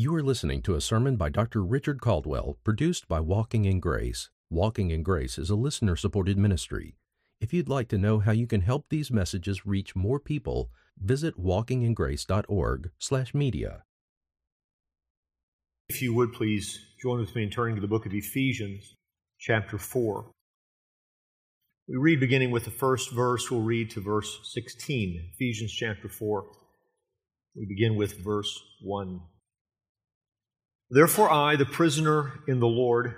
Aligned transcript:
You 0.00 0.14
are 0.14 0.22
listening 0.22 0.62
to 0.62 0.76
a 0.76 0.80
sermon 0.80 1.16
by 1.16 1.28
Dr. 1.28 1.64
Richard 1.64 2.00
Caldwell, 2.00 2.56
produced 2.62 3.08
by 3.08 3.18
Walking 3.18 3.64
in 3.64 3.80
Grace. 3.80 4.30
Walking 4.48 4.92
in 4.92 5.02
Grace 5.02 5.38
is 5.38 5.50
a 5.50 5.56
listener 5.56 5.96
supported 5.96 6.38
ministry. 6.38 6.94
If 7.40 7.52
you'd 7.52 7.68
like 7.68 7.88
to 7.88 7.98
know 7.98 8.20
how 8.20 8.30
you 8.30 8.46
can 8.46 8.60
help 8.60 8.90
these 8.90 9.10
messages 9.10 9.66
reach 9.66 9.96
more 9.96 10.20
people, 10.20 10.70
visit 10.96 11.36
walkingingrace.org/media. 11.36 13.82
If 15.88 16.00
you 16.00 16.14
would 16.14 16.32
please 16.32 16.78
join 17.02 17.18
with 17.18 17.34
me 17.34 17.42
in 17.42 17.50
turning 17.50 17.74
to 17.74 17.80
the 17.80 17.88
book 17.88 18.06
of 18.06 18.14
Ephesians, 18.14 18.94
chapter 19.40 19.78
4. 19.78 20.30
We 21.88 21.96
read 21.96 22.20
beginning 22.20 22.52
with 22.52 22.66
the 22.66 22.70
first 22.70 23.10
verse, 23.10 23.50
we'll 23.50 23.62
read 23.62 23.90
to 23.90 24.00
verse 24.00 24.38
16. 24.52 25.32
Ephesians 25.34 25.72
chapter 25.72 26.08
4. 26.08 26.46
We 27.56 27.66
begin 27.66 27.96
with 27.96 28.22
verse 28.22 28.62
1. 28.80 29.22
Therefore, 30.90 31.30
I, 31.30 31.56
the 31.56 31.66
prisoner 31.66 32.40
in 32.46 32.60
the 32.60 32.66
Lord, 32.66 33.14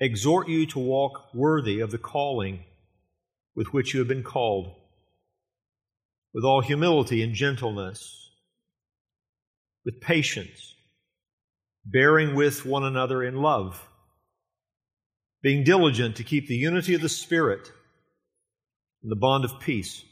exhort 0.00 0.48
you 0.48 0.66
to 0.66 0.78
walk 0.78 1.34
worthy 1.34 1.80
of 1.80 1.90
the 1.90 1.98
calling 1.98 2.64
with 3.54 3.72
which 3.72 3.92
you 3.92 4.00
have 4.00 4.08
been 4.08 4.22
called, 4.22 4.74
with 6.32 6.44
all 6.44 6.62
humility 6.62 7.22
and 7.22 7.34
gentleness, 7.34 8.30
with 9.84 10.00
patience, 10.00 10.74
bearing 11.84 12.34
with 12.34 12.64
one 12.64 12.84
another 12.84 13.22
in 13.22 13.36
love, 13.36 13.86
being 15.42 15.62
diligent 15.62 16.16
to 16.16 16.24
keep 16.24 16.48
the 16.48 16.56
unity 16.56 16.94
of 16.94 17.02
the 17.02 17.08
Spirit 17.08 17.70
and 19.02 19.12
the 19.12 19.16
bond 19.16 19.44
of 19.44 19.60
peace. 19.60 20.02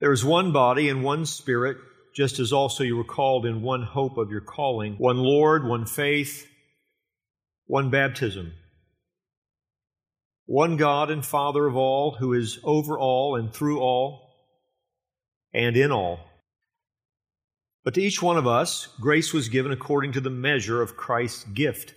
There 0.00 0.12
is 0.12 0.24
one 0.24 0.52
body 0.52 0.88
and 0.88 1.02
one 1.02 1.26
Spirit 1.26 1.76
just 2.14 2.38
as 2.38 2.52
also 2.52 2.84
you 2.84 2.96
were 2.96 3.04
called 3.04 3.46
in 3.46 3.62
one 3.62 3.82
hope 3.82 4.18
of 4.18 4.30
your 4.30 4.40
calling, 4.40 4.94
one 4.94 5.18
Lord, 5.18 5.64
one 5.66 5.86
faith, 5.86 6.46
one 7.66 7.90
baptism, 7.90 8.52
one 10.46 10.76
God 10.76 11.10
and 11.10 11.24
Father 11.24 11.66
of 11.66 11.76
all, 11.76 12.16
who 12.16 12.32
is 12.32 12.58
over 12.64 12.98
all 12.98 13.36
and 13.36 13.52
through 13.52 13.80
all 13.80 14.30
and 15.54 15.76
in 15.76 15.90
all. 15.90 16.20
But 17.84 17.94
to 17.94 18.02
each 18.02 18.22
one 18.22 18.36
of 18.36 18.46
us, 18.46 18.88
grace 19.00 19.32
was 19.32 19.48
given 19.48 19.72
according 19.72 20.12
to 20.12 20.20
the 20.20 20.30
measure 20.30 20.82
of 20.82 20.96
Christ's 20.96 21.44
gift. 21.44 21.94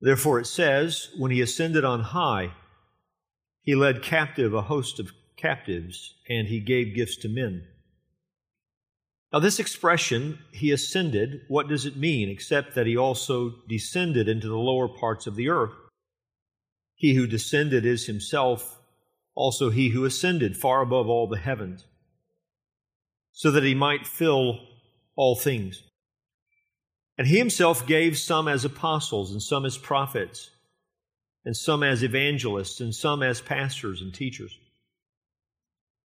Therefore, 0.00 0.38
it 0.38 0.46
says, 0.46 1.08
when 1.16 1.30
he 1.30 1.40
ascended 1.40 1.84
on 1.84 2.00
high, 2.00 2.52
he 3.62 3.74
led 3.74 4.02
captive 4.02 4.52
a 4.52 4.62
host 4.62 5.00
of 5.00 5.12
captives, 5.36 6.14
and 6.28 6.46
he 6.46 6.60
gave 6.60 6.94
gifts 6.94 7.16
to 7.16 7.28
men. 7.28 7.66
Now, 9.34 9.40
this 9.40 9.58
expression, 9.58 10.38
he 10.52 10.70
ascended, 10.70 11.40
what 11.48 11.66
does 11.66 11.86
it 11.86 11.96
mean 11.96 12.28
except 12.28 12.76
that 12.76 12.86
he 12.86 12.96
also 12.96 13.56
descended 13.68 14.28
into 14.28 14.46
the 14.46 14.56
lower 14.56 14.86
parts 14.86 15.26
of 15.26 15.34
the 15.34 15.48
earth? 15.48 15.74
He 16.94 17.14
who 17.14 17.26
descended 17.26 17.84
is 17.84 18.06
himself 18.06 18.78
also 19.34 19.70
he 19.70 19.88
who 19.88 20.04
ascended 20.04 20.56
far 20.56 20.82
above 20.82 21.08
all 21.08 21.26
the 21.26 21.36
heavens, 21.36 21.84
so 23.32 23.50
that 23.50 23.64
he 23.64 23.74
might 23.74 24.06
fill 24.06 24.60
all 25.16 25.34
things. 25.34 25.82
And 27.18 27.26
he 27.26 27.36
himself 27.36 27.88
gave 27.88 28.16
some 28.16 28.46
as 28.46 28.64
apostles, 28.64 29.32
and 29.32 29.42
some 29.42 29.64
as 29.64 29.76
prophets, 29.76 30.50
and 31.44 31.56
some 31.56 31.82
as 31.82 32.04
evangelists, 32.04 32.78
and 32.78 32.94
some 32.94 33.20
as 33.20 33.40
pastors 33.40 34.00
and 34.00 34.14
teachers 34.14 34.56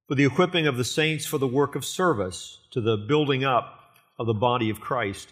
for 0.08 0.14
the 0.14 0.24
equipping 0.24 0.66
of 0.66 0.78
the 0.78 0.84
saints 0.84 1.26
for 1.26 1.36
the 1.36 1.46
work 1.46 1.76
of 1.76 1.84
service, 1.84 2.60
to 2.70 2.80
the 2.80 2.96
building 2.96 3.44
up 3.44 3.78
of 4.18 4.26
the 4.26 4.34
body 4.34 4.70
of 4.70 4.80
Christ, 4.80 5.28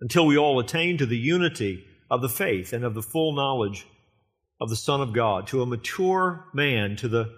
until 0.00 0.26
we 0.26 0.36
all 0.36 0.58
attain 0.58 0.98
to 0.98 1.06
the 1.06 1.16
unity 1.16 1.84
of 2.10 2.20
the 2.20 2.28
faith 2.28 2.72
and 2.72 2.84
of 2.84 2.94
the 2.94 3.02
full 3.02 3.32
knowledge 3.32 3.86
of 4.60 4.70
the 4.70 4.76
Son 4.76 5.00
of 5.00 5.12
God, 5.12 5.46
to 5.46 5.62
a 5.62 5.66
mature 5.66 6.46
man, 6.52 6.96
to 6.96 7.06
the 7.06 7.32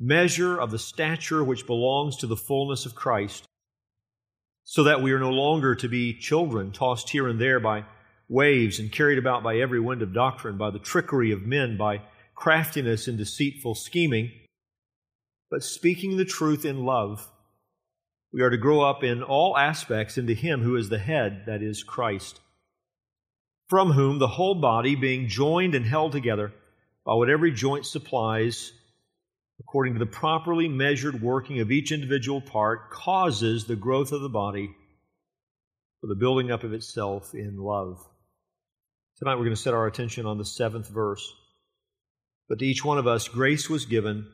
measure 0.00 0.58
of 0.58 0.70
the 0.70 0.78
stature 0.78 1.44
which 1.44 1.66
belongs 1.66 2.16
to 2.16 2.26
the 2.26 2.36
fullness 2.36 2.86
of 2.86 2.94
Christ, 2.94 3.44
so 4.64 4.84
that 4.84 5.02
we 5.02 5.12
are 5.12 5.20
no 5.20 5.30
longer 5.30 5.74
to 5.74 5.88
be 5.88 6.18
children 6.18 6.72
tossed 6.72 7.10
here 7.10 7.28
and 7.28 7.38
there 7.38 7.60
by 7.60 7.84
waves 8.26 8.78
and 8.78 8.90
carried 8.90 9.18
about 9.18 9.42
by 9.42 9.58
every 9.58 9.80
wind 9.80 10.00
of 10.00 10.14
doctrine, 10.14 10.56
by 10.56 10.70
the 10.70 10.78
trickery 10.78 11.30
of 11.30 11.42
men, 11.42 11.76
by 11.76 12.00
craftiness 12.34 13.06
and 13.06 13.18
deceitful 13.18 13.74
scheming 13.74 14.32
but 15.50 15.62
speaking 15.62 16.16
the 16.16 16.24
truth 16.24 16.64
in 16.64 16.84
love. 16.84 17.30
We 18.32 18.42
are 18.42 18.50
to 18.50 18.56
grow 18.56 18.80
up 18.80 19.04
in 19.04 19.22
all 19.22 19.56
aspects 19.56 20.18
into 20.18 20.34
Him 20.34 20.62
who 20.62 20.76
is 20.76 20.88
the 20.88 20.98
head, 20.98 21.44
that 21.46 21.62
is, 21.62 21.84
Christ, 21.84 22.40
from 23.68 23.92
whom 23.92 24.18
the 24.18 24.26
whole 24.26 24.56
body, 24.56 24.96
being 24.96 25.28
joined 25.28 25.74
and 25.74 25.86
held 25.86 26.12
together 26.12 26.52
by 27.04 27.14
what 27.14 27.30
every 27.30 27.52
joint 27.52 27.86
supplies, 27.86 28.72
according 29.60 29.94
to 29.94 29.98
the 29.98 30.06
properly 30.06 30.68
measured 30.68 31.22
working 31.22 31.60
of 31.60 31.70
each 31.70 31.92
individual 31.92 32.40
part, 32.40 32.90
causes 32.90 33.66
the 33.66 33.76
growth 33.76 34.10
of 34.12 34.22
the 34.22 34.28
body 34.28 34.74
for 36.00 36.08
the 36.08 36.14
building 36.14 36.50
up 36.50 36.64
of 36.64 36.72
itself 36.72 37.34
in 37.34 37.56
love. 37.56 38.04
Tonight 39.18 39.36
we're 39.36 39.44
going 39.44 39.56
to 39.56 39.62
set 39.62 39.74
our 39.74 39.86
attention 39.86 40.26
on 40.26 40.38
the 40.38 40.44
seventh 40.44 40.88
verse. 40.88 41.32
But 42.48 42.58
to 42.58 42.66
each 42.66 42.84
one 42.84 42.98
of 42.98 43.06
us, 43.06 43.28
grace 43.28 43.70
was 43.70 43.86
given 43.86 44.26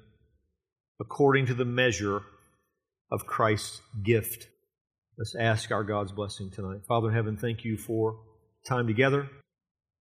according 1.01 1.47
to 1.47 1.55
the 1.55 1.65
measure 1.65 2.23
of 3.11 3.27
Christ's 3.27 3.81
gift. 4.05 4.47
Let's 5.19 5.35
ask 5.35 5.71
our 5.71 5.83
God's 5.83 6.13
blessing 6.13 6.51
tonight. 6.51 6.81
Father 6.87 7.09
in 7.09 7.15
heaven, 7.15 7.37
thank 7.37 7.65
you 7.65 7.77
for 7.77 8.21
time 8.69 8.87
together. 8.87 9.29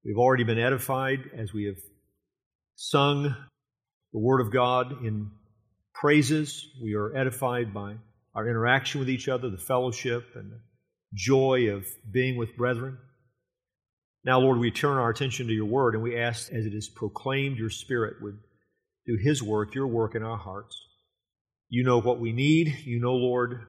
We've 0.03 0.17
already 0.17 0.43
been 0.43 0.59
edified 0.59 1.19
as 1.37 1.53
we 1.53 1.65
have 1.65 1.77
sung 2.75 3.35
the 4.13 4.19
Word 4.19 4.41
of 4.41 4.51
God 4.51 5.03
in 5.05 5.31
praises. 5.93 6.65
We 6.81 6.95
are 6.95 7.15
edified 7.15 7.73
by 7.73 7.95
our 8.35 8.47
interaction 8.47 8.99
with 8.99 9.09
each 9.09 9.27
other, 9.27 9.49
the 9.49 9.57
fellowship, 9.57 10.23
and 10.35 10.51
the 10.51 10.59
joy 11.13 11.69
of 11.71 11.85
being 12.09 12.37
with 12.37 12.55
brethren. 12.55 12.97
Now, 14.23 14.39
Lord, 14.39 14.59
we 14.59 14.71
turn 14.71 14.97
our 14.97 15.09
attention 15.09 15.47
to 15.47 15.53
your 15.53 15.65
Word 15.65 15.95
and 15.95 16.03
we 16.03 16.17
ask, 16.17 16.51
as 16.51 16.65
it 16.65 16.73
is 16.73 16.89
proclaimed, 16.89 17.57
your 17.57 17.69
Spirit 17.69 18.21
would 18.21 18.37
do 19.05 19.15
His 19.15 19.41
work, 19.41 19.73
your 19.75 19.87
work 19.87 20.15
in 20.15 20.23
our 20.23 20.37
hearts. 20.37 20.88
You 21.69 21.83
know 21.83 22.01
what 22.01 22.19
we 22.19 22.33
need. 22.33 22.79
You 22.83 22.99
know, 22.99 23.13
Lord, 23.13 23.67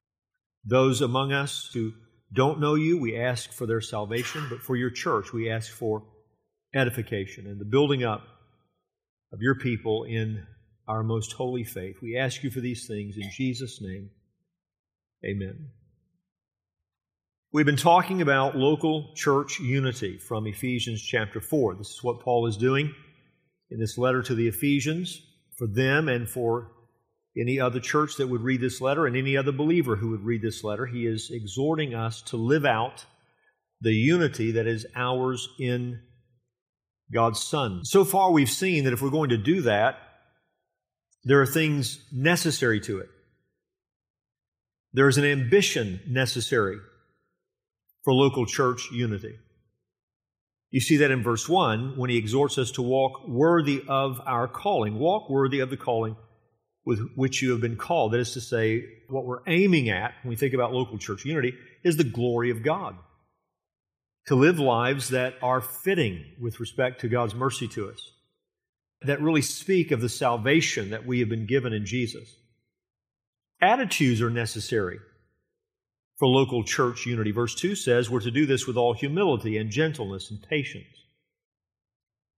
those 0.64 1.00
among 1.00 1.32
us 1.32 1.70
who 1.72 1.92
don't 2.32 2.60
know 2.60 2.74
you, 2.74 2.98
we 2.98 3.18
ask 3.18 3.52
for 3.52 3.66
their 3.66 3.80
salvation, 3.80 4.46
but 4.48 4.62
for 4.62 4.76
your 4.76 4.90
church, 4.90 5.32
we 5.32 5.50
ask 5.50 5.70
for 5.70 6.04
edification 6.74 7.46
and 7.46 7.60
the 7.60 7.64
building 7.64 8.04
up 8.04 8.22
of 9.32 9.40
your 9.40 9.56
people 9.56 10.04
in 10.04 10.46
our 10.88 11.02
most 11.02 11.32
holy 11.32 11.64
faith. 11.64 11.96
We 12.02 12.16
ask 12.16 12.42
you 12.42 12.50
for 12.50 12.60
these 12.60 12.86
things 12.86 13.16
in 13.16 13.30
Jesus' 13.30 13.80
name. 13.80 14.10
Amen. 15.24 15.68
We've 17.52 17.66
been 17.66 17.76
talking 17.76 18.22
about 18.22 18.56
local 18.56 19.12
church 19.14 19.58
unity 19.58 20.18
from 20.18 20.46
Ephesians 20.46 21.02
chapter 21.02 21.40
4. 21.40 21.74
This 21.74 21.90
is 21.90 22.02
what 22.02 22.20
Paul 22.20 22.46
is 22.46 22.56
doing 22.56 22.94
in 23.70 23.80
this 23.80 23.98
letter 23.98 24.22
to 24.22 24.34
the 24.34 24.46
Ephesians 24.46 25.20
for 25.56 25.66
them 25.66 26.08
and 26.08 26.28
for 26.28 26.70
any 27.38 27.60
other 27.60 27.80
church 27.80 28.16
that 28.16 28.28
would 28.28 28.42
read 28.42 28.60
this 28.60 28.80
letter 28.80 29.06
and 29.06 29.16
any 29.16 29.36
other 29.36 29.52
believer 29.52 29.96
who 29.96 30.10
would 30.10 30.24
read 30.24 30.42
this 30.42 30.64
letter. 30.64 30.86
He 30.86 31.06
is 31.06 31.30
exhorting 31.32 31.94
us 31.94 32.22
to 32.22 32.36
live 32.36 32.64
out 32.64 33.04
the 33.80 33.92
unity 33.92 34.52
that 34.52 34.66
is 34.66 34.86
ours 34.94 35.48
in 35.58 36.00
God's 37.12 37.42
Son. 37.42 37.84
So 37.84 38.04
far, 38.04 38.30
we've 38.30 38.50
seen 38.50 38.84
that 38.84 38.92
if 38.92 39.00
we're 39.00 39.10
going 39.10 39.30
to 39.30 39.38
do 39.38 39.62
that, 39.62 39.96
there 41.24 41.40
are 41.40 41.46
things 41.46 42.04
necessary 42.12 42.80
to 42.80 42.98
it. 42.98 43.08
There 44.92 45.08
is 45.08 45.18
an 45.18 45.24
ambition 45.24 46.00
necessary 46.08 46.78
for 48.02 48.12
local 48.12 48.46
church 48.46 48.88
unity. 48.92 49.36
You 50.70 50.80
see 50.80 50.96
that 50.98 51.10
in 51.10 51.22
verse 51.22 51.48
1 51.48 51.96
when 51.96 52.10
he 52.10 52.16
exhorts 52.16 52.58
us 52.58 52.70
to 52.72 52.82
walk 52.82 53.26
worthy 53.28 53.82
of 53.88 54.20
our 54.26 54.48
calling. 54.48 54.98
Walk 54.98 55.28
worthy 55.28 55.60
of 55.60 55.70
the 55.70 55.76
calling 55.76 56.16
with 56.84 57.00
which 57.14 57.42
you 57.42 57.50
have 57.50 57.60
been 57.60 57.76
called. 57.76 58.12
That 58.12 58.20
is 58.20 58.32
to 58.32 58.40
say, 58.40 58.84
what 59.08 59.24
we're 59.24 59.42
aiming 59.46 59.90
at 59.90 60.14
when 60.22 60.30
we 60.30 60.36
think 60.36 60.54
about 60.54 60.72
local 60.72 60.98
church 60.98 61.24
unity 61.24 61.54
is 61.82 61.96
the 61.96 62.04
glory 62.04 62.50
of 62.50 62.62
God. 62.62 62.96
To 64.26 64.34
live 64.34 64.58
lives 64.58 65.08
that 65.10 65.34
are 65.42 65.60
fitting 65.60 66.24
with 66.40 66.60
respect 66.60 67.00
to 67.00 67.08
God's 67.08 67.34
mercy 67.34 67.68
to 67.68 67.90
us, 67.90 68.12
that 69.02 69.20
really 69.20 69.42
speak 69.42 69.90
of 69.90 70.00
the 70.00 70.08
salvation 70.08 70.90
that 70.90 71.06
we 71.06 71.20
have 71.20 71.28
been 71.28 71.46
given 71.46 71.72
in 71.72 71.86
Jesus. 71.86 72.34
Attitudes 73.60 74.22
are 74.22 74.30
necessary 74.30 74.98
for 76.18 76.28
local 76.28 76.62
church 76.64 77.06
unity. 77.06 77.32
Verse 77.32 77.54
2 77.54 77.74
says 77.74 78.10
we're 78.10 78.20
to 78.20 78.30
do 78.30 78.46
this 78.46 78.66
with 78.66 78.76
all 78.76 78.92
humility 78.92 79.56
and 79.56 79.70
gentleness 79.70 80.30
and 80.30 80.42
patience. 80.42 80.99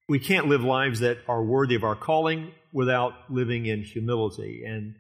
We 0.09 0.19
can't 0.19 0.49
live 0.49 0.63
lives 0.63 1.01
that 1.01 1.19
are 1.29 1.43
worthy 1.43 1.75
of 1.75 1.85
our 1.85 1.97
calling 1.97 2.53
without 2.73 3.13
living 3.31 3.67
in 3.67 3.83
humility 3.83 4.65
and 4.67 4.95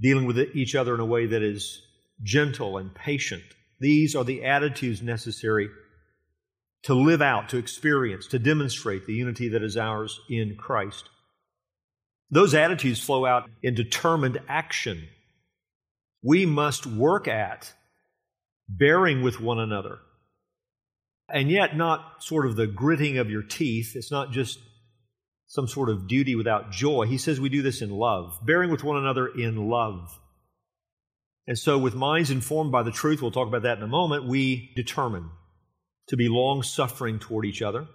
dealing 0.00 0.26
with 0.26 0.38
each 0.54 0.74
other 0.74 0.94
in 0.94 1.00
a 1.00 1.06
way 1.06 1.26
that 1.26 1.42
is 1.42 1.82
gentle, 2.22 2.78
and 2.78 2.94
patient. 2.94 3.42
These 3.80 4.14
are 4.14 4.24
the 4.24 4.44
attitudes 4.44 5.02
necessary 5.02 5.68
to 6.84 6.94
live 6.94 7.22
out, 7.22 7.48
to 7.50 7.58
experience, 7.58 8.26
to 8.28 8.38
demonstrate 8.38 9.06
the 9.06 9.14
unity 9.14 9.48
that 9.50 9.62
is 9.62 9.76
ours 9.76 10.20
in 10.28 10.56
Christ. 10.56 11.08
Those 12.30 12.54
attitudes 12.54 13.00
flow 13.00 13.26
out 13.26 13.48
in 13.62 13.74
determined 13.74 14.40
action. 14.48 15.08
We 16.22 16.46
must 16.46 16.86
work 16.86 17.28
at 17.28 17.72
bearing 18.68 19.22
with 19.22 19.40
one 19.40 19.58
another. 19.58 19.98
And 21.32 21.50
yet, 21.50 21.76
not 21.76 22.22
sort 22.22 22.46
of 22.46 22.56
the 22.56 22.66
gritting 22.66 23.16
of 23.16 23.30
your 23.30 23.42
teeth. 23.42 23.96
It's 23.96 24.12
not 24.12 24.32
just 24.32 24.58
some 25.46 25.66
sort 25.66 25.88
of 25.88 26.06
duty 26.06 26.34
without 26.34 26.70
joy. 26.70 27.06
He 27.06 27.18
says 27.18 27.40
we 27.40 27.48
do 27.48 27.62
this 27.62 27.82
in 27.82 27.90
love, 27.90 28.38
bearing 28.44 28.70
with 28.70 28.84
one 28.84 28.98
another 28.98 29.26
in 29.26 29.68
love. 29.68 30.18
And 31.46 31.58
so, 31.58 31.78
with 31.78 31.94
minds 31.94 32.30
informed 32.30 32.70
by 32.70 32.82
the 32.82 32.90
truth, 32.90 33.20
we'll 33.20 33.32
talk 33.32 33.48
about 33.48 33.62
that 33.62 33.78
in 33.78 33.82
a 33.82 33.88
moment, 33.88 34.28
we 34.28 34.72
determine 34.76 35.30
to 36.08 36.16
be 36.16 36.28
long 36.28 36.62
suffering 36.62 37.18
toward 37.18 37.46
each 37.46 37.62
other. 37.62 37.86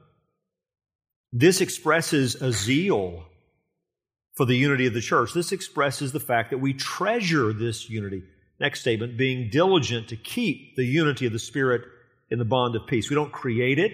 This 1.32 1.62
expresses 1.62 2.36
a 2.36 2.52
zeal 2.52 3.26
for 4.36 4.46
the 4.46 4.56
unity 4.56 4.88
of 4.88 4.94
the 4.94 5.02
church. 5.02 5.34
This 5.34 5.52
expresses 5.52 6.12
the 6.12 6.20
fact 6.20 6.52
that 6.52 6.60
we 6.60 6.74
treasure 6.74 7.54
this 7.54 7.90
unity. 7.90 8.24
Next 8.60 8.82
statement, 8.82 9.18
being 9.18 9.50
diligent 9.52 10.10
to 10.10 10.16
keep 10.16 10.76
the 10.76 10.86
unity 10.86 11.26
of 11.26 11.34
the 11.34 11.40
Spirit 11.40 11.84
in 12.30 12.40
the 12.40 12.46
bond 12.46 12.76
of 12.76 12.88
peace. 12.88 13.10
We 13.10 13.16
don't 13.16 13.32
create 13.32 13.80
it, 13.80 13.94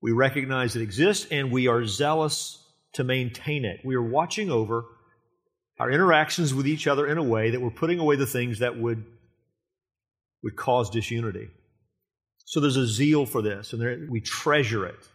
we 0.00 0.12
recognize 0.12 0.76
it 0.76 0.82
exists, 0.82 1.26
and 1.30 1.52
we 1.52 1.68
are 1.68 1.84
zealous 1.84 2.58
to 2.94 3.04
maintain 3.04 3.64
it. 3.64 3.80
We 3.84 3.94
are 3.94 4.02
watching 4.02 4.50
over 4.50 4.84
our 5.78 5.90
interactions 5.90 6.52
with 6.52 6.66
each 6.66 6.86
other 6.86 7.06
in 7.06 7.18
a 7.18 7.22
way 7.22 7.50
that 7.50 7.60
we're 7.60 7.70
putting 7.70 7.98
away 7.98 8.16
the 8.16 8.26
things 8.26 8.58
that 8.58 8.78
would, 8.78 9.04
would 10.42 10.56
cause 10.56 10.90
disunity. 10.90 11.48
So 12.44 12.60
there's 12.60 12.76
a 12.76 12.86
zeal 12.86 13.24
for 13.24 13.42
this, 13.42 13.72
and 13.72 13.80
there, 13.80 14.06
we 14.10 14.20
treasure 14.20 14.86
it. 14.86 15.08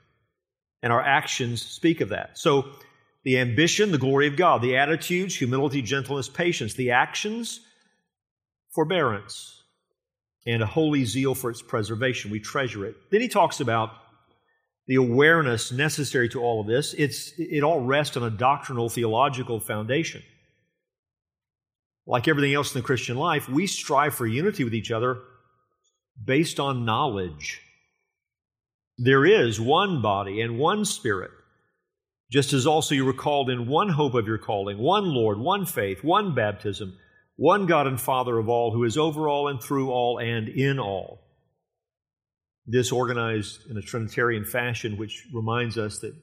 And 0.82 0.94
our 0.94 1.02
actions 1.02 1.62
speak 1.62 2.02
of 2.02 2.10
that. 2.10 2.38
So 2.38 2.66
the 3.24 3.40
ambition, 3.40 3.92
the 3.92 3.98
glory 3.98 4.28
of 4.28 4.38
God, 4.38 4.62
the 4.62 4.78
attitudes, 4.78 5.36
humility, 5.36 5.82
gentleness, 5.82 6.30
patience, 6.30 6.76
the 6.76 6.92
actions, 6.92 7.60
forbearance, 8.74 9.64
and 10.48 10.64
a 10.64 10.66
holy 10.66 11.04
zeal 11.04 11.36
for 11.36 11.52
its 11.52 11.62
preservation. 11.62 12.32
We 12.32 12.40
treasure 12.40 12.86
it. 12.86 12.96
Then 13.12 13.20
he 13.22 13.28
talks 13.28 13.60
about 13.60 13.92
the 14.88 14.96
awareness 14.96 15.74
necessary 15.74 16.30
to 16.30 16.42
all 16.42 16.62
of 16.62 16.68
this. 16.68 16.94
It's, 16.94 17.34
it 17.38 17.64
all 17.64 17.82
rests 17.82 18.16
on 18.16 18.24
a 18.24 18.30
doctrinal, 18.30 18.88
theological 18.88 19.60
foundation. 19.60 20.24
Like 22.08 22.30
everything 22.30 22.54
else 22.54 22.74
in 22.74 22.80
the 22.80 22.86
Christian 22.86 23.18
life, 23.18 23.50
we 23.50 23.68
strive 23.68 24.16
for 24.16 24.26
unity 24.26 24.64
with 24.64 24.74
each 24.74 24.92
other 24.92 25.20
based 26.24 26.62
on 26.62 26.86
knowledge. 26.86 27.62
There 28.98 29.26
is 29.26 29.60
one 29.60 30.02
body 30.02 30.40
and 30.40 30.58
one 30.58 30.86
spirit, 30.86 31.32
just 32.32 32.54
as 32.54 32.66
also 32.66 32.96
you 32.96 33.04
were 33.04 33.12
called 33.12 33.50
in 33.50 33.68
one 33.68 33.90
hope 33.90 34.14
of 34.14 34.26
your 34.26 34.38
calling, 34.38 34.78
one 34.78 35.14
Lord, 35.14 35.38
one 35.38 35.66
faith, 35.66 36.06
one 36.06 36.34
baptism, 36.34 36.98
one 37.38 37.68
God 37.68 37.88
and 37.88 38.02
Father 38.02 38.38
of 38.38 38.50
all, 38.50 38.72
who 38.72 38.84
is 38.84 38.98
over 38.98 39.30
all 39.30 39.48
and 39.48 39.62
through 39.62 39.92
all 39.92 40.20
and 40.20 40.50
in 40.50 40.80
all. 40.80 41.22
This 42.66 42.92
organized 42.92 43.70
in 43.70 43.78
a 43.78 43.82
Trinitarian 43.82 44.44
fashion, 44.44 44.98
which 44.98 45.26
reminds 45.34 45.78
us 45.78 46.00
that 46.00 46.14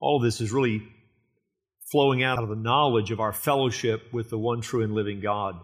all 0.00 0.16
of 0.16 0.22
this 0.24 0.40
is 0.40 0.50
really 0.50 0.82
flowing 1.92 2.24
out 2.24 2.42
of 2.42 2.48
the 2.48 2.56
knowledge 2.56 3.10
of 3.10 3.20
our 3.20 3.34
fellowship 3.34 4.12
with 4.12 4.30
the 4.30 4.38
one 4.38 4.62
true 4.62 4.82
and 4.82 4.94
living 4.94 5.20
God. 5.20 5.60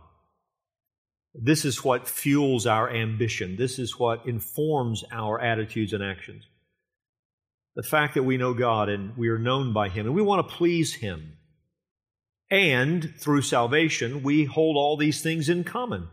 This 1.35 1.65
is 1.65 1.83
what 1.83 2.07
fuels 2.07 2.67
our 2.67 2.91
ambition. 2.91 3.57
This 3.57 3.79
is 3.79 3.99
what 3.99 4.27
informs 4.27 5.05
our 5.11 5.41
attitudes 5.41 5.93
and 5.93 6.05
actions. 6.05 6.47
The 7.77 7.83
fact 7.83 8.15
that 8.15 8.25
we 8.25 8.37
know 8.37 8.55
God 8.55 8.89
and 8.89 9.17
we 9.17 9.29
are 9.29 9.39
known 9.39 9.73
by 9.73 9.89
Him 9.89 10.07
and 10.07 10.15
we 10.15 10.23
want 10.23 10.47
to 10.47 10.55
please 10.55 10.95
Him. 10.95 11.38
And 12.51 13.15
through 13.19 13.43
salvation, 13.43 14.23
we 14.23 14.45
hold 14.45 14.77
all 14.77 14.97
these 14.97 15.23
things 15.23 15.49
in 15.49 15.65
common 15.65 16.09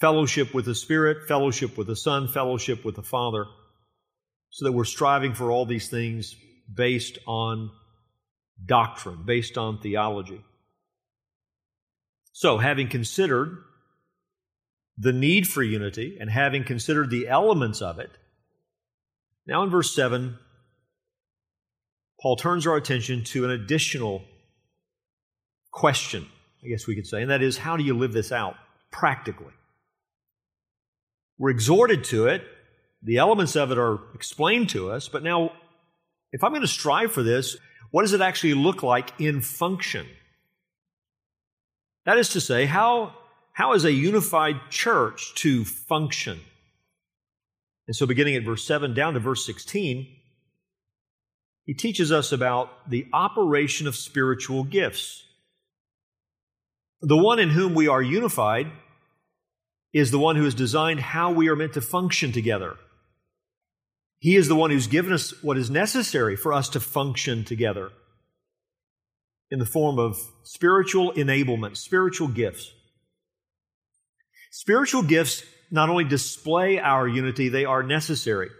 fellowship 0.00 0.54
with 0.54 0.64
the 0.64 0.74
Spirit, 0.74 1.26
fellowship 1.26 1.76
with 1.76 1.88
the 1.88 1.96
Son, 1.96 2.28
fellowship 2.28 2.84
with 2.84 2.94
the 2.94 3.02
Father, 3.02 3.46
so 4.50 4.64
that 4.64 4.72
we're 4.72 4.84
striving 4.84 5.34
for 5.34 5.50
all 5.50 5.66
these 5.66 5.88
things 5.88 6.36
based 6.72 7.18
on 7.26 7.70
doctrine, 8.64 9.24
based 9.24 9.58
on 9.58 9.80
theology. 9.80 10.40
So, 12.32 12.58
having 12.58 12.88
considered 12.88 13.58
the 14.96 15.12
need 15.12 15.48
for 15.48 15.62
unity 15.62 16.16
and 16.20 16.30
having 16.30 16.64
considered 16.64 17.10
the 17.10 17.28
elements 17.28 17.82
of 17.82 17.98
it, 17.98 18.10
now 19.46 19.62
in 19.64 19.70
verse 19.70 19.92
7, 19.94 20.38
Paul 22.20 22.36
turns 22.36 22.66
our 22.66 22.76
attention 22.76 23.24
to 23.24 23.44
an 23.44 23.50
additional 23.50 24.22
question, 25.70 26.26
I 26.64 26.68
guess 26.68 26.86
we 26.86 26.94
could 26.94 27.06
say, 27.06 27.22
and 27.22 27.30
that 27.30 27.42
is 27.42 27.58
how 27.58 27.76
do 27.76 27.84
you 27.84 27.94
live 27.94 28.12
this 28.12 28.32
out 28.32 28.56
practically? 28.90 29.52
We're 31.38 31.50
exhorted 31.50 32.04
to 32.04 32.26
it, 32.26 32.42
the 33.02 33.18
elements 33.18 33.54
of 33.54 33.70
it 33.70 33.78
are 33.78 33.98
explained 34.14 34.70
to 34.70 34.90
us, 34.90 35.08
but 35.08 35.22
now, 35.22 35.52
if 36.32 36.42
I'm 36.42 36.50
going 36.50 36.62
to 36.62 36.68
strive 36.68 37.12
for 37.12 37.22
this, 37.22 37.56
what 37.90 38.02
does 38.02 38.12
it 38.12 38.20
actually 38.20 38.54
look 38.54 38.82
like 38.82 39.12
in 39.18 39.40
function? 39.40 40.06
That 42.04 42.18
is 42.18 42.30
to 42.30 42.40
say, 42.40 42.66
how 42.66 43.14
how 43.52 43.72
is 43.74 43.84
a 43.84 43.92
unified 43.92 44.70
church 44.70 45.34
to 45.36 45.64
function? 45.64 46.40
And 47.88 47.96
so, 47.96 48.06
beginning 48.06 48.36
at 48.36 48.44
verse 48.44 48.64
7 48.64 48.94
down 48.94 49.14
to 49.14 49.20
verse 49.20 49.44
16, 49.44 50.06
he 51.64 51.74
teaches 51.74 52.12
us 52.12 52.32
about 52.32 52.88
the 52.88 53.06
operation 53.12 53.86
of 53.86 53.96
spiritual 53.96 54.62
gifts. 54.62 55.24
The 57.00 57.16
one 57.16 57.38
in 57.38 57.50
whom 57.50 57.74
we 57.74 57.88
are 57.88 58.02
unified 58.02 58.70
is 59.92 60.10
the 60.10 60.18
one 60.18 60.36
who 60.36 60.44
has 60.44 60.54
designed 60.54 61.00
how 61.00 61.30
we 61.30 61.48
are 61.48 61.56
meant 61.56 61.74
to 61.74 61.80
function 61.80 62.32
together. 62.32 62.76
He 64.18 64.36
is 64.36 64.48
the 64.48 64.56
one 64.56 64.70
who's 64.70 64.88
given 64.88 65.12
us 65.12 65.42
what 65.42 65.56
is 65.56 65.70
necessary 65.70 66.36
for 66.36 66.52
us 66.52 66.68
to 66.70 66.80
function 66.80 67.44
together 67.44 67.90
in 69.50 69.58
the 69.58 69.66
form 69.66 69.98
of 69.98 70.20
spiritual 70.42 71.12
enablement, 71.12 71.76
spiritual 71.76 72.28
gifts. 72.28 72.72
Spiritual 74.50 75.02
gifts 75.02 75.44
not 75.70 75.88
only 75.88 76.04
display 76.04 76.78
our 76.78 77.06
unity, 77.06 77.48
they 77.48 77.64
are 77.64 77.82
necessary 77.82 78.50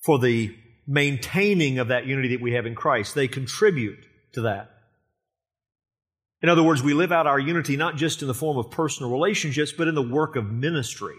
for 0.00 0.18
the 0.18 0.54
maintaining 0.86 1.78
of 1.78 1.88
that 1.88 2.06
unity 2.06 2.28
that 2.28 2.40
we 2.40 2.54
have 2.54 2.66
in 2.66 2.74
Christ. 2.74 3.14
They 3.14 3.28
contribute 3.28 3.98
to 4.32 4.42
that. 4.42 4.70
In 6.42 6.48
other 6.48 6.62
words, 6.62 6.82
we 6.82 6.94
live 6.94 7.10
out 7.10 7.26
our 7.26 7.38
unity 7.38 7.76
not 7.76 7.96
just 7.96 8.22
in 8.22 8.28
the 8.28 8.34
form 8.34 8.58
of 8.58 8.70
personal 8.70 9.10
relationships, 9.10 9.72
but 9.72 9.88
in 9.88 9.94
the 9.94 10.02
work 10.02 10.36
of 10.36 10.50
ministry. 10.50 11.16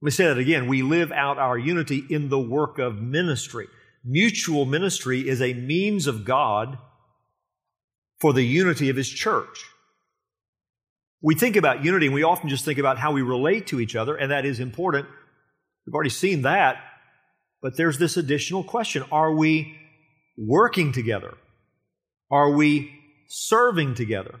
Let 0.00 0.06
me 0.06 0.10
say 0.12 0.26
that 0.26 0.38
again. 0.38 0.66
We 0.66 0.82
live 0.82 1.12
out 1.12 1.38
our 1.38 1.58
unity 1.58 2.04
in 2.08 2.28
the 2.28 2.38
work 2.38 2.78
of 2.78 3.02
ministry. 3.02 3.66
Mutual 4.04 4.64
ministry 4.64 5.28
is 5.28 5.42
a 5.42 5.52
means 5.52 6.06
of 6.06 6.24
God 6.24 6.78
for 8.18 8.32
the 8.32 8.44
unity 8.44 8.88
of 8.88 8.96
His 8.96 9.08
church. 9.08 9.64
We 11.22 11.34
think 11.34 11.56
about 11.56 11.84
unity 11.84 12.06
and 12.06 12.14
we 12.14 12.22
often 12.22 12.48
just 12.48 12.64
think 12.64 12.78
about 12.78 12.98
how 12.98 13.12
we 13.12 13.20
relate 13.20 13.66
to 13.68 13.80
each 13.80 13.94
other, 13.94 14.16
and 14.16 14.30
that 14.30 14.46
is 14.46 14.58
important. 14.58 15.06
We've 15.86 15.94
already 15.94 16.10
seen 16.10 16.42
that. 16.42 16.78
But 17.60 17.76
there's 17.76 17.98
this 17.98 18.16
additional 18.16 18.64
question 18.64 19.04
Are 19.12 19.34
we 19.34 19.76
working 20.38 20.92
together? 20.92 21.34
Are 22.30 22.52
we 22.52 22.99
serving 23.30 23.94
together? 23.94 24.40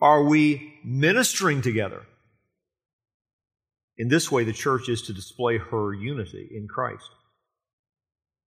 Are 0.00 0.24
we 0.24 0.74
ministering 0.82 1.60
together? 1.60 2.02
In 3.98 4.08
this 4.08 4.32
way, 4.32 4.44
the 4.44 4.54
church 4.54 4.88
is 4.88 5.02
to 5.02 5.12
display 5.12 5.58
her 5.58 5.92
unity 5.92 6.48
in 6.50 6.66
Christ. 6.66 7.10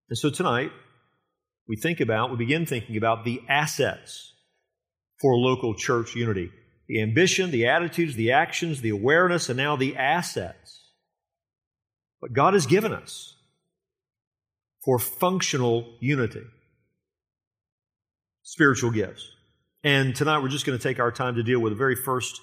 And 0.09 0.17
so 0.17 0.31
tonight, 0.31 0.71
we 1.67 1.75
think 1.75 1.99
about, 1.99 2.31
we 2.31 2.37
begin 2.37 2.65
thinking 2.65 2.97
about 2.97 3.23
the 3.23 3.41
assets 3.47 4.33
for 5.21 5.35
local 5.35 5.75
church 5.75 6.15
unity 6.15 6.51
the 6.89 7.01
ambition, 7.01 7.49
the 7.49 7.65
attitudes, 7.67 8.15
the 8.15 8.33
actions, 8.33 8.81
the 8.81 8.89
awareness, 8.89 9.47
and 9.47 9.57
now 9.57 9.77
the 9.77 9.95
assets. 9.95 10.81
What 12.19 12.33
God 12.33 12.53
has 12.55 12.65
given 12.65 12.91
us 12.91 13.37
for 14.83 14.99
functional 14.99 15.95
unity, 16.01 16.43
spiritual 18.41 18.91
gifts. 18.91 19.31
And 19.83 20.15
tonight 20.15 20.39
we're 20.39 20.49
just 20.49 20.65
going 20.65 20.77
to 20.77 20.83
take 20.83 20.99
our 20.99 21.11
time 21.11 21.35
to 21.35 21.43
deal 21.43 21.59
with 21.59 21.73
the 21.73 21.77
very 21.77 21.95
first 21.95 22.39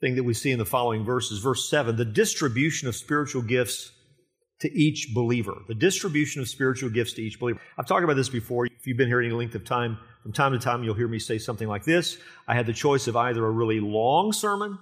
thing 0.00 0.16
that 0.16 0.24
we 0.24 0.34
see 0.34 0.50
in 0.50 0.58
the 0.58 0.66
following 0.66 1.04
verses. 1.04 1.38
Verse 1.38 1.70
7 1.70 1.96
the 1.96 2.04
distribution 2.04 2.88
of 2.88 2.94
spiritual 2.94 3.42
gifts 3.42 3.90
to 4.60 4.72
each 4.72 5.08
believer. 5.14 5.54
The 5.68 5.74
distribution 5.74 6.42
of 6.42 6.48
spiritual 6.48 6.90
gifts 6.90 7.14
to 7.14 7.22
each 7.22 7.38
believer. 7.38 7.60
I've 7.78 7.86
talked 7.86 8.04
about 8.04 8.16
this 8.16 8.28
before. 8.28 8.66
If 8.66 8.86
you've 8.86 8.96
been 8.96 9.08
here 9.08 9.20
any 9.20 9.30
length 9.30 9.54
of 9.54 9.64
time, 9.64 9.98
from 10.22 10.32
time 10.32 10.52
to 10.52 10.58
time, 10.58 10.82
you'll 10.82 10.94
hear 10.94 11.08
me 11.08 11.18
say 11.18 11.38
something 11.38 11.68
like 11.68 11.84
this. 11.84 12.18
I 12.48 12.54
had 12.54 12.66
the 12.66 12.72
choice 12.72 13.06
of 13.06 13.16
either 13.16 13.44
a 13.44 13.50
really 13.50 13.80
long 13.80 14.32
sermon 14.32 14.78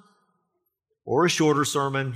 or 1.04 1.25
a 1.25 1.28
shorter 1.28 1.64
sermon. 1.64 2.14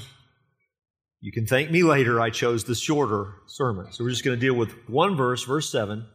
You 1.20 1.32
can 1.32 1.46
thank 1.46 1.70
me 1.70 1.82
later. 1.82 2.20
I 2.20 2.30
chose 2.30 2.64
the 2.64 2.74
shorter 2.74 3.34
sermon. 3.46 3.92
So 3.92 4.04
we're 4.04 4.10
just 4.10 4.24
going 4.24 4.38
to 4.38 4.40
deal 4.40 4.54
with 4.54 4.72
one 4.88 5.16
verse, 5.16 5.44
verse 5.44 5.70
7. 5.70 6.06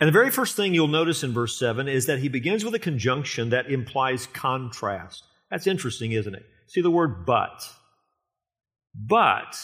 And 0.00 0.08
the 0.08 0.12
very 0.12 0.30
first 0.30 0.56
thing 0.56 0.72
you'll 0.72 0.88
notice 0.88 1.22
in 1.22 1.34
verse 1.34 1.58
7 1.58 1.86
is 1.86 2.06
that 2.06 2.20
he 2.20 2.28
begins 2.28 2.64
with 2.64 2.74
a 2.74 2.78
conjunction 2.78 3.50
that 3.50 3.70
implies 3.70 4.26
contrast. 4.26 5.24
That's 5.50 5.66
interesting, 5.66 6.12
isn't 6.12 6.34
it? 6.34 6.46
See 6.66 6.80
the 6.80 6.90
word 6.90 7.26
but. 7.26 7.62
But 8.94 9.58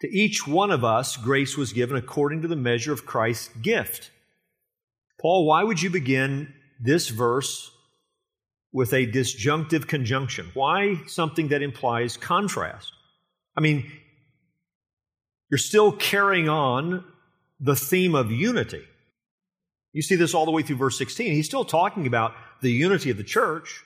to 0.00 0.08
each 0.08 0.46
one 0.46 0.70
of 0.70 0.84
us, 0.84 1.18
grace 1.18 1.56
was 1.56 1.74
given 1.74 1.96
according 1.96 2.42
to 2.42 2.48
the 2.48 2.56
measure 2.56 2.94
of 2.94 3.04
Christ's 3.04 3.48
gift. 3.58 4.10
Paul, 5.20 5.46
why 5.46 5.62
would 5.64 5.82
you 5.82 5.90
begin 5.90 6.54
this 6.80 7.10
verse 7.10 7.70
with 8.72 8.94
a 8.94 9.06
disjunctive 9.06 9.86
conjunction? 9.86 10.50
Why 10.54 11.02
something 11.06 11.48
that 11.48 11.62
implies 11.62 12.16
contrast? 12.16 12.92
I 13.56 13.60
mean, 13.60 13.90
you're 15.50 15.58
still 15.58 15.92
carrying 15.92 16.48
on 16.48 17.04
the 17.60 17.76
theme 17.76 18.14
of 18.14 18.30
unity. 18.30 18.84
You 19.96 20.02
see 20.02 20.16
this 20.16 20.34
all 20.34 20.44
the 20.44 20.50
way 20.50 20.60
through 20.60 20.76
verse 20.76 20.98
16. 20.98 21.32
He's 21.32 21.46
still 21.46 21.64
talking 21.64 22.06
about 22.06 22.34
the 22.60 22.70
unity 22.70 23.08
of 23.08 23.16
the 23.16 23.24
church. 23.24 23.82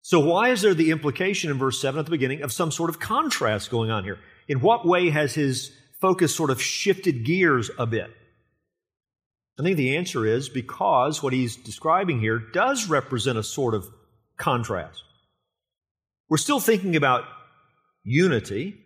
So, 0.00 0.18
why 0.18 0.48
is 0.48 0.62
there 0.62 0.72
the 0.72 0.92
implication 0.92 1.50
in 1.50 1.58
verse 1.58 1.78
7 1.78 1.98
at 1.98 2.06
the 2.06 2.10
beginning 2.10 2.40
of 2.40 2.54
some 2.54 2.72
sort 2.72 2.88
of 2.88 2.98
contrast 2.98 3.70
going 3.70 3.90
on 3.90 4.02
here? 4.04 4.18
In 4.48 4.62
what 4.62 4.86
way 4.86 5.10
has 5.10 5.34
his 5.34 5.72
focus 6.00 6.34
sort 6.34 6.48
of 6.48 6.62
shifted 6.62 7.26
gears 7.26 7.70
a 7.78 7.84
bit? 7.84 8.10
I 9.60 9.62
think 9.62 9.76
the 9.76 9.98
answer 9.98 10.24
is 10.24 10.48
because 10.48 11.22
what 11.22 11.34
he's 11.34 11.54
describing 11.56 12.18
here 12.18 12.38
does 12.38 12.88
represent 12.88 13.36
a 13.36 13.42
sort 13.42 13.74
of 13.74 13.86
contrast. 14.38 15.02
We're 16.30 16.38
still 16.38 16.60
thinking 16.60 16.96
about 16.96 17.24
unity, 18.04 18.80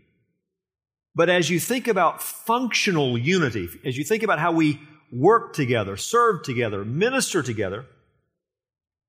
but 1.14 1.30
as 1.30 1.48
you 1.48 1.60
think 1.60 1.86
about 1.86 2.20
functional 2.20 3.16
unity, 3.16 3.68
as 3.84 3.96
you 3.96 4.02
think 4.02 4.24
about 4.24 4.40
how 4.40 4.50
we 4.50 4.80
work 5.12 5.52
together, 5.52 5.96
serve 5.96 6.42
together, 6.42 6.84
minister 6.84 7.42
together, 7.42 7.84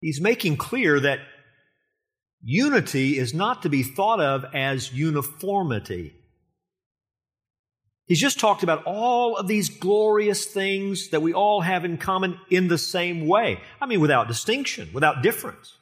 he's 0.01 0.19
making 0.19 0.57
clear 0.57 0.99
that 0.99 1.19
unity 2.43 3.17
is 3.17 3.33
not 3.33 3.61
to 3.63 3.69
be 3.69 3.81
thought 3.81 4.19
of 4.19 4.45
as 4.53 4.91
uniformity. 4.91 6.13
He's 8.05 8.19
just 8.19 8.37
talked 8.37 8.63
about 8.63 8.83
all 8.83 9.37
of 9.37 9.47
these 9.47 9.69
glorious 9.69 10.45
things 10.45 11.09
that 11.09 11.21
we 11.21 11.33
all 11.33 11.61
have 11.61 11.85
in 11.85 11.97
common 11.97 12.37
in 12.49 12.67
the 12.67 12.77
same 12.77 13.25
way. 13.27 13.61
I 13.79 13.85
mean, 13.85 14.01
without 14.01 14.27
distinction, 14.27 14.89
without 14.93 15.23
difference. 15.23 15.77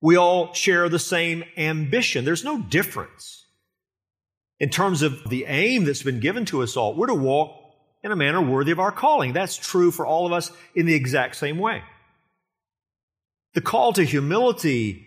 We 0.00 0.16
all 0.16 0.52
share 0.52 0.88
the 0.88 1.00
same 1.00 1.42
ambition. 1.56 2.24
There's 2.24 2.44
no 2.44 2.60
difference. 2.60 3.46
In 4.60 4.68
terms 4.68 5.02
of 5.02 5.28
the 5.28 5.46
aim 5.46 5.84
that's 5.84 6.04
been 6.04 6.20
given 6.20 6.44
to 6.46 6.62
us 6.62 6.76
all, 6.76 6.94
we're 6.94 7.08
to 7.08 7.14
walk 7.14 7.63
in 8.04 8.12
a 8.12 8.16
manner 8.16 8.40
worthy 8.40 8.70
of 8.70 8.78
our 8.78 8.92
calling. 8.92 9.32
That's 9.32 9.56
true 9.56 9.90
for 9.90 10.06
all 10.06 10.26
of 10.26 10.32
us 10.32 10.52
in 10.74 10.84
the 10.84 10.94
exact 10.94 11.36
same 11.36 11.58
way. 11.58 11.82
The 13.54 13.62
call 13.62 13.94
to 13.94 14.04
humility 14.04 15.06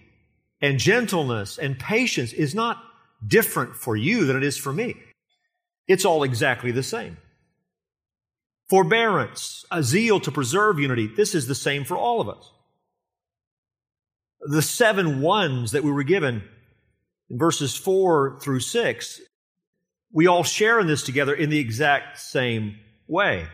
and 0.62 0.80
gentleness 0.80 1.60
and 1.60 1.78
patience 1.78 2.34
is 2.34 2.56
not 2.56 2.84
different 3.26 3.76
for 3.76 3.96
you 3.96 4.26
than 4.26 4.36
it 4.36 4.44
is 4.44 4.58
for 4.58 4.74
me. 4.74 4.96
It's 5.88 6.06
all 6.06 6.24
exactly 6.24 6.72
the 6.72 6.84
same. 6.84 7.18
Forbearance, 8.68 9.64
a 9.72 9.84
zeal 9.84 10.20
to 10.22 10.32
preserve 10.32 10.80
unity, 10.80 11.08
this 11.08 11.36
is 11.36 11.48
the 11.48 11.56
same 11.56 11.86
for 11.86 11.96
all 11.96 12.20
of 12.20 12.28
us. 12.28 12.52
The 14.42 14.62
seven 14.62 15.22
ones 15.22 15.72
that 15.72 15.84
we 15.84 15.92
were 15.92 16.04
given 16.04 16.44
in 17.30 17.38
verses 17.38 17.76
four 17.76 18.40
through 18.42 18.62
six, 18.62 19.22
we 20.12 20.26
all 20.26 20.44
share 20.44 20.80
in 20.80 20.88
this 20.88 21.04
together 21.04 21.34
in 21.34 21.50
the 21.50 21.60
exact 21.60 22.20
same 22.20 22.78
way. 23.08 23.48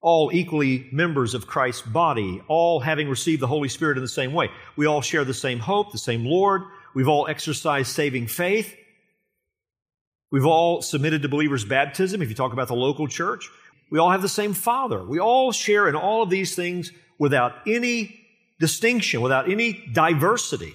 All 0.00 0.30
equally 0.32 0.88
members 0.92 1.34
of 1.34 1.46
Christ's 1.46 1.82
body, 1.82 2.42
all 2.48 2.80
having 2.80 3.08
received 3.08 3.42
the 3.42 3.46
Holy 3.46 3.68
Spirit 3.68 3.96
in 3.96 4.02
the 4.02 4.08
same 4.08 4.32
way. 4.32 4.50
We 4.76 4.86
all 4.86 5.02
share 5.02 5.24
the 5.24 5.34
same 5.34 5.58
hope, 5.58 5.92
the 5.92 5.98
same 5.98 6.24
Lord. 6.24 6.62
We've 6.94 7.08
all 7.08 7.26
exercised 7.26 7.88
saving 7.88 8.28
faith. 8.28 8.74
We've 10.30 10.46
all 10.46 10.82
submitted 10.82 11.22
to 11.22 11.28
believers' 11.28 11.64
baptism, 11.64 12.22
if 12.22 12.28
you 12.28 12.34
talk 12.34 12.52
about 12.52 12.68
the 12.68 12.74
local 12.74 13.08
church. 13.08 13.48
We 13.90 13.98
all 13.98 14.10
have 14.10 14.22
the 14.22 14.28
same 14.28 14.52
Father. 14.54 15.02
We 15.02 15.20
all 15.20 15.52
share 15.52 15.88
in 15.88 15.94
all 15.94 16.22
of 16.22 16.30
these 16.30 16.54
things 16.54 16.92
without 17.18 17.52
any 17.66 18.20
distinction, 18.58 19.20
without 19.20 19.50
any 19.50 19.88
diversity. 19.92 20.74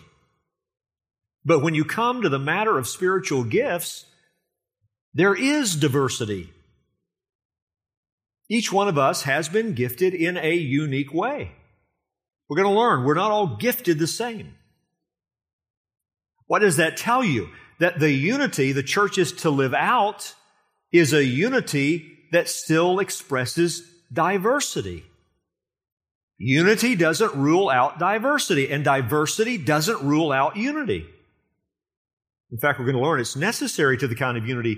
But 1.44 1.62
when 1.62 1.76
you 1.76 1.84
come 1.84 2.22
to 2.22 2.30
the 2.30 2.40
matter 2.40 2.78
of 2.78 2.88
spiritual 2.88 3.44
gifts, 3.44 4.06
there 5.14 5.36
is 5.36 5.76
diversity. 5.76 6.52
Each 8.52 8.72
one 8.72 8.88
of 8.88 8.98
us 8.98 9.24
has 9.24 9.50
been 9.50 9.74
gifted 9.74 10.14
in 10.14 10.36
a 10.38 10.54
unique 10.54 11.14
way. 11.14 11.54
We're 12.50 12.62
going 12.62 12.74
to 12.74 12.80
learn 12.80 13.06
we're 13.06 13.14
not 13.14 13.32
all 13.32 13.56
gifted 13.56 13.98
the 13.98 14.08
same. 14.08 14.56
What 16.46 16.60
does 16.60 16.78
that 16.78 16.98
tell 16.98 17.24
you? 17.24 17.50
that 17.82 18.00
the 18.00 18.12
unity 18.12 18.72
the 18.72 18.84
church 18.84 19.18
is 19.18 19.32
to 19.32 19.50
live 19.50 19.74
out 19.74 20.36
is 20.92 21.14
a 21.14 21.26
unity 21.26 22.20
that 22.32 22.48
still 22.48 23.00
expresses 23.00 23.82
diversity. 24.14 25.04
Unity 26.38 26.96
doesn't 26.96 27.34
rule 27.34 27.70
out 27.70 27.98
diversity, 27.98 28.72
and 28.72 28.84
diversity 28.84 29.58
doesn't 29.58 30.04
rule 30.04 30.32
out 30.32 30.58
unity. 30.58 31.08
In 32.52 32.60
fact, 32.60 32.78
we're 32.78 32.86
going 32.86 32.98
to 32.98 33.02
learn 33.02 33.20
it's 33.20 33.36
necessary 33.36 33.98
to 33.98 34.08
the 34.08 34.16
kind 34.16 34.38
of 34.38 34.48
unity 34.48 34.78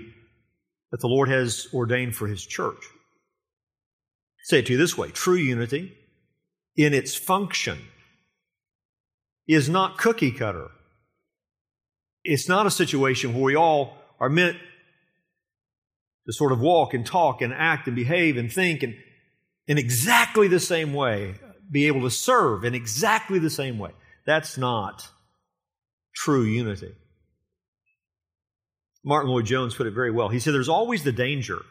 that 0.90 1.00
the 1.00 1.06
Lord 1.06 1.28
has 1.28 1.68
ordained 1.74 2.16
for 2.16 2.26
His 2.26 2.44
church. 2.44 2.82
Say 4.44 4.58
it 4.58 4.66
to 4.66 4.72
you 4.72 4.78
this 4.78 4.96
way 4.96 5.10
true 5.10 5.36
unity 5.36 5.94
in 6.76 6.92
its 6.92 7.14
function 7.14 7.78
is 9.48 9.68
not 9.70 9.96
cookie 9.96 10.32
cutter. 10.32 10.68
It's 12.22 12.48
not 12.48 12.66
a 12.66 12.70
situation 12.70 13.32
where 13.32 13.42
we 13.42 13.56
all 13.56 13.96
are 14.20 14.28
meant 14.28 14.58
to 16.26 16.32
sort 16.32 16.52
of 16.52 16.60
walk 16.60 16.92
and 16.92 17.06
talk 17.06 17.40
and 17.40 17.52
act 17.54 17.86
and 17.86 17.96
behave 17.96 18.36
and 18.36 18.52
think 18.52 18.82
and 18.82 18.94
in 19.66 19.78
exactly 19.78 20.46
the 20.46 20.60
same 20.60 20.92
way, 20.92 21.36
be 21.70 21.86
able 21.86 22.02
to 22.02 22.10
serve 22.10 22.64
in 22.64 22.74
exactly 22.74 23.38
the 23.38 23.48
same 23.48 23.78
way. 23.78 23.92
That's 24.26 24.58
not 24.58 25.08
true 26.14 26.42
unity. 26.42 26.92
Martyn 29.02 29.30
Lloyd-Jones 29.30 29.74
put 29.74 29.86
it 29.86 29.94
very 29.94 30.10
well. 30.10 30.28
He 30.28 30.38
said 30.38 30.52
there's 30.52 30.68
always 30.68 31.02
the 31.02 31.12
danger 31.12 31.62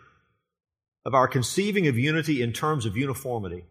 of 1.06 1.14
our 1.14 1.28
conceiving 1.28 1.88
of 1.88 1.98
unity 1.98 2.42
in 2.42 2.54
terms 2.54 2.86
of 2.86 2.98
uniformity. 2.98 3.66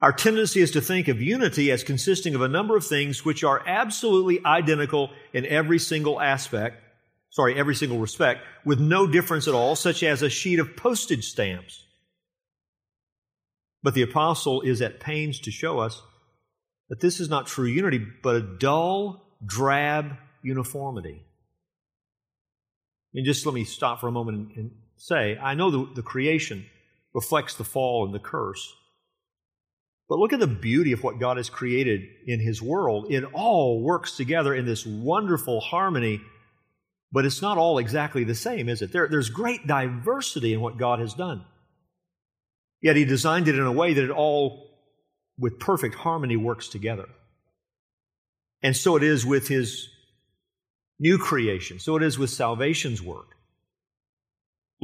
Our 0.00 0.12
tendency 0.12 0.60
is 0.60 0.72
to 0.72 0.82
think 0.82 1.08
of 1.08 1.22
unity 1.22 1.70
as 1.70 1.82
consisting 1.82 2.34
of 2.34 2.42
a 2.42 2.48
number 2.48 2.76
of 2.76 2.86
things 2.86 3.24
which 3.24 3.42
are 3.42 3.62
absolutely 3.66 4.44
identical 4.44 5.10
in 5.32 5.46
every 5.46 5.78
single 5.78 6.20
aspect, 6.20 6.82
sorry, 7.30 7.54
every 7.56 7.74
single 7.74 7.98
respect, 7.98 8.42
with 8.64 8.80
no 8.80 9.06
difference 9.06 9.48
at 9.48 9.54
all, 9.54 9.76
such 9.76 10.02
as 10.02 10.20
a 10.20 10.28
sheet 10.28 10.58
of 10.58 10.76
postage 10.76 11.24
stamps. 11.24 11.84
But 13.82 13.94
the 13.94 14.02
apostle 14.02 14.60
is 14.60 14.82
at 14.82 15.00
pains 15.00 15.40
to 15.40 15.50
show 15.50 15.78
us 15.78 16.02
that 16.90 17.00
this 17.00 17.18
is 17.18 17.30
not 17.30 17.46
true 17.46 17.66
unity, 17.66 18.06
but 18.22 18.36
a 18.36 18.42
dull, 18.42 19.26
drab 19.44 20.18
uniformity. 20.42 21.24
And 23.14 23.24
just 23.24 23.46
let 23.46 23.54
me 23.54 23.64
stop 23.64 24.00
for 24.00 24.08
a 24.08 24.12
moment 24.12 24.56
and, 24.56 24.70
say, 24.96 25.38
I 25.38 25.54
know 25.54 25.70
the, 25.70 25.94
the 25.94 26.02
creation 26.02 26.66
reflects 27.12 27.54
the 27.54 27.64
fall 27.64 28.04
and 28.04 28.14
the 28.14 28.18
curse. 28.18 28.74
But 30.08 30.18
look 30.18 30.32
at 30.32 30.40
the 30.40 30.46
beauty 30.46 30.92
of 30.92 31.02
what 31.02 31.18
God 31.18 31.38
has 31.38 31.48
created 31.48 32.02
in 32.26 32.40
His 32.40 32.60
world. 32.60 33.06
It 33.10 33.24
all 33.32 33.80
works 33.80 34.16
together 34.16 34.54
in 34.54 34.66
this 34.66 34.84
wonderful 34.84 35.60
harmony, 35.60 36.20
but 37.10 37.24
it's 37.24 37.40
not 37.40 37.56
all 37.56 37.78
exactly 37.78 38.24
the 38.24 38.34
same, 38.34 38.68
is 38.68 38.82
it? 38.82 38.92
There, 38.92 39.08
there's 39.08 39.30
great 39.30 39.66
diversity 39.66 40.52
in 40.52 40.60
what 40.60 40.76
God 40.76 40.98
has 40.98 41.14
done. 41.14 41.44
Yet 42.82 42.96
He 42.96 43.04
designed 43.04 43.48
it 43.48 43.54
in 43.54 43.64
a 43.64 43.72
way 43.72 43.94
that 43.94 44.04
it 44.04 44.10
all, 44.10 44.68
with 45.38 45.58
perfect 45.58 45.94
harmony, 45.94 46.36
works 46.36 46.68
together. 46.68 47.08
And 48.62 48.76
so 48.76 48.96
it 48.96 49.02
is 49.02 49.24
with 49.24 49.48
His 49.48 49.88
new 50.98 51.16
creation. 51.16 51.78
So 51.78 51.96
it 51.96 52.02
is 52.02 52.18
with 52.18 52.30
salvation's 52.30 53.00
work. 53.00 53.33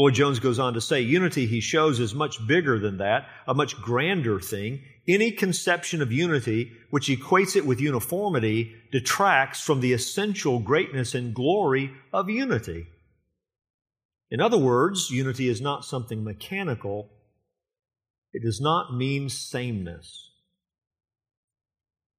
Lloyd 0.00 0.14
Jones 0.14 0.38
goes 0.38 0.58
on 0.58 0.72
to 0.72 0.80
say, 0.80 1.02
unity, 1.02 1.44
he 1.44 1.60
shows, 1.60 2.00
is 2.00 2.14
much 2.14 2.46
bigger 2.46 2.78
than 2.78 2.96
that, 2.96 3.28
a 3.46 3.52
much 3.52 3.76
grander 3.82 4.40
thing. 4.40 4.80
Any 5.06 5.30
conception 5.30 6.00
of 6.00 6.10
unity 6.10 6.72
which 6.88 7.08
equates 7.08 7.54
it 7.54 7.66
with 7.66 7.82
uniformity 7.82 8.74
detracts 8.92 9.60
from 9.60 9.80
the 9.80 9.92
essential 9.92 10.58
greatness 10.58 11.14
and 11.14 11.34
glory 11.34 11.90
of 12.14 12.30
unity. 12.30 12.86
In 14.30 14.40
other 14.40 14.56
words, 14.56 15.10
unity 15.10 15.50
is 15.50 15.60
not 15.60 15.84
something 15.84 16.24
mechanical. 16.24 17.10
It 18.32 18.42
does 18.42 18.58
not 18.58 18.96
mean 18.96 19.28
sameness. 19.28 20.30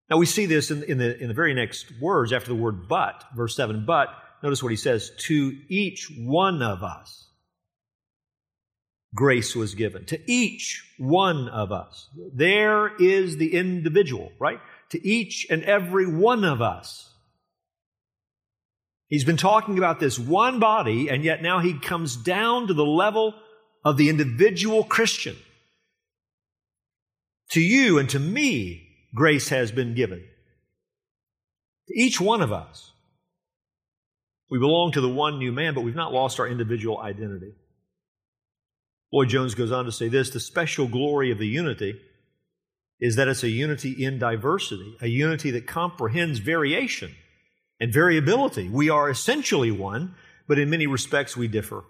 Now 0.07 0.17
we 0.17 0.27
see 0.27 0.45
this 0.45 0.69
in, 0.69 0.83
in, 0.83 1.00
the, 1.00 1.19
in 1.19 1.29
the 1.29 1.33
very 1.33 1.55
next 1.55 1.91
words 2.00 2.31
after 2.31 2.50
the 2.50 2.61
word 2.61 2.88
but, 2.88 3.23
verse 3.35 3.55
7. 3.55 3.85
But, 3.88 4.09
notice 4.43 4.61
what 4.61 4.69
he 4.69 4.75
says, 4.75 5.09
to 5.21 5.57
each 5.67 6.11
one 6.15 6.61
of 6.61 6.83
us 6.83 7.29
grace 9.13 9.55
was 9.55 9.75
given 9.75 10.05
to 10.05 10.19
each 10.31 10.83
one 10.97 11.49
of 11.49 11.71
us. 11.71 12.09
There 12.33 12.95
is 12.95 13.37
the 13.37 13.53
individual, 13.55 14.31
right? 14.39 14.59
To 14.91 15.07
each 15.07 15.47
and 15.49 15.63
every 15.63 16.07
one 16.07 16.43
of 16.43 16.61
us. 16.61 17.07
He's 19.07 19.25
been 19.25 19.37
talking 19.37 19.77
about 19.77 19.99
this 19.99 20.17
one 20.17 20.59
body, 20.59 21.09
and 21.09 21.23
yet 21.23 21.41
now 21.41 21.59
he 21.59 21.77
comes 21.77 22.15
down 22.15 22.67
to 22.67 22.73
the 22.73 22.85
level 22.85 23.33
of 23.83 23.97
the 23.97 24.07
individual 24.07 24.85
Christian. 24.85 25.35
To 27.51 27.59
you 27.59 27.99
and 27.99 28.09
to 28.11 28.19
me, 28.19 28.87
grace 29.13 29.49
has 29.49 29.71
been 29.71 29.93
given. 29.95 30.23
To 31.89 31.93
each 31.99 32.21
one 32.21 32.41
of 32.41 32.53
us. 32.53 32.91
We 34.49 34.59
belong 34.59 34.93
to 34.93 35.01
the 35.01 35.09
one 35.09 35.39
new 35.39 35.51
man, 35.51 35.73
but 35.73 35.81
we've 35.81 35.95
not 35.95 36.13
lost 36.13 36.39
our 36.39 36.47
individual 36.47 36.97
identity. 36.99 37.53
Lloyd 39.11 39.29
Jones 39.29 39.55
goes 39.55 39.71
on 39.71 39.85
to 39.85 39.91
say 39.91 40.07
this 40.07 40.29
the 40.29 40.39
special 40.39 40.87
glory 40.87 41.31
of 41.31 41.37
the 41.37 41.47
unity 41.47 41.99
is 42.99 43.15
that 43.15 43.27
it's 43.27 43.43
a 43.43 43.49
unity 43.49 43.91
in 43.91 44.19
diversity, 44.19 44.95
a 45.01 45.07
unity 45.07 45.51
that 45.51 45.67
comprehends 45.67 46.39
variation 46.39 47.13
and 47.79 47.91
variability. 47.91 48.69
We 48.69 48.89
are 48.89 49.09
essentially 49.09 49.71
one, 49.71 50.15
but 50.47 50.59
in 50.59 50.69
many 50.69 50.87
respects 50.87 51.35
we 51.35 51.47
differ. 51.47 51.83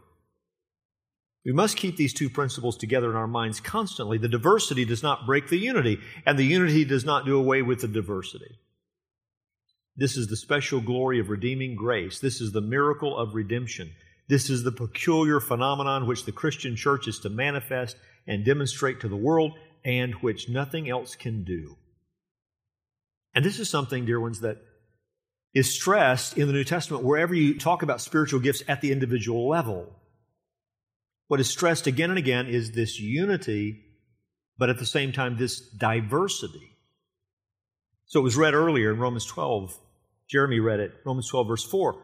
We 1.44 1.52
must 1.52 1.76
keep 1.76 1.98
these 1.98 2.14
two 2.14 2.30
principles 2.30 2.78
together 2.78 3.10
in 3.10 3.18
our 3.18 3.28
minds 3.28 3.60
constantly. 3.60 4.18
The 4.18 4.28
diversity 4.30 4.86
does 4.86 5.04
not 5.04 5.26
break 5.26 5.50
the 5.50 5.58
unity, 5.58 6.00
and 6.26 6.38
the 6.38 6.46
unity 6.46 6.86
does 6.86 7.04
not 7.04 7.26
do 7.26 7.38
away 7.38 7.62
with 7.62 7.82
the 7.82 7.88
diversity. 7.88 8.60
This 9.96 10.16
is 10.18 10.28
the 10.28 10.38
special 10.38 10.80
glory 10.80 11.20
of 11.20 11.30
redeeming 11.30 11.76
grace. 11.76 12.20
This 12.20 12.40
is 12.42 12.52
the 12.52 12.62
miracle 12.62 13.18
of 13.18 13.36
redemption. 13.36 13.92
This 14.32 14.50
is 14.50 14.64
the 14.64 14.72
peculiar 14.72 15.42
phenomenon 15.42 16.08
which 16.08 16.24
the 16.24 16.32
Christian 16.32 16.78
church 16.78 17.06
is 17.06 17.20
to 17.20 17.30
manifest 17.30 17.98
and 18.26 18.46
demonstrate 18.46 19.02
to 19.02 19.10
the 19.10 19.18
world 19.18 19.52
and 19.84 20.14
which 20.22 20.48
nothing 20.48 20.90
else 20.90 21.18
can 21.18 21.44
do. 21.44 21.76
And 23.36 23.44
this 23.44 23.60
is 23.60 23.70
something, 23.70 24.06
dear 24.06 24.22
ones, 24.22 24.40
that 24.40 24.60
is 25.54 25.76
stressed 25.76 26.38
in 26.38 26.48
the 26.48 26.54
New 26.54 26.64
Testament 26.64 27.04
wherever 27.04 27.36
you 27.36 27.60
talk 27.60 27.84
about 27.84 28.00
spiritual 28.00 28.40
gifts 28.40 28.64
at 28.70 28.80
the 28.80 28.94
individual 28.94 29.50
level. 29.50 30.00
What 31.28 31.42
is 31.42 31.50
stressed 31.50 31.86
again 31.86 32.10
and 32.10 32.18
again 32.18 32.48
is 32.48 32.72
this 32.72 33.02
unity, 33.02 33.84
but 34.58 34.70
at 34.70 34.80
the 34.80 34.86
same 34.86 35.12
time, 35.12 35.36
this 35.36 35.60
diversity. 35.60 36.78
So 38.06 38.22
it 38.22 38.24
was 38.24 38.38
read 38.38 38.54
earlier 38.54 38.94
in 38.94 39.00
Romans 39.00 39.26
12. 39.26 39.78
Jeremy 40.30 40.62
read 40.62 40.80
it, 40.80 40.94
Romans 41.04 41.28
12, 41.28 41.48
verse 41.50 41.66
4 41.66 42.02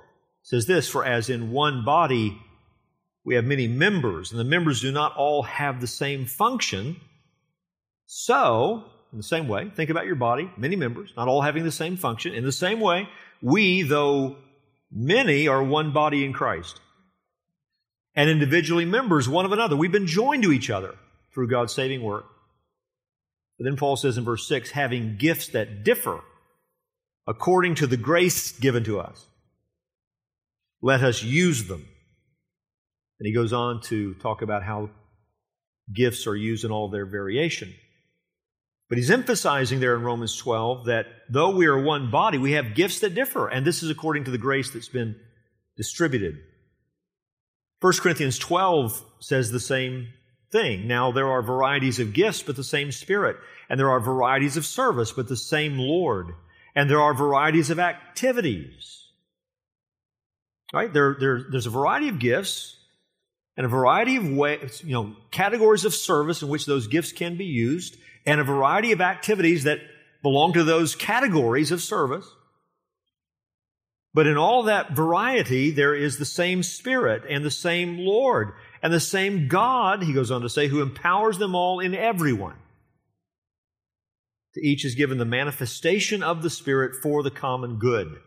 says 0.47 0.65
this 0.65 0.87
For 0.87 1.05
as 1.05 1.29
in 1.29 1.51
one 1.51 1.83
body 1.83 2.41
we 3.25 3.35
have 3.35 3.43
many 3.43 3.67
members, 3.67 4.31
and 4.31 4.39
the 4.39 4.45
members 4.45 4.79
do 4.79 4.93
not 4.93 5.13
all 5.17 5.43
have 5.43 5.81
the 5.81 5.87
same 5.87 6.25
function, 6.25 6.95
so, 8.05 8.85
in 9.11 9.17
the 9.17 9.23
same 9.23 9.49
way, 9.49 9.69
think 9.75 9.89
about 9.89 10.05
your 10.05 10.15
body, 10.15 10.49
many 10.55 10.77
members, 10.77 11.11
not 11.17 11.27
all 11.27 11.41
having 11.41 11.65
the 11.65 11.71
same 11.71 11.97
function. 11.97 12.33
In 12.33 12.45
the 12.45 12.53
same 12.53 12.79
way, 12.79 13.09
we, 13.41 13.81
though 13.81 14.37
many, 14.89 15.49
are 15.49 15.61
one 15.61 15.91
body 15.91 16.23
in 16.23 16.31
Christ. 16.31 16.79
And 18.15 18.29
individually 18.29 18.85
members 18.85 19.27
one 19.27 19.43
of 19.43 19.51
another. 19.51 19.75
We've 19.75 19.91
been 19.91 20.07
joined 20.07 20.43
to 20.43 20.53
each 20.53 20.69
other 20.69 20.95
through 21.33 21.49
God's 21.49 21.73
saving 21.73 22.01
work. 22.01 22.25
But 23.57 23.65
then 23.65 23.75
Paul 23.75 23.97
says 23.97 24.17
in 24.17 24.23
verse 24.23 24.47
6 24.47 24.71
having 24.71 25.17
gifts 25.17 25.49
that 25.49 25.83
differ 25.83 26.21
according 27.27 27.75
to 27.75 27.87
the 27.87 27.97
grace 27.97 28.53
given 28.53 28.85
to 28.85 29.01
us. 29.01 29.25
Let 30.81 31.03
us 31.03 31.23
use 31.23 31.67
them. 31.67 31.85
And 33.19 33.25
he 33.25 33.33
goes 33.33 33.53
on 33.53 33.81
to 33.83 34.13
talk 34.15 34.41
about 34.41 34.63
how 34.63 34.89
gifts 35.93 36.27
are 36.27 36.35
used 36.35 36.65
in 36.65 36.71
all 36.71 36.89
their 36.89 37.05
variation. 37.05 37.73
But 38.89 38.97
he's 38.97 39.11
emphasizing 39.11 39.79
there 39.79 39.95
in 39.95 40.03
Romans 40.03 40.37
12 40.37 40.85
that 40.85 41.07
though 41.29 41.55
we 41.55 41.65
are 41.65 41.81
one 41.81 42.09
body, 42.11 42.37
we 42.37 42.53
have 42.53 42.75
gifts 42.75 42.99
that 42.99 43.15
differ, 43.15 43.47
and 43.47 43.65
this 43.65 43.83
is 43.83 43.89
according 43.89 44.25
to 44.25 44.31
the 44.31 44.37
grace 44.37 44.71
that's 44.71 44.87
been 44.87 45.15
distributed. 45.75 46.37
1 47.81 47.93
Corinthians 47.99 48.39
12 48.39 49.03
says 49.19 49.51
the 49.51 49.59
same 49.59 50.07
thing. 50.51 50.87
Now, 50.87 51.11
there 51.11 51.27
are 51.27 51.41
varieties 51.41 51.99
of 51.99 52.13
gifts, 52.13 52.43
but 52.43 52.55
the 52.55 52.63
same 52.63 52.91
Spirit. 52.91 53.37
And 53.69 53.79
there 53.79 53.91
are 53.91 53.99
varieties 53.99 54.57
of 54.57 54.65
service, 54.65 55.11
but 55.11 55.27
the 55.27 55.35
same 55.35 55.77
Lord. 55.77 56.27
And 56.75 56.89
there 56.89 57.01
are 57.01 57.13
varieties 57.13 57.69
of 57.69 57.79
activities 57.79 59.06
Right? 60.73 60.91
There, 60.91 61.15
there, 61.19 61.45
there's 61.49 61.65
a 61.65 61.71
variety 61.71 62.09
of 62.09 62.19
gifts 62.19 62.77
and 63.55 63.65
a 63.65 63.69
variety 63.69 64.17
of 64.17 64.29
ways, 64.29 64.83
you 64.83 64.93
know, 64.93 65.15
categories 65.31 65.85
of 65.85 65.93
service 65.93 66.41
in 66.41 66.49
which 66.49 66.65
those 66.65 66.87
gifts 66.87 67.11
can 67.11 67.37
be 67.37 67.45
used, 67.45 67.97
and 68.25 68.39
a 68.39 68.43
variety 68.43 68.91
of 68.91 69.01
activities 69.01 69.63
that 69.63 69.79
belong 70.21 70.53
to 70.53 70.63
those 70.63 70.95
categories 70.95 71.71
of 71.71 71.81
service. 71.81 72.27
But 74.13 74.27
in 74.27 74.37
all 74.37 74.63
that 74.63 74.95
variety, 74.95 75.71
there 75.71 75.95
is 75.95 76.17
the 76.17 76.25
same 76.25 76.63
Spirit 76.63 77.23
and 77.29 77.43
the 77.43 77.51
same 77.51 77.97
Lord 77.99 78.53
and 78.81 78.93
the 78.93 78.99
same 78.99 79.47
God, 79.47 80.03
he 80.03 80.13
goes 80.13 80.31
on 80.31 80.41
to 80.41 80.49
say, 80.49 80.67
who 80.67 80.81
empowers 80.81 81.37
them 81.37 81.55
all 81.55 81.79
in 81.79 81.95
everyone. 81.95 82.55
To 84.53 84.65
each 84.65 84.85
is 84.85 84.95
given 84.95 85.17
the 85.17 85.25
manifestation 85.25 86.23
of 86.23 86.41
the 86.41 86.49
Spirit 86.49 86.95
for 87.01 87.23
the 87.23 87.31
common 87.31 87.77
good. 87.77 88.17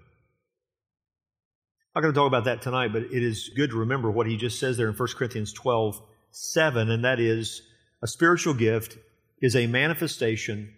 I'm 1.93 2.03
not 2.03 2.03
going 2.03 2.15
to 2.15 2.21
talk 2.21 2.29
about 2.29 2.45
that 2.45 2.63
tonight, 2.63 2.93
but 2.93 3.03
it 3.03 3.23
is 3.23 3.51
good 3.57 3.71
to 3.71 3.79
remember 3.79 4.13
what 4.13 4.29
he 4.29 4.37
just 4.37 4.61
says 4.61 4.77
there 4.77 4.89
in 4.89 4.95
1 4.95 5.09
Corinthians 5.17 5.53
12, 5.53 6.01
7, 6.31 6.89
and 6.89 7.05
that 7.05 7.19
is 7.19 7.63
a 8.01 8.07
spiritual 8.07 8.55
gift 8.55 8.97
is 9.43 9.57
a 9.57 9.67
manifestation 9.67 10.73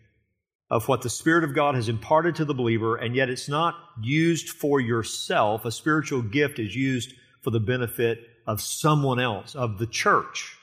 of 0.70 0.88
what 0.88 1.02
the 1.02 1.10
Spirit 1.10 1.44
of 1.44 1.54
God 1.54 1.74
has 1.74 1.90
imparted 1.90 2.36
to 2.36 2.46
the 2.46 2.54
believer, 2.54 2.96
and 2.96 3.14
yet 3.14 3.28
it's 3.28 3.46
not 3.46 3.74
used 4.00 4.48
for 4.48 4.80
yourself. 4.80 5.66
A 5.66 5.70
spiritual 5.70 6.22
gift 6.22 6.58
is 6.58 6.74
used 6.74 7.12
for 7.42 7.50
the 7.50 7.60
benefit 7.60 8.20
of 8.46 8.62
someone 8.62 9.20
else, 9.20 9.54
of 9.54 9.78
the 9.78 9.86
church. 9.86 10.56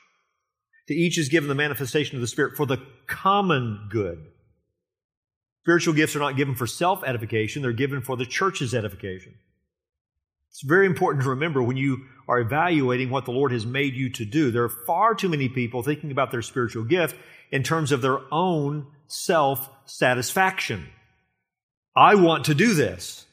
To 0.88 0.94
each 0.94 1.16
is 1.16 1.28
given 1.28 1.48
the 1.48 1.54
manifestation 1.54 2.16
of 2.16 2.22
the 2.22 2.26
Spirit 2.26 2.56
for 2.56 2.66
the 2.66 2.84
common 3.06 3.86
good. 3.88 4.18
Spiritual 5.62 5.94
gifts 5.94 6.16
are 6.16 6.20
not 6.20 6.36
given 6.36 6.56
for 6.56 6.66
self 6.66 7.04
edification, 7.04 7.62
they're 7.62 7.72
given 7.72 8.02
for 8.02 8.16
the 8.16 8.26
church's 8.26 8.74
edification. 8.74 9.34
It's 10.50 10.62
very 10.62 10.86
important 10.86 11.22
to 11.24 11.30
remember 11.30 11.62
when 11.62 11.76
you 11.76 12.06
are 12.28 12.40
evaluating 12.40 13.10
what 13.10 13.24
the 13.24 13.30
Lord 13.30 13.52
has 13.52 13.64
made 13.64 13.94
you 13.94 14.10
to 14.10 14.24
do. 14.24 14.50
There 14.50 14.64
are 14.64 14.68
far 14.68 15.14
too 15.14 15.28
many 15.28 15.48
people 15.48 15.82
thinking 15.82 16.10
about 16.10 16.30
their 16.30 16.42
spiritual 16.42 16.84
gift 16.84 17.16
in 17.50 17.62
terms 17.62 17.92
of 17.92 18.02
their 18.02 18.18
own 18.32 18.86
self 19.06 19.68
satisfaction. 19.86 20.88
I 21.96 22.14
want 22.16 22.44
to 22.46 22.54
do 22.54 22.74
this. 22.74 23.26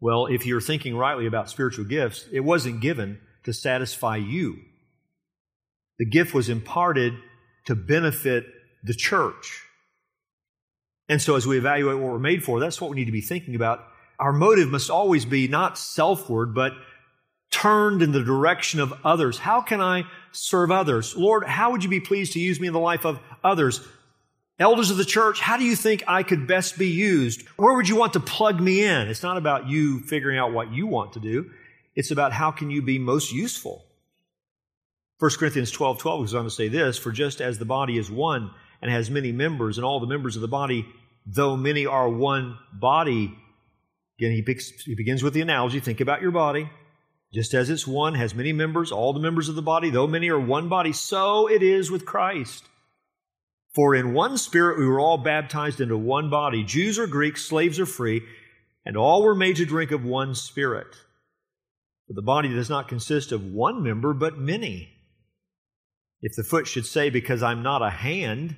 Well, 0.00 0.26
if 0.26 0.46
you're 0.46 0.60
thinking 0.60 0.96
rightly 0.96 1.26
about 1.26 1.50
spiritual 1.50 1.84
gifts, 1.84 2.26
it 2.32 2.40
wasn't 2.40 2.80
given 2.80 3.20
to 3.44 3.52
satisfy 3.52 4.16
you. 4.16 4.58
The 5.98 6.06
gift 6.06 6.34
was 6.34 6.48
imparted 6.48 7.14
to 7.66 7.74
benefit 7.74 8.46
the 8.84 8.94
church. 8.94 9.62
And 11.08 11.20
so, 11.20 11.34
as 11.34 11.46
we 11.46 11.58
evaluate 11.58 11.98
what 11.98 12.12
we're 12.12 12.18
made 12.18 12.44
for, 12.44 12.60
that's 12.60 12.80
what 12.80 12.90
we 12.90 12.96
need 12.96 13.06
to 13.06 13.12
be 13.12 13.20
thinking 13.20 13.54
about 13.54 13.87
our 14.18 14.32
motive 14.32 14.70
must 14.70 14.90
always 14.90 15.24
be 15.24 15.48
not 15.48 15.78
selfward, 15.78 16.54
but 16.54 16.72
turned 17.50 18.02
in 18.02 18.12
the 18.12 18.22
direction 18.22 18.80
of 18.80 18.92
others. 19.04 19.38
How 19.38 19.60
can 19.60 19.80
I 19.80 20.04
serve 20.32 20.70
others? 20.70 21.16
Lord, 21.16 21.44
how 21.44 21.70
would 21.70 21.82
you 21.82 21.90
be 21.90 22.00
pleased 22.00 22.34
to 22.34 22.40
use 22.40 22.60
me 22.60 22.66
in 22.66 22.72
the 22.72 22.78
life 22.78 23.06
of 23.06 23.20
others? 23.42 23.80
Elders 24.58 24.90
of 24.90 24.96
the 24.96 25.04
church, 25.04 25.40
how 25.40 25.56
do 25.56 25.64
you 25.64 25.76
think 25.76 26.02
I 26.08 26.24
could 26.24 26.48
best 26.48 26.78
be 26.78 26.88
used? 26.88 27.46
Where 27.56 27.74
would 27.74 27.88
you 27.88 27.96
want 27.96 28.14
to 28.14 28.20
plug 28.20 28.60
me 28.60 28.84
in? 28.84 29.08
It's 29.08 29.22
not 29.22 29.36
about 29.36 29.68
you 29.68 30.00
figuring 30.00 30.36
out 30.36 30.52
what 30.52 30.72
you 30.72 30.86
want 30.86 31.12
to 31.12 31.20
do. 31.20 31.50
It's 31.94 32.10
about 32.10 32.32
how 32.32 32.50
can 32.50 32.70
you 32.70 32.82
be 32.82 32.98
most 32.98 33.32
useful. 33.32 33.84
1 35.20 35.30
Corinthians 35.38 35.70
12, 35.70 35.98
12 35.98 36.20
goes 36.20 36.34
on 36.34 36.44
to 36.44 36.50
say 36.50 36.68
this, 36.68 36.98
for 36.98 37.12
just 37.12 37.40
as 37.40 37.58
the 37.58 37.64
body 37.64 37.98
is 37.98 38.10
one 38.10 38.50
and 38.82 38.90
has 38.90 39.10
many 39.10 39.32
members, 39.32 39.78
and 39.78 39.84
all 39.84 39.98
the 40.00 40.06
members 40.06 40.36
of 40.36 40.42
the 40.42 40.48
body, 40.48 40.86
though 41.26 41.56
many 41.56 41.86
are 41.86 42.08
one 42.08 42.56
body, 42.72 43.36
Again, 44.18 44.32
he, 44.32 44.60
he 44.84 44.94
begins 44.94 45.22
with 45.22 45.34
the 45.34 45.40
analogy 45.40 45.80
think 45.80 46.00
about 46.00 46.22
your 46.22 46.30
body. 46.30 46.70
Just 47.32 47.54
as 47.54 47.68
it's 47.68 47.86
one, 47.86 48.14
has 48.14 48.34
many 48.34 48.52
members, 48.52 48.90
all 48.90 49.12
the 49.12 49.20
members 49.20 49.48
of 49.48 49.54
the 49.54 49.62
body, 49.62 49.90
though 49.90 50.06
many 50.06 50.30
are 50.30 50.40
one 50.40 50.68
body, 50.68 50.92
so 50.92 51.46
it 51.46 51.62
is 51.62 51.90
with 51.90 52.06
Christ. 52.06 52.64
For 53.74 53.94
in 53.94 54.14
one 54.14 54.38
spirit 54.38 54.78
we 54.78 54.86
were 54.86 54.98
all 54.98 55.18
baptized 55.18 55.80
into 55.80 55.96
one 55.96 56.30
body, 56.30 56.64
Jews 56.64 56.98
or 56.98 57.06
Greeks, 57.06 57.44
slaves 57.44 57.78
or 57.78 57.86
free, 57.86 58.22
and 58.84 58.96
all 58.96 59.22
were 59.22 59.34
made 59.34 59.56
to 59.56 59.66
drink 59.66 59.90
of 59.92 60.04
one 60.04 60.34
spirit. 60.34 60.96
But 62.08 62.16
the 62.16 62.22
body 62.22 62.48
does 62.48 62.70
not 62.70 62.88
consist 62.88 63.30
of 63.30 63.44
one 63.44 63.82
member, 63.82 64.14
but 64.14 64.38
many. 64.38 64.88
If 66.22 66.34
the 66.34 66.42
foot 66.42 66.66
should 66.66 66.86
say, 66.86 67.10
Because 67.10 67.42
I'm 67.42 67.62
not 67.62 67.82
a 67.82 67.90
hand, 67.90 68.56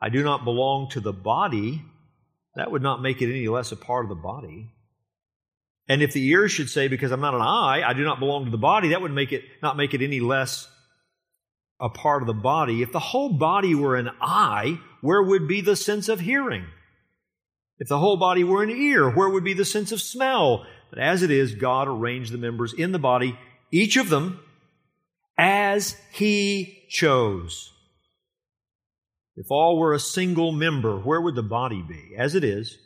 I 0.00 0.08
do 0.08 0.24
not 0.24 0.44
belong 0.44 0.88
to 0.90 1.00
the 1.00 1.12
body, 1.12 1.84
that 2.56 2.70
would 2.70 2.82
not 2.82 3.02
make 3.02 3.22
it 3.22 3.30
any 3.30 3.46
less 3.48 3.70
a 3.70 3.76
part 3.76 4.04
of 4.04 4.08
the 4.08 4.14
body. 4.14 4.70
And 5.88 6.02
if 6.02 6.12
the 6.12 6.26
ear 6.26 6.48
should 6.48 6.68
say, 6.68 6.88
Because 6.88 7.12
I'm 7.12 7.20
not 7.20 7.34
an 7.34 7.42
eye, 7.42 7.82
I 7.86 7.92
do 7.92 8.02
not 8.02 8.18
belong 8.18 8.46
to 8.46 8.50
the 8.50 8.58
body, 8.58 8.88
that 8.88 9.02
would 9.02 9.12
make 9.12 9.32
it 9.32 9.44
not 9.62 9.76
make 9.76 9.94
it 9.94 10.02
any 10.02 10.20
less 10.20 10.68
a 11.78 11.88
part 11.88 12.22
of 12.22 12.26
the 12.26 12.34
body. 12.34 12.82
If 12.82 12.90
the 12.90 12.98
whole 12.98 13.34
body 13.34 13.74
were 13.74 13.96
an 13.96 14.10
eye, 14.20 14.80
where 15.02 15.22
would 15.22 15.46
be 15.46 15.60
the 15.60 15.76
sense 15.76 16.08
of 16.08 16.20
hearing? 16.20 16.64
If 17.78 17.88
the 17.88 17.98
whole 17.98 18.16
body 18.16 18.42
were 18.42 18.62
an 18.62 18.70
ear, 18.70 19.10
where 19.10 19.28
would 19.28 19.44
be 19.44 19.52
the 19.52 19.64
sense 19.64 19.92
of 19.92 20.00
smell? 20.00 20.66
But 20.88 20.98
as 20.98 21.22
it 21.22 21.30
is, 21.30 21.54
God 21.54 21.88
arranged 21.88 22.32
the 22.32 22.38
members 22.38 22.72
in 22.72 22.92
the 22.92 22.98
body, 22.98 23.38
each 23.70 23.98
of 23.98 24.08
them, 24.08 24.40
as 25.36 25.96
He 26.10 26.86
chose. 26.88 27.72
If 29.36 29.50
all 29.50 29.78
were 29.78 29.92
a 29.92 30.00
single 30.00 30.50
member, 30.50 30.98
where 30.98 31.20
would 31.20 31.34
the 31.34 31.42
body 31.42 31.82
be? 31.82 32.14
As 32.16 32.34
it 32.34 32.42
is, 32.42 32.78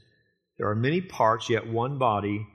there 0.58 0.68
are 0.68 0.74
many 0.74 1.00
parts, 1.00 1.48
yet 1.48 1.68
one 1.68 1.96
body. 1.96 2.46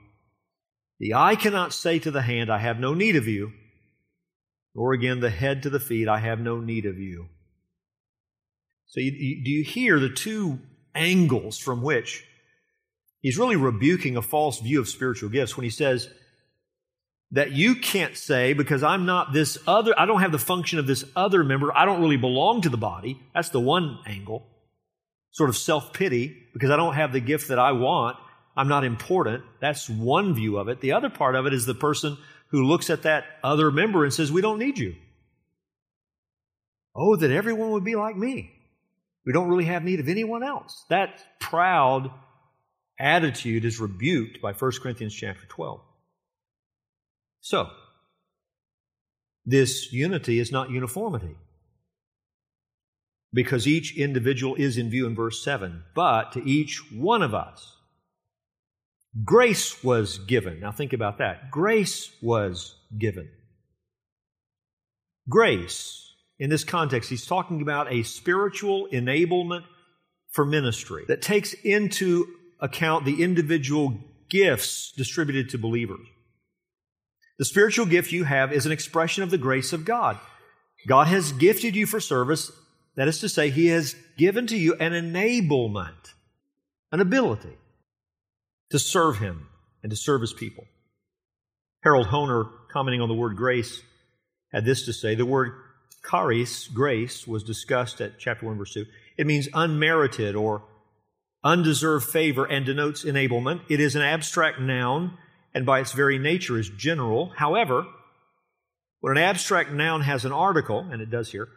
The 1.00 1.14
eye 1.14 1.34
cannot 1.34 1.72
say 1.72 1.98
to 2.00 2.10
the 2.10 2.22
hand, 2.22 2.50
I 2.50 2.58
have 2.58 2.78
no 2.78 2.92
need 2.94 3.16
of 3.16 3.26
you, 3.26 3.52
nor 4.74 4.92
again 4.92 5.20
the 5.20 5.30
head 5.30 5.62
to 5.62 5.70
the 5.70 5.80
feet, 5.80 6.08
I 6.08 6.18
have 6.18 6.38
no 6.38 6.60
need 6.60 6.84
of 6.84 6.98
you. 6.98 7.28
So, 8.86 9.00
you, 9.00 9.12
you, 9.12 9.44
do 9.44 9.50
you 9.50 9.64
hear 9.64 9.98
the 9.98 10.10
two 10.10 10.60
angles 10.94 11.58
from 11.58 11.82
which 11.82 12.24
he's 13.20 13.38
really 13.38 13.56
rebuking 13.56 14.16
a 14.16 14.22
false 14.22 14.60
view 14.60 14.78
of 14.78 14.88
spiritual 14.88 15.30
gifts 15.30 15.56
when 15.56 15.64
he 15.64 15.70
says 15.70 16.08
that 17.32 17.52
you 17.52 17.74
can't 17.74 18.16
say, 18.16 18.52
because 18.52 18.82
I'm 18.82 19.04
not 19.04 19.32
this 19.32 19.58
other, 19.66 19.92
I 19.98 20.06
don't 20.06 20.20
have 20.20 20.32
the 20.32 20.38
function 20.38 20.78
of 20.78 20.86
this 20.86 21.04
other 21.16 21.42
member, 21.42 21.76
I 21.76 21.84
don't 21.84 22.00
really 22.00 22.16
belong 22.16 22.62
to 22.62 22.68
the 22.68 22.76
body. 22.76 23.20
That's 23.34 23.48
the 23.48 23.60
one 23.60 23.98
angle. 24.06 24.46
Sort 25.32 25.50
of 25.50 25.56
self 25.56 25.92
pity, 25.92 26.36
because 26.52 26.70
I 26.70 26.76
don't 26.76 26.94
have 26.94 27.12
the 27.12 27.20
gift 27.20 27.48
that 27.48 27.58
I 27.58 27.72
want. 27.72 28.16
I'm 28.56 28.68
not 28.68 28.84
important. 28.84 29.44
That's 29.60 29.88
one 29.88 30.34
view 30.34 30.56
of 30.58 30.68
it. 30.68 30.80
The 30.80 30.92
other 30.92 31.10
part 31.10 31.34
of 31.34 31.46
it 31.46 31.52
is 31.52 31.66
the 31.66 31.74
person 31.74 32.16
who 32.48 32.64
looks 32.64 32.88
at 32.88 33.02
that 33.02 33.24
other 33.42 33.70
member 33.70 34.04
and 34.04 34.14
says, 34.14 34.32
We 34.32 34.40
don't 34.40 34.58
need 34.58 34.78
you. 34.78 34.94
Oh, 36.94 37.16
that 37.16 37.30
everyone 37.30 37.72
would 37.72 37.84
be 37.84 37.96
like 37.96 38.16
me. 38.16 38.50
We 39.26 39.32
don't 39.32 39.48
really 39.48 39.66
have 39.66 39.84
need 39.84 40.00
of 40.00 40.08
anyone 40.08 40.42
else. 40.42 40.84
That 40.88 41.22
proud 41.40 42.10
attitude 42.98 43.64
is 43.64 43.80
rebuked 43.80 44.40
by 44.40 44.52
1 44.52 44.72
Corinthians 44.80 45.14
chapter 45.14 45.44
12. 45.48 45.80
So, 47.46 47.70
this 49.44 49.92
unity 49.92 50.40
is 50.40 50.50
not 50.50 50.70
uniformity 50.70 51.36
because 53.32 53.68
each 53.68 53.96
individual 53.96 54.56
is 54.56 54.76
in 54.76 54.90
view 54.90 55.06
in 55.06 55.14
verse 55.14 55.44
7, 55.44 55.84
but 55.94 56.32
to 56.32 56.44
each 56.44 56.82
one 56.90 57.22
of 57.22 57.34
us, 57.34 57.76
grace 59.24 59.84
was 59.84 60.18
given. 60.18 60.58
Now 60.58 60.72
think 60.72 60.92
about 60.92 61.18
that. 61.18 61.52
Grace 61.52 62.10
was 62.20 62.74
given. 62.98 63.28
Grace 65.28 66.14
in 66.40 66.50
this 66.50 66.64
context, 66.64 67.10
he's 67.10 67.26
talking 67.26 67.62
about 67.62 67.92
a 67.92 68.02
spiritual 68.02 68.88
enablement 68.92 69.62
for 70.32 70.44
ministry 70.44 71.04
that 71.06 71.22
takes 71.22 71.52
into 71.52 72.26
account 72.58 73.04
the 73.04 73.22
individual 73.22 74.00
gifts 74.28 74.90
distributed 74.96 75.50
to 75.50 75.58
believers. 75.58 76.08
The 77.38 77.44
spiritual 77.44 77.86
gift 77.86 78.12
you 78.12 78.24
have 78.24 78.52
is 78.52 78.66
an 78.66 78.72
expression 78.72 79.22
of 79.22 79.30
the 79.30 79.38
grace 79.38 79.72
of 79.72 79.84
God. 79.84 80.18
God 80.86 81.08
has 81.08 81.32
gifted 81.32 81.76
you 81.76 81.86
for 81.86 82.00
service. 82.00 82.50
That 82.94 83.08
is 83.08 83.20
to 83.20 83.28
say, 83.28 83.50
He 83.50 83.66
has 83.68 83.94
given 84.16 84.46
to 84.46 84.56
you 84.56 84.74
an 84.74 84.92
enablement, 84.92 86.14
an 86.92 87.00
ability 87.00 87.56
to 88.70 88.78
serve 88.78 89.18
Him 89.18 89.48
and 89.82 89.90
to 89.90 89.96
serve 89.96 90.22
His 90.22 90.32
people. 90.32 90.64
Harold 91.82 92.06
Hoehner, 92.06 92.50
commenting 92.72 93.00
on 93.00 93.08
the 93.08 93.14
word 93.14 93.36
grace, 93.36 93.82
had 94.52 94.64
this 94.64 94.86
to 94.86 94.92
say 94.92 95.14
The 95.14 95.26
word 95.26 95.52
charis, 96.08 96.68
grace, 96.68 97.26
was 97.26 97.42
discussed 97.42 98.00
at 98.00 98.18
chapter 98.18 98.46
1, 98.46 98.56
verse 98.56 98.72
2. 98.72 98.86
It 99.18 99.26
means 99.26 99.48
unmerited 99.52 100.34
or 100.34 100.64
undeserved 101.44 102.06
favor 102.06 102.44
and 102.44 102.64
denotes 102.64 103.04
enablement. 103.04 103.60
It 103.68 103.80
is 103.80 103.94
an 103.94 104.02
abstract 104.02 104.60
noun 104.60 105.18
and 105.56 105.64
by 105.64 105.80
its 105.80 105.92
very 105.92 106.18
nature 106.18 106.58
is 106.58 106.68
general. 106.68 107.32
However, 107.34 107.86
when 109.00 109.16
an 109.16 109.22
abstract 109.22 109.72
noun 109.72 110.02
has 110.02 110.26
an 110.26 110.32
article, 110.32 110.86
and 110.92 111.00
it 111.00 111.10
does 111.10 111.32
here, 111.32 111.48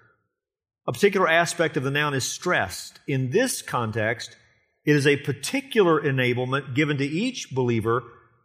a 0.88 0.94
particular 0.94 1.28
aspect 1.28 1.76
of 1.76 1.84
the 1.84 1.92
noun 1.92 2.14
is 2.14 2.24
stressed. 2.24 3.02
In 3.08 3.32
this 3.32 3.62
context, 3.62 4.38
it 4.86 4.96
is 4.96 5.06
a 5.06 5.18
particular 5.18 6.02
enablement 6.02 6.76
given 6.76 6.98
to 7.00 7.04
each 7.04 7.54
believer 7.54 8.04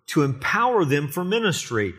to 0.09 0.23
empower 0.23 0.85
them 0.85 1.07
for 1.07 1.23
ministry. 1.23 1.95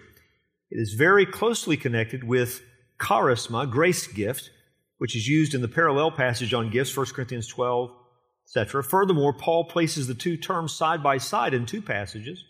It 0.69 0.75
is 0.77 0.93
very 0.93 1.25
closely 1.25 1.77
connected 1.77 2.25
with 2.25 2.61
charisma, 2.99 3.71
grace 3.71 4.05
gift, 4.05 4.49
which 4.97 5.15
is 5.15 5.29
used 5.29 5.53
in 5.53 5.61
the 5.61 5.69
parallel 5.69 6.11
passage 6.11 6.53
on 6.53 6.71
gifts, 6.71 6.95
1 6.95 7.05
Corinthians 7.05 7.47
12, 7.47 7.91
etc. 8.47 8.83
Furthermore, 8.83 9.31
Paul 9.31 9.63
places 9.63 10.07
the 10.07 10.13
two 10.13 10.35
terms 10.35 10.73
side 10.73 11.01
by 11.01 11.19
side 11.19 11.53
in 11.53 11.65
two 11.65 11.81
passages, 11.81 12.43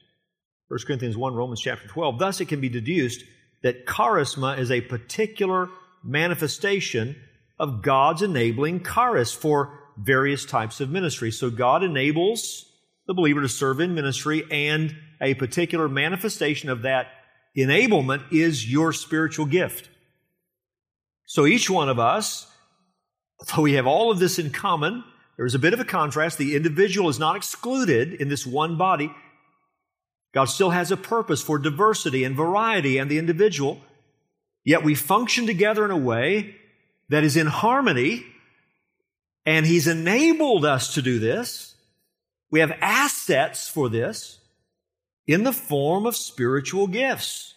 1 0.67 0.79
Corinthians 0.87 1.15
1, 1.15 1.35
Romans 1.35 1.61
chapter 1.61 1.87
12. 1.87 2.17
Thus, 2.17 2.41
it 2.41 2.45
can 2.45 2.59
be 2.59 2.69
deduced 2.69 3.23
that 3.61 3.85
charisma 3.85 4.57
is 4.57 4.71
a 4.71 4.81
particular 4.81 5.69
manifestation 6.03 7.15
of 7.59 7.81
God's 7.81 8.21
enabling 8.21 8.83
charis 8.83 9.31
for 9.31 9.79
various 9.97 10.45
types 10.45 10.81
of 10.81 10.89
ministry. 10.89 11.31
So 11.31 11.49
God 11.49 11.83
enables 11.83 12.65
the 13.07 13.13
believer 13.13 13.41
to 13.41 13.49
serve 13.49 13.79
in 13.79 13.93
ministry, 13.93 14.43
and 14.49 14.95
a 15.21 15.35
particular 15.35 15.87
manifestation 15.87 16.69
of 16.69 16.81
that 16.81 17.07
enablement 17.55 18.23
is 18.31 18.69
your 18.69 18.91
spiritual 18.91 19.45
gift. 19.45 19.89
So 21.25 21.45
each 21.45 21.69
one 21.69 21.89
of 21.89 21.99
us, 21.99 22.51
though 23.55 23.61
we 23.61 23.73
have 23.73 23.87
all 23.87 24.11
of 24.11 24.19
this 24.19 24.39
in 24.39 24.49
common, 24.49 25.03
there 25.37 25.45
is 25.45 25.55
a 25.55 25.59
bit 25.59 25.73
of 25.73 25.79
a 25.79 25.85
contrast. 25.85 26.37
The 26.37 26.55
individual 26.55 27.09
is 27.09 27.19
not 27.19 27.35
excluded 27.35 28.13
in 28.13 28.29
this 28.29 28.45
one 28.45 28.77
body. 28.77 29.11
God 30.35 30.45
still 30.45 30.71
has 30.71 30.91
a 30.91 30.97
purpose 30.97 31.41
for 31.41 31.57
diversity 31.57 32.25
and 32.25 32.35
variety 32.35 32.97
and 32.97 33.09
the 33.09 33.17
individual. 33.17 33.79
Yet 34.65 34.83
we 34.83 34.93
function 34.93 35.47
together 35.47 35.85
in 35.85 35.91
a 35.91 35.97
way 35.97 36.55
that 37.07 37.23
is 37.23 37.37
in 37.37 37.47
harmony, 37.47 38.25
and 39.45 39.65
He's 39.65 39.87
enabled 39.87 40.65
us 40.65 40.95
to 40.95 41.01
do 41.01 41.19
this. 41.19 41.75
We 42.51 42.59
have 42.59 42.77
assets 42.81 43.69
for 43.69 43.87
this 43.87 44.39
in 45.25 45.43
the 45.43 45.53
form 45.53 46.05
of 46.05 46.17
spiritual 46.17 46.87
gifts. 46.87 47.53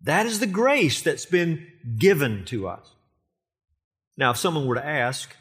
That 0.00 0.24
is 0.24 0.40
the 0.40 0.46
grace 0.46 1.02
that's 1.02 1.26
been 1.26 1.66
given 1.98 2.46
to 2.46 2.66
us. 2.66 2.88
Now, 4.16 4.30
if 4.30 4.38
someone 4.38 4.66
were 4.66 4.76
to 4.76 4.86
ask, 4.86 5.34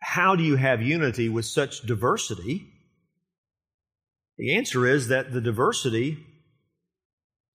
how 0.00 0.34
do 0.34 0.42
you 0.42 0.56
have 0.56 0.82
unity 0.82 1.28
with 1.28 1.44
such 1.44 1.82
diversity? 1.82 2.72
The 4.38 4.54
answer 4.54 4.86
is 4.86 5.08
that 5.08 5.32
the 5.32 5.40
diversity 5.40 6.24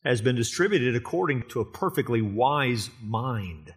has 0.04 0.22
been 0.22 0.36
distributed 0.36 0.96
according 0.96 1.44
to 1.50 1.62
a 1.62 1.66
perfectly 1.66 2.22
wise 2.22 2.90
mind. 3.02 3.74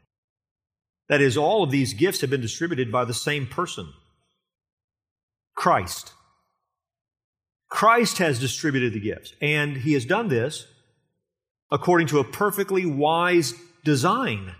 That 1.08 1.20
is, 1.20 1.36
all 1.36 1.62
of 1.62 1.70
these 1.70 1.94
gifts 1.94 2.20
have 2.20 2.30
been 2.30 2.40
distributed 2.40 2.90
by 2.90 3.04
the 3.04 3.14
same 3.14 3.46
person 3.46 3.92
Christ. 5.54 6.12
Christ 7.68 8.18
has 8.18 8.40
distributed 8.40 8.92
the 8.92 9.00
gifts, 9.00 9.32
and 9.40 9.76
he 9.76 9.92
has 9.92 10.04
done 10.04 10.28
this 10.28 10.66
according 11.70 12.08
to 12.08 12.18
a 12.18 12.24
perfectly 12.24 12.86
wise 12.86 13.54
design. 13.84 14.54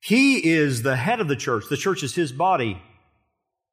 He 0.00 0.52
is 0.52 0.82
the 0.82 0.96
head 0.96 1.20
of 1.20 1.28
the 1.28 1.36
church. 1.36 1.64
The 1.68 1.76
church 1.76 2.02
is 2.02 2.14
his 2.14 2.30
body. 2.30 2.80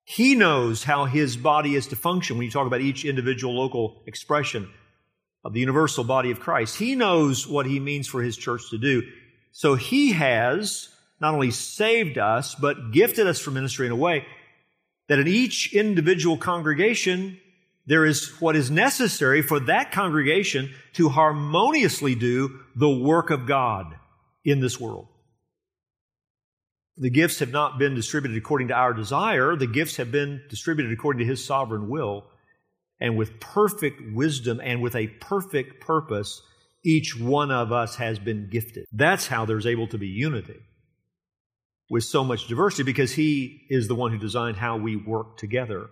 He 0.03 0.35
knows 0.35 0.83
how 0.83 1.05
his 1.05 1.37
body 1.37 1.75
is 1.75 1.87
to 1.87 1.95
function 1.95 2.37
when 2.37 2.45
you 2.45 2.51
talk 2.51 2.67
about 2.67 2.81
each 2.81 3.05
individual 3.05 3.55
local 3.55 4.01
expression 4.05 4.69
of 5.43 5.53
the 5.53 5.59
universal 5.59 6.03
body 6.03 6.31
of 6.31 6.39
Christ. 6.39 6.77
He 6.77 6.95
knows 6.95 7.47
what 7.47 7.65
he 7.65 7.79
means 7.79 8.07
for 8.07 8.21
his 8.21 8.37
church 8.37 8.69
to 8.69 8.77
do. 8.77 9.03
So 9.51 9.75
he 9.75 10.11
has 10.13 10.89
not 11.19 11.33
only 11.33 11.51
saved 11.51 12.17
us, 12.17 12.55
but 12.55 12.91
gifted 12.91 13.27
us 13.27 13.39
for 13.39 13.51
ministry 13.51 13.85
in 13.85 13.91
a 13.91 13.95
way 13.95 14.25
that 15.07 15.19
in 15.19 15.27
each 15.27 15.73
individual 15.73 16.37
congregation 16.37 17.39
there 17.85 18.05
is 18.05 18.29
what 18.39 18.55
is 18.55 18.71
necessary 18.71 19.41
for 19.41 19.59
that 19.59 19.91
congregation 19.91 20.71
to 20.93 21.09
harmoniously 21.09 22.15
do 22.15 22.59
the 22.75 22.89
work 22.89 23.29
of 23.29 23.45
God 23.45 23.95
in 24.45 24.59
this 24.59 24.79
world. 24.79 25.07
The 26.97 27.09
gifts 27.09 27.39
have 27.39 27.51
not 27.51 27.79
been 27.79 27.95
distributed 27.95 28.37
according 28.37 28.67
to 28.67 28.73
our 28.73 28.93
desire. 28.93 29.55
The 29.55 29.67
gifts 29.67 29.97
have 29.97 30.11
been 30.11 30.41
distributed 30.49 30.91
according 30.91 31.19
to 31.19 31.25
His 31.25 31.43
sovereign 31.43 31.89
will. 31.89 32.25
And 32.99 33.17
with 33.17 33.39
perfect 33.39 34.01
wisdom 34.13 34.61
and 34.63 34.81
with 34.81 34.95
a 34.95 35.07
perfect 35.07 35.81
purpose, 35.81 36.41
each 36.83 37.17
one 37.19 37.51
of 37.51 37.71
us 37.71 37.95
has 37.95 38.19
been 38.19 38.49
gifted. 38.49 38.85
That's 38.91 39.27
how 39.27 39.45
there's 39.45 39.65
able 39.65 39.87
to 39.87 39.97
be 39.97 40.07
unity 40.07 40.59
with 41.89 42.03
so 42.05 42.23
much 42.23 42.47
diversity 42.47 42.83
because 42.83 43.11
He 43.11 43.65
is 43.69 43.87
the 43.87 43.95
one 43.95 44.11
who 44.11 44.17
designed 44.17 44.57
how 44.57 44.77
we 44.77 44.95
work 44.95 45.37
together. 45.37 45.89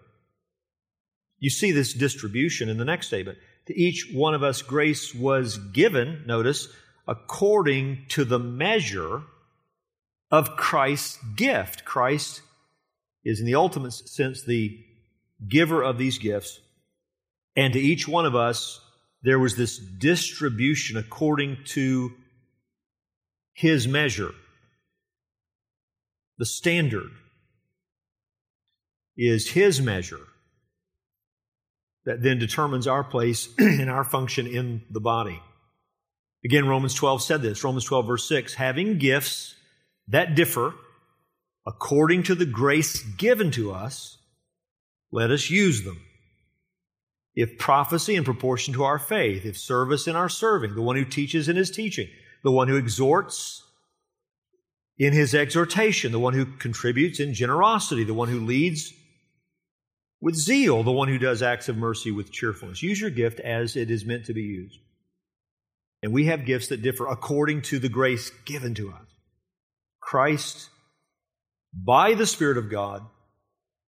You 1.40 1.50
see 1.50 1.72
this 1.72 1.94
distribution 1.94 2.70
in 2.70 2.78
the 2.78 2.86
next 2.86 3.08
statement. 3.08 3.38
To 3.68 3.78
each 3.78 4.10
one 4.14 4.34
of 4.34 4.44
us, 4.44 4.62
grace 4.62 5.14
was 5.14 5.58
given, 5.58 6.24
notice, 6.26 6.68
according 7.08 8.06
to 8.10 8.26
the 8.26 8.40
measure 8.40 9.24
of 10.32 10.56
Christ's 10.56 11.18
gift. 11.36 11.86
Christ 11.86 12.42
is, 13.24 13.40
in 13.40 13.46
the 13.46 13.56
ultimate 13.56 13.92
sense, 13.92 14.44
the 14.44 14.78
giver 15.48 15.84
of 15.84 15.98
these 15.98 16.18
gifts. 16.18 16.60
And 17.56 17.74
to 17.74 17.80
each 17.80 18.08
one 18.08 18.26
of 18.26 18.36
us, 18.36 18.80
there 19.22 19.40
was 19.40 19.56
this 19.56 19.78
distribution 19.78 20.98
according 20.98 21.58
to 21.66 22.12
his 23.54 23.88
measure. 23.88 24.32
The 26.38 26.46
standard 26.46 27.12
is 29.18 29.50
his 29.50 29.82
measure 29.82 30.26
that 32.06 32.24
then 32.24 32.40
determines 32.40 32.88
our 32.88 33.04
place 33.04 33.50
and 33.58 33.90
our 33.90 34.06
function 34.06 34.48
in 34.48 34.84
the 34.90 35.02
body. 35.02 35.42
Again, 36.46 36.68
Romans 36.68 36.94
12 36.94 37.22
said 37.22 37.42
this 37.42 37.64
Romans 37.64 37.84
12, 37.84 38.08
verse 38.08 38.28
6 38.30 38.54
having 38.54 38.98
gifts 38.98 39.56
that 40.10 40.36
differ 40.36 40.74
according 41.66 42.24
to 42.24 42.36
the 42.36 42.46
grace 42.46 43.02
given 43.04 43.52
to 43.52 43.72
us, 43.72 44.18
let 45.12 45.32
us 45.32 45.50
use 45.50 45.84
them. 45.84 46.02
If 47.36 47.58
prophecy 47.58 48.16
in 48.16 48.24
proportion 48.24 48.74
to 48.74 48.84
our 48.84 49.00
faith, 49.00 49.46
if 49.46 49.58
service 49.58 50.08
in 50.08 50.16
our 50.16 50.30
serving, 50.30 50.76
the 50.76 50.82
one 50.82 50.96
who 50.96 51.06
teaches 51.06 51.48
in 51.48 51.56
his 51.56 51.72
teaching, 51.72 52.08
the 52.44 52.52
one 52.52 52.68
who 52.68 52.76
exhorts 52.76 53.64
in 54.98 55.14
his 55.14 55.34
exhortation, 55.34 56.12
the 56.12 56.20
one 56.20 56.34
who 56.34 56.46
contributes 56.46 57.20
in 57.20 57.34
generosity, 57.34 58.04
the 58.04 58.14
one 58.14 58.30
who 58.30 58.42
leads 58.42 58.94
with 60.22 60.36
zeal, 60.36 60.84
the 60.84 60.92
one 60.92 61.08
who 61.08 61.18
does 61.18 61.42
acts 61.42 61.70
of 61.70 61.78
mercy 61.78 62.12
with 62.12 62.32
cheerfulness. 62.32 62.84
Use 62.84 63.00
your 63.00 63.10
gift 63.10 63.40
as 63.40 63.76
it 63.76 63.90
is 63.90 64.06
meant 64.06 64.26
to 64.26 64.34
be 64.34 64.42
used. 64.42 64.80
And 66.04 66.12
we 66.12 66.26
have 66.26 66.46
gifts 66.46 66.68
that 66.70 66.82
differ 66.82 67.08
according 67.08 67.62
to 67.64 67.80
the 67.80 67.90
grace 67.90 68.32
given 68.46 68.74
to 68.76 68.92
us. 68.92 69.09
Christ, 70.10 70.72
by 71.72 72.16
the 72.16 72.26
Spirit 72.26 72.58
of 72.58 72.72
God, 72.72 73.06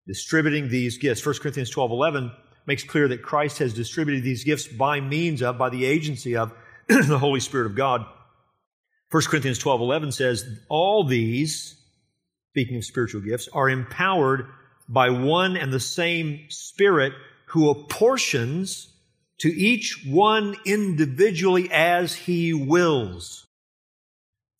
distributing 0.05 0.69
these 0.69 0.99
gifts. 0.99 1.25
1 1.25 1.35
Corinthians 1.39 1.71
12 1.71 1.89
11 1.89 2.31
makes 2.67 2.83
clear 2.83 3.07
that 3.07 3.23
Christ 3.23 3.57
has 3.57 3.73
distributed 3.73 4.23
these 4.23 4.43
gifts 4.43 4.67
by 4.67 4.99
means 4.99 5.41
of, 5.41 5.57
by 5.57 5.69
the 5.69 5.83
agency 5.83 6.37
of 6.37 6.53
the 6.87 7.17
Holy 7.17 7.39
Spirit 7.39 7.65
of 7.65 7.75
God. 7.75 8.05
1 9.09 9.23
Corinthians 9.23 9.57
12 9.57 9.81
11 9.81 10.11
says, 10.11 10.45
All 10.69 11.07
these, 11.07 11.81
speaking 12.51 12.77
of 12.77 12.85
spiritual 12.85 13.21
gifts, 13.21 13.49
are 13.51 13.67
empowered 13.67 14.45
by 14.87 15.09
one 15.09 15.57
and 15.57 15.73
the 15.73 15.79
same 15.79 16.45
Spirit 16.49 17.13
who 17.47 17.71
apportions 17.71 18.93
to 19.39 19.49
each 19.49 20.05
one 20.07 20.55
individually 20.67 21.67
as 21.71 22.13
he 22.13 22.53
wills. 22.53 23.47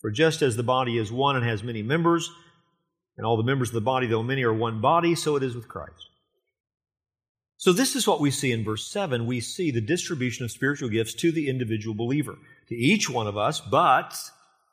For 0.01 0.11
just 0.11 0.41
as 0.41 0.55
the 0.55 0.63
body 0.63 0.97
is 0.97 1.11
one 1.11 1.35
and 1.35 1.45
has 1.45 1.63
many 1.63 1.83
members, 1.83 2.29
and 3.17 3.25
all 3.25 3.37
the 3.37 3.43
members 3.43 3.69
of 3.69 3.75
the 3.75 3.81
body, 3.81 4.07
though 4.07 4.23
many, 4.23 4.43
are 4.43 4.53
one 4.53 4.81
body, 4.81 5.15
so 5.15 5.35
it 5.35 5.43
is 5.43 5.55
with 5.55 5.67
Christ. 5.67 6.09
So, 7.57 7.71
this 7.71 7.95
is 7.95 8.07
what 8.07 8.19
we 8.19 8.31
see 8.31 8.51
in 8.51 8.63
verse 8.63 8.87
7. 8.87 9.27
We 9.27 9.39
see 9.39 9.69
the 9.69 9.81
distribution 9.81 10.43
of 10.43 10.51
spiritual 10.51 10.89
gifts 10.89 11.13
to 11.15 11.31
the 11.31 11.47
individual 11.47 11.95
believer, 11.95 12.35
to 12.69 12.75
each 12.75 13.07
one 13.07 13.27
of 13.27 13.37
us, 13.37 13.61
but 13.61 14.17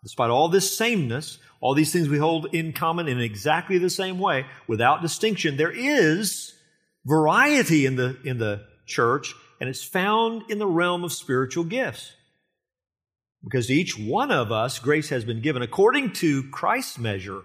despite 0.02 0.30
all 0.30 0.48
this 0.48 0.74
sameness, 0.74 1.38
all 1.60 1.74
these 1.74 1.92
things 1.92 2.08
we 2.08 2.16
hold 2.16 2.54
in 2.54 2.72
common 2.72 3.06
in 3.08 3.20
exactly 3.20 3.76
the 3.76 3.90
same 3.90 4.18
way, 4.18 4.46
without 4.66 5.02
distinction, 5.02 5.58
there 5.58 5.70
is 5.70 6.54
variety 7.04 7.84
in 7.84 7.96
the, 7.96 8.16
in 8.24 8.38
the 8.38 8.64
church, 8.86 9.34
and 9.60 9.68
it's 9.68 9.84
found 9.84 10.44
in 10.48 10.58
the 10.58 10.66
realm 10.66 11.04
of 11.04 11.12
spiritual 11.12 11.64
gifts. 11.64 12.12
Because 13.44 13.68
to 13.68 13.74
each 13.74 13.98
one 13.98 14.30
of 14.30 14.50
us, 14.50 14.78
grace 14.78 15.10
has 15.10 15.24
been 15.24 15.40
given 15.40 15.62
according 15.62 16.12
to 16.14 16.48
Christ's 16.50 16.98
measure, 16.98 17.42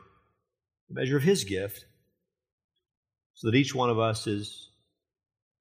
the 0.90 0.96
measure 1.00 1.18
of 1.18 1.24
his 1.24 1.44
gift, 1.44 1.86
so 3.36 3.50
that 3.50 3.58
each 3.58 3.76
one 3.76 3.90
of 3.90 4.00
us 4.00 4.28
is 4.28 4.70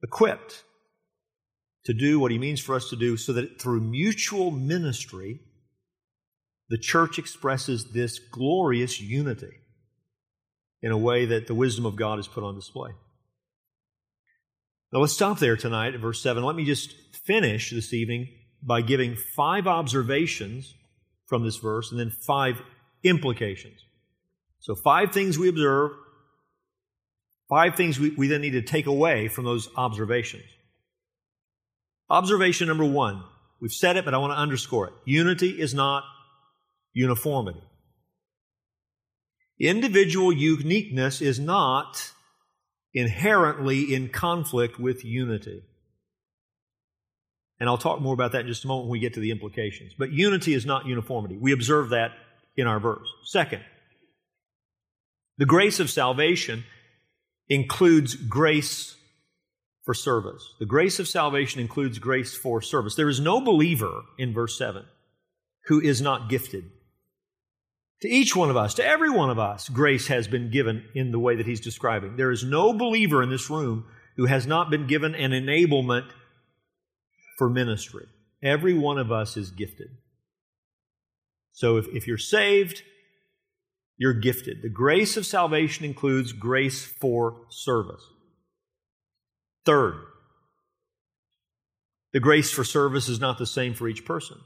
equipped 0.03 0.65
to 1.85 1.93
do 1.93 2.19
what 2.19 2.31
he 2.31 2.39
means 2.39 2.61
for 2.61 2.75
us 2.75 2.89
to 2.91 2.97
do, 2.97 3.17
so 3.17 3.33
that 3.33 3.61
through 3.61 3.81
mutual 3.81 4.51
ministry, 4.51 5.41
the 6.69 6.79
church 6.79 7.19
expresses 7.19 7.93
this 7.93 8.19
glorious 8.19 9.01
unity 9.01 9.59
in 10.81 10.93
a 10.93 10.99
way 10.99 11.27
that 11.27 11.47
the 11.47 11.55
wisdom 11.55 11.85
of 11.85 11.97
God 11.97 12.19
is 12.19 12.29
put 12.29 12.45
on 12.45 12.55
display. 12.55 12.91
Now 14.93 15.01
let's 15.01 15.13
stop 15.13 15.39
there 15.39 15.57
tonight 15.57 15.95
at 15.95 16.01
verse 16.01 16.23
7. 16.23 16.43
Let 16.43 16.57
me 16.57 16.65
just 16.65 16.93
finish 17.25 17.71
this 17.71 17.93
evening 17.93 18.29
by 18.63 18.81
giving 18.81 19.17
five 19.17 19.67
observations 19.67 20.75
from 21.27 21.45
this 21.45 21.57
verse 21.57 21.91
and 21.91 21.99
then 21.99 22.11
five 22.11 22.63
implications. 23.03 23.81
So, 24.61 24.75
five 24.75 25.13
things 25.13 25.39
we 25.39 25.49
observe, 25.49 25.93
five 27.49 27.75
things 27.75 27.99
we, 27.99 28.11
we 28.11 28.29
then 28.29 28.41
need 28.41 28.51
to 28.51 28.63
take 28.63 28.87
away 28.87 29.29
from 29.29 29.45
those 29.45 29.69
observations. 29.77 30.45
Observation 32.09 32.69
number 32.69 32.85
one, 32.85 33.25
we've 33.61 33.73
said 33.73 33.97
it, 33.97 34.05
but 34.05 34.15
I 34.15 34.19
want 34.19 34.33
to 34.33 34.39
underscore 34.39 34.89
it. 34.89 34.93
Unity 35.05 35.61
is 35.61 35.75
not 35.75 36.05
uniformity. 36.93 37.63
Individual 39.59 40.33
uniqueness 40.33 41.21
is 41.21 41.41
not 41.41 42.13
inherently 42.95 43.95
in 43.95 44.09
conflict 44.09 44.79
with 44.79 45.05
unity. 45.05 45.63
And 47.63 47.71
I'll 47.71 47.79
talk 47.79 48.01
more 48.01 48.13
about 48.13 48.33
that 48.33 48.41
in 48.41 48.49
just 48.49 48.65
a 48.65 48.67
moment 48.67 48.89
when 48.89 48.93
we 48.95 48.99
get 48.99 49.15
to 49.15 49.21
the 49.21 49.31
implications. 49.31 49.93
But 49.97 50.11
unity 50.11 50.53
is 50.53 50.67
not 50.67 50.85
uniformity. 50.85 51.37
We 51.37 51.53
observe 51.53 51.91
that 51.91 52.11
in 52.57 52.67
our 52.67 52.81
verse. 52.81 53.07
Second, 53.23 53.63
the 55.39 55.47
grace 55.47 55.79
of 55.79 55.89
salvation 55.89 56.65
includes 57.49 58.17
grace 58.17 58.97
for 59.85 59.95
service. 59.95 60.43
The 60.59 60.67
grace 60.67 60.99
of 60.99 61.07
salvation 61.07 61.61
includes 61.61 62.01
grace 62.01 62.37
for 62.37 62.63
service. 62.63 62.97
There 62.97 63.09
is 63.09 63.21
no 63.21 63.41
believer 63.41 64.03
in 64.19 64.35
verse 64.35 64.59
7 64.59 64.85
who 65.67 65.81
is 65.81 66.03
not 66.03 66.29
gifted 66.29 66.65
to 68.01 68.09
each 68.09 68.35
one 68.35 68.51
of 68.51 68.57
us, 68.57 68.75
to 68.75 68.85
every 68.85 69.11
one 69.11 69.31
of 69.31 69.39
us, 69.39 69.69
grace 69.69 70.09
has 70.09 70.27
been 70.27 70.51
given 70.51 70.85
in 70.97 71.13
the 71.13 71.21
way 71.21 71.37
that 71.37 71.47
he's 71.47 71.61
describing. 71.61 72.17
There 72.17 72.33
is 72.33 72.43
no 72.43 72.73
believer 72.73 73.23
in 73.23 73.31
this 73.31 73.49
room 73.49 73.85
who 74.17 74.27
has 74.27 74.45
not 74.45 74.71
been 74.71 74.89
given 74.89 75.15
an 75.15 75.31
enablement 75.31 76.11
for 77.43 77.49
ministry. 77.49 78.07
Every 78.41 78.73
one 78.73 78.99
of 78.99 79.11
us 79.11 79.37
is 79.37 79.51
gifted. 79.51 79.89
So 81.51 81.77
if, 81.77 81.89
if 81.89 82.07
you're 82.07 82.17
saved, 82.17 82.85
you're 83.97 84.15
gifted. 84.15 84.63
The 84.63 84.69
grace 84.69 85.17
of 85.17 85.27
salvation 85.27 85.85
includes 85.85 86.31
grace 86.33 86.85
for 86.85 87.47
service. 87.51 88.05
Third, 89.67 89.97
the 92.13 92.21
grace 92.21 92.53
for 92.53 92.63
service 92.63 93.09
is 93.09 93.19
not 93.19 93.39
the 93.39 93.47
same 93.47 93.75
for 93.75 93.89
each 93.89 94.05
person. 94.05 94.39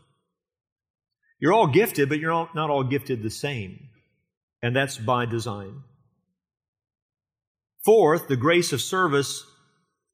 You're 1.39 1.53
all 1.53 1.67
gifted, 1.67 2.09
but 2.09 2.19
you're 2.19 2.33
all, 2.33 2.49
not 2.55 2.71
all 2.71 2.83
gifted 2.83 3.23
the 3.23 3.29
same. 3.29 3.91
And 4.63 4.75
that's 4.75 4.97
by 4.97 5.27
design. 5.27 5.83
Fourth, 7.85 8.27
the 8.27 8.37
grace 8.37 8.73
of 8.73 8.81
service 8.81 9.45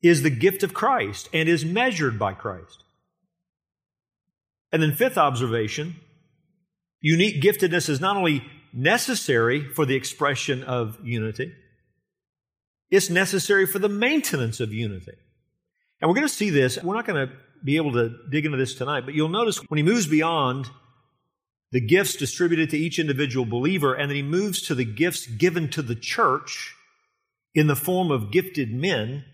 is 0.02 0.22
the 0.22 0.30
gift 0.30 0.62
of 0.62 0.74
Christ 0.74 1.28
and 1.32 1.48
is 1.48 1.64
measured 1.64 2.18
by 2.18 2.34
Christ. 2.34 2.84
And 4.72 4.82
then, 4.82 4.94
fifth 4.94 5.18
observation 5.18 5.96
unique 7.00 7.42
giftedness 7.42 7.88
is 7.88 8.00
not 8.00 8.16
only 8.16 8.44
necessary 8.72 9.68
for 9.74 9.84
the 9.84 9.96
expression 9.96 10.62
of 10.62 10.98
unity, 11.04 11.52
it's 12.90 13.10
necessary 13.10 13.66
for 13.66 13.78
the 13.78 13.88
maintenance 13.88 14.60
of 14.60 14.72
unity. 14.72 15.14
And 16.00 16.08
we're 16.08 16.14
going 16.14 16.28
to 16.28 16.32
see 16.32 16.50
this. 16.50 16.82
We're 16.82 16.94
not 16.94 17.06
going 17.06 17.28
to 17.28 17.34
be 17.64 17.76
able 17.76 17.92
to 17.92 18.14
dig 18.30 18.44
into 18.44 18.58
this 18.58 18.74
tonight, 18.74 19.04
but 19.04 19.14
you'll 19.14 19.28
notice 19.28 19.58
when 19.68 19.78
he 19.78 19.82
moves 19.82 20.06
beyond 20.06 20.68
the 21.70 21.80
gifts 21.80 22.16
distributed 22.16 22.70
to 22.70 22.76
each 22.76 22.98
individual 22.98 23.46
believer, 23.46 23.94
and 23.94 24.10
then 24.10 24.16
he 24.16 24.22
moves 24.22 24.60
to 24.62 24.74
the 24.74 24.84
gifts 24.84 25.26
given 25.26 25.70
to 25.70 25.80
the 25.80 25.94
church 25.94 26.74
in 27.54 27.66
the 27.66 27.76
form 27.76 28.10
of 28.10 28.30
gifted 28.30 28.72
men. 28.72 29.24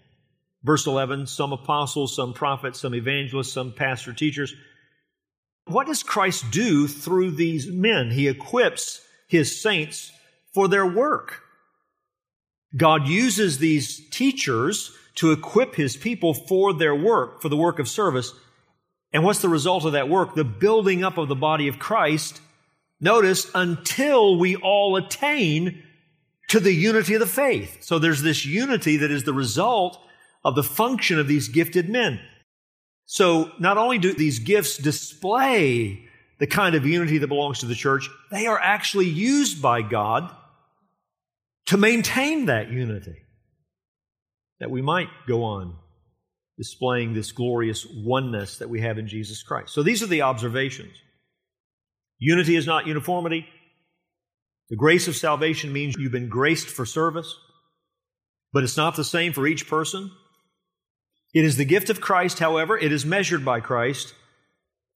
Verse 0.62 0.86
11 0.86 1.26
some 1.26 1.52
apostles, 1.52 2.14
some 2.14 2.32
prophets, 2.32 2.80
some 2.80 2.94
evangelists, 2.94 3.52
some 3.52 3.72
pastor 3.72 4.12
teachers. 4.12 4.54
What 5.66 5.86
does 5.86 6.02
Christ 6.02 6.50
do 6.50 6.88
through 6.88 7.32
these 7.32 7.70
men? 7.70 8.10
He 8.10 8.28
equips 8.28 9.02
his 9.28 9.60
saints 9.60 10.12
for 10.54 10.66
their 10.66 10.86
work. 10.86 11.42
God 12.76 13.06
uses 13.06 13.58
these 13.58 14.08
teachers 14.10 14.92
to 15.16 15.32
equip 15.32 15.74
his 15.74 15.96
people 15.96 16.32
for 16.32 16.72
their 16.72 16.94
work, 16.94 17.42
for 17.42 17.48
the 17.48 17.56
work 17.56 17.78
of 17.78 17.88
service. 17.88 18.32
And 19.12 19.24
what's 19.24 19.42
the 19.42 19.48
result 19.48 19.84
of 19.84 19.92
that 19.92 20.08
work? 20.08 20.34
The 20.34 20.44
building 20.44 21.04
up 21.04 21.18
of 21.18 21.28
the 21.28 21.34
body 21.34 21.68
of 21.68 21.78
Christ. 21.78 22.40
Notice, 23.00 23.50
until 23.54 24.38
we 24.38 24.56
all 24.56 24.96
attain 24.96 25.82
to 26.48 26.60
the 26.60 26.72
unity 26.72 27.14
of 27.14 27.20
the 27.20 27.26
faith. 27.26 27.82
So 27.82 27.98
there's 27.98 28.22
this 28.22 28.44
unity 28.44 28.98
that 28.98 29.10
is 29.10 29.24
the 29.24 29.32
result 29.32 30.00
of 30.48 30.54
the 30.54 30.62
function 30.62 31.18
of 31.18 31.28
these 31.28 31.48
gifted 31.48 31.90
men. 31.90 32.18
So 33.04 33.52
not 33.58 33.76
only 33.76 33.98
do 33.98 34.14
these 34.14 34.38
gifts 34.38 34.78
display 34.78 36.06
the 36.38 36.46
kind 36.46 36.74
of 36.74 36.86
unity 36.86 37.18
that 37.18 37.28
belongs 37.28 37.60
to 37.60 37.66
the 37.66 37.74
church, 37.74 38.08
they 38.30 38.46
are 38.46 38.58
actually 38.58 39.08
used 39.08 39.60
by 39.60 39.82
God 39.82 40.34
to 41.66 41.76
maintain 41.76 42.46
that 42.46 42.70
unity, 42.70 43.16
that 44.58 44.70
we 44.70 44.80
might 44.80 45.08
go 45.26 45.44
on 45.44 45.76
displaying 46.56 47.12
this 47.12 47.32
glorious 47.32 47.86
oneness 47.86 48.56
that 48.58 48.70
we 48.70 48.80
have 48.80 48.96
in 48.96 49.06
Jesus 49.06 49.42
Christ. 49.42 49.74
So 49.74 49.82
these 49.82 50.02
are 50.02 50.06
the 50.06 50.22
observations. 50.22 50.94
Unity 52.18 52.56
is 52.56 52.66
not 52.66 52.86
uniformity. 52.86 53.46
The 54.70 54.76
grace 54.76 55.08
of 55.08 55.16
salvation 55.16 55.74
means 55.74 55.94
you've 55.98 56.10
been 56.10 56.30
graced 56.30 56.68
for 56.68 56.86
service, 56.86 57.36
but 58.54 58.64
it's 58.64 58.78
not 58.78 58.96
the 58.96 59.04
same 59.04 59.34
for 59.34 59.46
each 59.46 59.68
person. 59.68 60.10
It 61.34 61.44
is 61.44 61.56
the 61.56 61.64
gift 61.64 61.90
of 61.90 62.00
Christ, 62.00 62.38
however, 62.38 62.78
it 62.78 62.90
is 62.90 63.04
measured 63.04 63.44
by 63.44 63.60
Christ, 63.60 64.14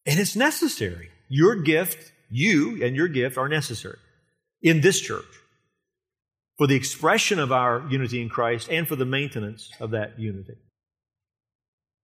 and 0.07 0.19
it's 0.19 0.35
necessary. 0.35 1.11
Your 1.29 1.57
gift, 1.57 2.13
you 2.31 2.83
and 2.85 2.97
your 2.97 3.09
gift 3.09 3.37
are 3.37 3.49
necessary 3.49 3.99
in 4.63 4.81
this 4.81 5.01
church 5.01 5.25
for 6.57 6.67
the 6.67 6.75
expression 6.77 7.39
of 7.39 7.53
our 7.53 7.87
unity 7.91 8.23
in 8.23 8.29
Christ 8.29 8.69
and 8.71 8.87
for 8.87 8.97
the 8.97 9.05
maintenance 9.05 9.71
of 9.81 9.91
that 9.91 10.19
unity. 10.19 10.55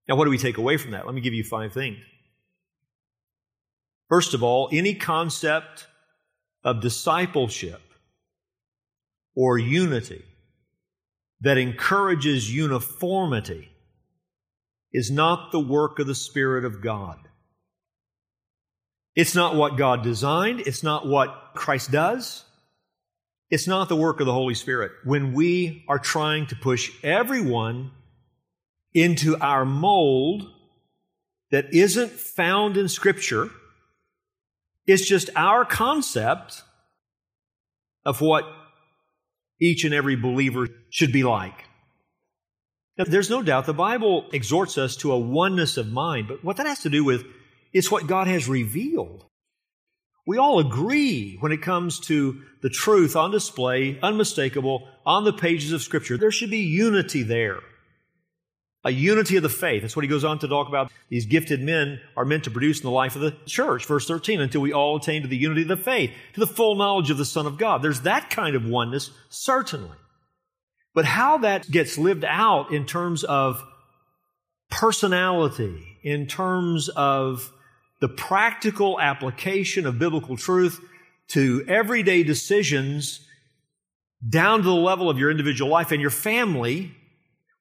Now, 0.09 0.17
what 0.17 0.25
do 0.25 0.31
we 0.31 0.39
take 0.39 0.59
away 0.59 0.77
from 0.77 0.93
that? 0.93 1.07
Let 1.07 1.15
me 1.15 1.21
give 1.21 1.35
you 1.35 1.45
five 1.45 1.73
things. 1.73 1.99
First 4.09 4.33
of 4.35 4.43
all, 4.43 4.69
any 4.73 4.95
concept 4.95 5.87
of 6.65 6.81
discipleship 6.81 7.83
or 9.37 9.59
unity 9.59 10.25
that 11.41 11.59
encourages 11.59 12.53
uniformity 12.53 13.69
is 14.93 15.11
not 15.11 15.53
the 15.53 15.61
work 15.61 15.99
of 15.99 16.07
the 16.07 16.15
Spirit 16.15 16.65
of 16.65 16.83
God. 16.83 17.19
It's 19.15 19.35
not 19.35 19.57
what 19.57 19.77
God 19.77 20.03
designed. 20.03 20.61
It's 20.61 20.83
not 20.83 21.07
what 21.07 21.53
Christ 21.55 21.91
does. 21.91 22.45
It's 23.51 23.67
not 23.67 23.89
the 23.89 23.97
work 23.97 24.21
of 24.21 24.27
the 24.27 24.33
Holy 24.33 24.55
Spirit. 24.55 24.93
When 25.05 25.33
we 25.33 25.85
are 25.89 25.99
trying 25.99 26.47
to 26.49 26.57
push 26.57 26.91
everyone 27.03 27.91
into 28.95 29.37
our 29.39 29.65
mold 29.65 30.49
that 31.51 31.73
isn't 31.73 32.11
found 32.11 32.77
in 32.77 32.89
Scripture, 32.89 33.51
it's 34.87 35.07
just 35.07 35.31
our 35.35 35.65
concept 35.65 36.63
of 38.05 38.21
what 38.21 38.45
each 39.61 39.85
and 39.85 39.93
every 39.93 40.17
believer 40.17 40.69
should 40.91 41.13
be 41.13 41.25
like. 41.25 41.68
Now, 42.99 43.05
there's 43.05 43.31
no 43.31 43.43
doubt 43.43 43.67
the 43.67 43.73
Bible 43.73 44.27
exhorts 44.33 44.77
us 44.77 44.97
to 44.97 45.13
a 45.13 45.19
oneness 45.19 45.77
of 45.77 45.93
mind, 45.93 46.27
but 46.27 46.45
what 46.45 46.57
that 46.57 46.67
has 46.67 46.81
to 46.81 46.91
do 46.91 47.05
with 47.05 47.25
is 47.73 47.91
what 47.91 48.09
God 48.09 48.27
has 48.27 48.49
revealed. 48.49 49.25
We 50.27 50.37
all 50.37 50.59
agree 50.59 51.37
when 51.41 51.53
it 51.53 51.63
comes 51.63 52.01
to 52.01 52.43
the 52.61 52.69
truth 52.69 53.17
on 53.17 53.31
display, 53.31 53.99
unmistakable, 54.03 54.89
on 55.07 55.25
the 55.25 55.33
pages 55.33 55.73
of 55.73 55.81
Scripture. 55.81 56.19
There 56.19 56.33
should 56.33 56.51
be 56.51 56.59
unity 56.59 57.23
there. 57.23 57.61
A 58.85 58.91
unity 58.91 59.37
of 59.37 59.43
the 59.43 59.49
faith. 59.49 59.83
That's 59.83 59.97
what 59.97 60.05
he 60.05 60.09
goes 60.09 60.25
on 60.25 60.41
to 60.41 60.49
talk 60.49 60.69
about. 60.69 60.91
These 61.09 61.27
gifted 61.27 61.63
men 61.63 62.01
are 62.17 62.25
meant 62.25 62.45
to 62.45 62.51
produce 62.51 62.79
in 62.79 62.85
the 62.85 62.91
life 62.91 63.17
of 63.17 63.23
the 63.23 63.35
church. 63.47 63.87
Verse 63.87 64.07
13, 64.07 64.41
until 64.41 64.61
we 64.61 64.73
all 64.73 64.97
attain 64.97 65.23
to 65.23 65.29
the 65.29 65.37
unity 65.37 65.63
of 65.63 65.69
the 65.69 65.77
faith, 65.77 66.11
to 66.35 66.41
the 66.41 66.47
full 66.47 66.75
knowledge 66.75 67.11
of 67.11 67.19
the 67.19 67.25
Son 67.25 67.47
of 67.47 67.59
God. 67.59 67.83
There's 67.83 68.03
that 68.03 68.29
kind 68.29 68.55
of 68.55 68.67
oneness, 68.67 69.11
certainly. 69.29 69.97
But 70.99 71.05
how 71.05 71.39
that 71.39 71.71
gets 71.71 71.97
lived 71.97 72.25
out 72.25 72.73
in 72.73 72.85
terms 72.85 73.23
of 73.23 73.65
personality, 74.69 75.97
in 76.03 76.27
terms 76.27 76.89
of 76.89 77.53
the 78.01 78.09
practical 78.09 78.99
application 79.01 79.87
of 79.87 80.01
biblical 80.01 80.37
truth 80.37 80.81
to 81.29 81.65
everyday 81.69 82.25
decisions 82.25 83.25
down 84.29 84.59
to 84.59 84.65
the 84.65 84.75
level 84.75 85.09
of 85.09 85.21
your 85.21 85.31
individual 85.31 85.71
life 85.71 85.93
and 85.93 86.01
your 86.01 86.11
family, 86.11 86.91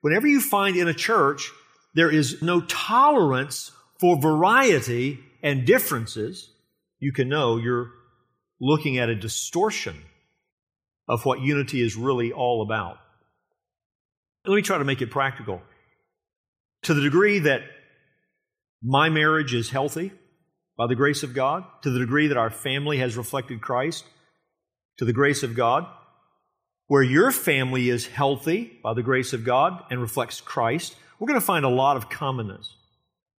whenever 0.02 0.26
you 0.26 0.42
find 0.42 0.76
in 0.76 0.88
a 0.88 0.94
church 0.96 1.52
there 1.94 2.10
is 2.10 2.42
no 2.42 2.62
tolerance 2.62 3.72
for 4.00 4.20
variety 4.20 5.20
and 5.44 5.64
differences, 5.68 6.50
you 6.98 7.14
can 7.14 7.30
know 7.30 7.58
you're 7.58 7.92
looking 8.60 8.98
at 8.98 9.10
a 9.10 9.16
distortion 9.16 9.96
of 11.08 11.24
what 11.24 11.40
unity 11.40 11.84
is 11.84 11.96
really 11.96 12.34
all 12.34 12.64
about. 12.64 12.98
Let 14.48 14.56
me 14.56 14.62
try 14.62 14.78
to 14.78 14.86
make 14.86 15.02
it 15.02 15.12
practical. 15.12 15.62
To 16.84 16.94
the 16.94 17.02
degree 17.02 17.40
that 17.40 17.62
my 18.82 19.10
marriage 19.10 19.54
is 19.54 19.70
healthy, 19.70 20.14
by 20.78 20.88
the 20.88 20.96
grace 20.96 21.24
of 21.24 21.34
God, 21.34 21.66
to 21.82 21.90
the 21.90 22.00
degree 22.00 22.28
that 22.28 22.38
our 22.38 22.52
family 22.52 23.00
has 23.00 23.18
reflected 23.18 23.62
Christ, 23.62 24.06
to 25.00 25.06
the 25.06 25.14
grace 25.14 25.44
of 25.44 25.56
God, 25.56 25.86
where 26.88 27.04
your 27.04 27.32
family 27.32 27.90
is 27.90 28.08
healthy 28.08 28.80
by 28.84 28.94
the 28.94 29.04
grace 29.04 29.34
of 29.34 29.44
God 29.44 29.84
and 29.90 30.00
reflects 30.00 30.40
Christ, 30.40 30.96
we're 31.20 31.28
going 31.28 31.40
to 31.40 31.46
find 31.46 31.66
a 31.66 31.70
lot 31.70 31.98
of 31.98 32.10
commonness. 32.10 32.76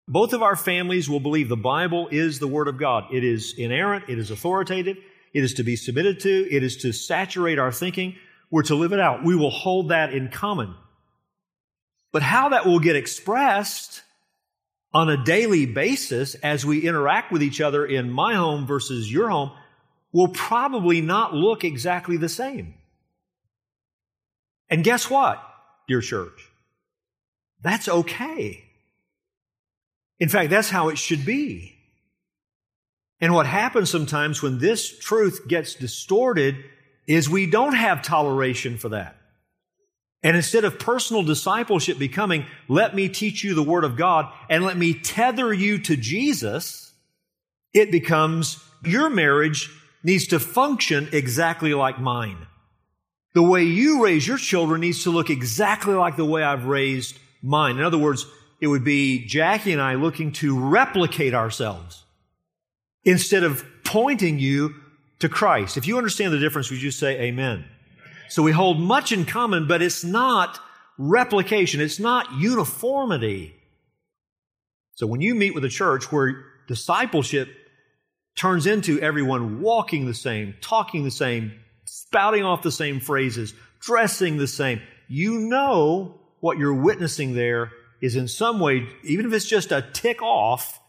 Both 0.08 0.32
of 0.32 0.42
our 0.42 0.56
families 0.56 1.08
will 1.08 1.20
believe 1.20 1.48
the 1.48 1.56
Bible 1.56 2.08
is 2.10 2.38
the 2.38 2.48
Word 2.48 2.68
of 2.68 2.78
God. 2.78 3.04
It 3.12 3.24
is 3.24 3.54
inerrant, 3.56 4.08
it 4.08 4.18
is 4.18 4.30
authoritative, 4.30 4.96
it 5.32 5.44
is 5.44 5.54
to 5.54 5.62
be 5.62 5.76
submitted 5.76 6.20
to, 6.20 6.54
it 6.54 6.62
is 6.62 6.76
to 6.78 6.92
saturate 6.92 7.58
our 7.58 7.72
thinking. 7.72 8.16
We're 8.50 8.62
to 8.64 8.74
live 8.74 8.92
it 8.92 9.00
out. 9.00 9.24
We 9.24 9.36
will 9.36 9.50
hold 9.50 9.90
that 9.90 10.12
in 10.12 10.28
common. 10.28 10.74
But 12.12 12.22
how 12.22 12.50
that 12.50 12.66
will 12.66 12.80
get 12.80 12.96
expressed 12.96 14.02
on 14.92 15.10
a 15.10 15.22
daily 15.22 15.66
basis 15.66 16.34
as 16.36 16.64
we 16.64 16.86
interact 16.86 17.30
with 17.30 17.42
each 17.42 17.60
other 17.60 17.84
in 17.84 18.10
my 18.10 18.34
home 18.34 18.66
versus 18.66 19.12
your 19.12 19.28
home 19.28 19.52
will 20.12 20.28
probably 20.28 21.00
not 21.00 21.34
look 21.34 21.64
exactly 21.64 22.16
the 22.16 22.28
same. 22.28 22.74
And 24.70 24.82
guess 24.82 25.10
what, 25.10 25.42
dear 25.86 26.00
church? 26.00 26.48
That's 27.62 27.88
okay. 27.88 28.64
In 30.18 30.28
fact, 30.28 30.50
that's 30.50 30.70
how 30.70 30.88
it 30.88 30.98
should 30.98 31.24
be. 31.24 31.74
And 33.20 33.34
what 33.34 33.46
happens 33.46 33.90
sometimes 33.90 34.42
when 34.42 34.58
this 34.58 34.98
truth 34.98 35.46
gets 35.48 35.74
distorted 35.74 36.56
is 37.06 37.28
we 37.28 37.46
don't 37.46 37.74
have 37.74 38.02
toleration 38.02 38.78
for 38.78 38.90
that. 38.90 39.17
And 40.22 40.36
instead 40.36 40.64
of 40.64 40.78
personal 40.78 41.22
discipleship 41.22 41.98
becoming, 41.98 42.46
let 42.66 42.94
me 42.94 43.08
teach 43.08 43.44
you 43.44 43.54
the 43.54 43.62
Word 43.62 43.84
of 43.84 43.96
God 43.96 44.32
and 44.50 44.64
let 44.64 44.76
me 44.76 44.94
tether 44.94 45.52
you 45.52 45.78
to 45.78 45.96
Jesus, 45.96 46.92
it 47.72 47.92
becomes, 47.92 48.62
your 48.84 49.10
marriage 49.10 49.70
needs 50.02 50.26
to 50.28 50.40
function 50.40 51.08
exactly 51.12 51.74
like 51.74 52.00
mine. 52.00 52.46
The 53.34 53.42
way 53.42 53.62
you 53.62 54.02
raise 54.02 54.26
your 54.26 54.38
children 54.38 54.80
needs 54.80 55.04
to 55.04 55.10
look 55.10 55.30
exactly 55.30 55.94
like 55.94 56.16
the 56.16 56.24
way 56.24 56.42
I've 56.42 56.64
raised 56.64 57.16
mine. 57.42 57.76
In 57.76 57.84
other 57.84 57.98
words, 57.98 58.26
it 58.60 58.66
would 58.66 58.84
be 58.84 59.24
Jackie 59.26 59.72
and 59.72 59.80
I 59.80 59.94
looking 59.94 60.32
to 60.32 60.58
replicate 60.58 61.34
ourselves 61.34 62.04
instead 63.04 63.44
of 63.44 63.64
pointing 63.84 64.40
you 64.40 64.74
to 65.20 65.28
Christ. 65.28 65.76
If 65.76 65.86
you 65.86 65.96
understand 65.98 66.32
the 66.32 66.38
difference, 66.38 66.70
would 66.70 66.82
you 66.82 66.90
say 66.90 67.20
amen? 67.20 67.64
So 68.28 68.42
we 68.42 68.52
hold 68.52 68.78
much 68.78 69.12
in 69.12 69.24
common, 69.24 69.66
but 69.66 69.82
it's 69.82 70.04
not 70.04 70.60
replication. 70.98 71.80
It's 71.80 72.00
not 72.00 72.32
uniformity. 72.34 73.54
So 74.94 75.06
when 75.06 75.20
you 75.20 75.34
meet 75.34 75.54
with 75.54 75.64
a 75.64 75.68
church 75.68 76.10
where 76.10 76.44
discipleship 76.66 77.48
turns 78.36 78.66
into 78.66 79.00
everyone 79.00 79.60
walking 79.60 80.06
the 80.06 80.14
same, 80.14 80.54
talking 80.60 81.04
the 81.04 81.10
same, 81.10 81.52
spouting 81.84 82.44
off 82.44 82.62
the 82.62 82.72
same 82.72 83.00
phrases, 83.00 83.54
dressing 83.80 84.36
the 84.36 84.46
same, 84.46 84.80
you 85.08 85.38
know 85.38 86.20
what 86.40 86.58
you're 86.58 86.74
witnessing 86.74 87.34
there 87.34 87.70
is 88.00 88.16
in 88.16 88.28
some 88.28 88.60
way, 88.60 88.86
even 89.04 89.26
if 89.26 89.32
it's 89.32 89.48
just 89.48 89.72
a 89.72 89.86
tick 89.92 90.22
off, 90.22 90.80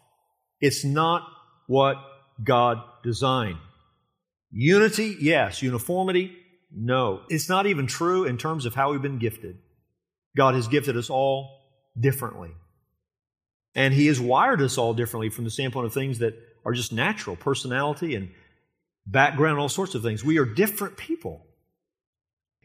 it's 0.60 0.84
not 0.84 1.28
what 1.68 1.96
God 2.44 2.78
designed. 3.04 3.58
Unity, 4.52 5.16
yes. 5.20 5.62
Uniformity, 5.62 6.36
no, 6.72 7.22
it's 7.30 7.49
not 7.49 7.65
even 7.65 7.88
true 7.88 8.26
in 8.26 8.38
terms 8.38 8.65
of 8.65 8.76
how 8.76 8.91
we've 8.91 9.01
been 9.01 9.20
gifted. 9.20 9.57
God 10.36 10.55
has 10.55 10.67
gifted 10.67 10.95
us 10.97 11.09
all 11.09 11.61
differently. 11.99 12.51
And 13.76 13.93
He 13.93 14.07
has 14.07 14.20
wired 14.20 14.61
us 14.61 14.78
all 14.78 14.93
differently 14.93 15.30
from 15.30 15.45
the 15.45 15.51
standpoint 15.51 15.86
of 15.86 15.93
things 15.93 16.20
that 16.20 16.36
are 16.65 16.74
just 16.74 16.93
natural 16.93 17.36
personality 17.36 18.15
and 18.15 18.30
background, 19.05 19.59
all 19.59 19.70
sorts 19.70 19.95
of 19.95 20.03
things. 20.03 20.24
We 20.24 20.38
are 20.38 20.45
different 20.45 20.97
people. 20.97 21.45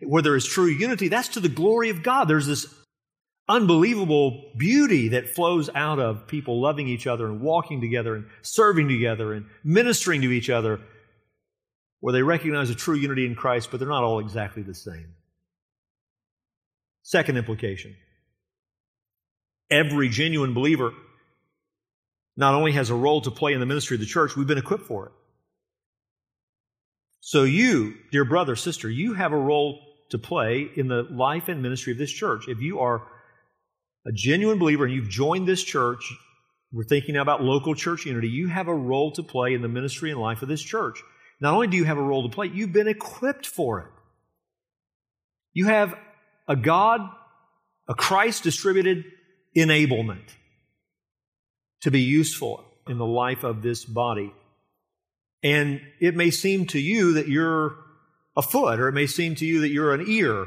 Where 0.01 0.23
there 0.23 0.37
is 0.37 0.45
true 0.47 0.67
unity, 0.67 1.09
that's 1.09 1.29
to 1.29 1.41
the 1.41 1.49
glory 1.49 1.89
of 1.89 2.03
God. 2.03 2.25
There's 2.25 2.47
this 2.47 2.67
unbelievable 3.49 4.53
beauty 4.57 5.09
that 5.09 5.29
flows 5.29 5.71
out 5.75 5.99
of 5.99 6.27
people 6.27 6.61
loving 6.61 6.89
each 6.89 7.07
other 7.07 7.27
and 7.27 7.41
walking 7.41 7.81
together 7.81 8.15
and 8.15 8.27
serving 8.43 8.89
together 8.89 9.33
and 9.33 9.47
ministering 9.63 10.23
to 10.23 10.33
each 10.33 10.51
other, 10.51 10.81
where 12.05 12.13
they 12.13 12.23
recognize 12.23 12.69
a 12.69 12.75
true 12.75 12.97
unity 12.97 13.25
in 13.25 13.35
Christ, 13.35 13.71
but 13.71 13.81
they're 13.81 13.89
not 13.89 14.05
all 14.05 14.19
exactly 14.19 14.63
the 14.63 14.75
same. 14.75 15.15
Second 17.03 17.39
implication 17.39 17.97
every 19.71 20.11
genuine 20.11 20.53
believer 20.53 20.93
not 22.37 22.53
only 22.53 22.73
has 22.73 22.91
a 22.91 22.95
role 22.95 23.23
to 23.23 23.31
play 23.31 23.55
in 23.55 23.61
the 23.61 23.65
ministry 23.65 23.95
of 23.95 24.03
the 24.03 24.07
church, 24.07 24.37
we've 24.37 24.47
been 24.47 24.59
equipped 24.59 24.85
for 24.85 25.07
it. 25.07 25.13
So, 27.21 27.45
you, 27.45 27.95
dear 28.13 28.27
brother, 28.27 28.55
sister, 28.55 28.91
you 28.91 29.15
have 29.15 29.33
a 29.33 29.39
role 29.39 29.81
to 30.11 30.19
play 30.19 30.69
in 30.77 30.89
the 30.89 31.07
life 31.11 31.49
and 31.49 31.63
ministry 31.63 31.95
of 31.95 31.99
this 31.99 32.13
church. 32.13 32.49
If 32.49 32.61
you 32.61 32.81
are 32.81 33.01
a 34.07 34.13
genuine 34.13 34.59
believer 34.59 34.85
and 34.85 34.93
you've 34.93 35.09
joined 35.09 35.49
this 35.49 35.65
church, 35.65 36.13
we're 36.71 36.85
thinking 36.85 37.15
now 37.15 37.23
about 37.23 37.43
local 37.43 37.75
church 37.75 38.05
unity, 38.05 38.29
you 38.29 38.49
have 38.49 38.69
a 38.69 38.75
role 38.75 39.11
to 39.13 39.23
play 39.23 39.55
in 39.55 39.63
the 39.63 39.69
ministry 39.69 40.11
and 40.11 40.21
life 40.21 40.43
of 40.43 40.51
this 40.51 40.61
church. 40.61 41.03
Not 41.45 41.53
only 41.53 41.67
do 41.67 41.77
you 41.77 41.85
have 41.85 41.99
a 41.99 42.03
role 42.03 42.23
to 42.23 42.35
play, 42.35 42.47
you've 42.47 42.73
been 42.73 42.89
equipped 42.89 43.45
for 43.45 43.81
it. 43.81 43.91
You 45.53 45.67
have 45.67 45.95
a 46.49 46.57
God, 46.57 47.03
a 47.87 47.95
Christ 47.95 48.45
distributed 48.45 49.05
enablement 49.55 50.25
to 51.83 51.91
be 51.91 52.01
useful 52.01 52.65
in 52.89 52.97
the 52.97 53.05
life 53.05 53.45
of 53.45 53.61
this 53.61 53.85
body. 53.85 54.33
And 55.43 55.83
it 56.01 56.17
may 56.17 56.31
seem 56.31 56.65
to 56.69 56.81
you 56.81 57.13
that 57.13 57.29
you're 57.29 57.77
a 58.35 58.41
foot, 58.41 58.81
or 58.81 58.89
it 58.89 58.93
may 58.93 59.07
seem 59.07 59.35
to 59.35 59.45
you 59.45 59.61
that 59.61 59.69
you're 59.69 59.93
an 59.93 60.07
ear. 60.09 60.47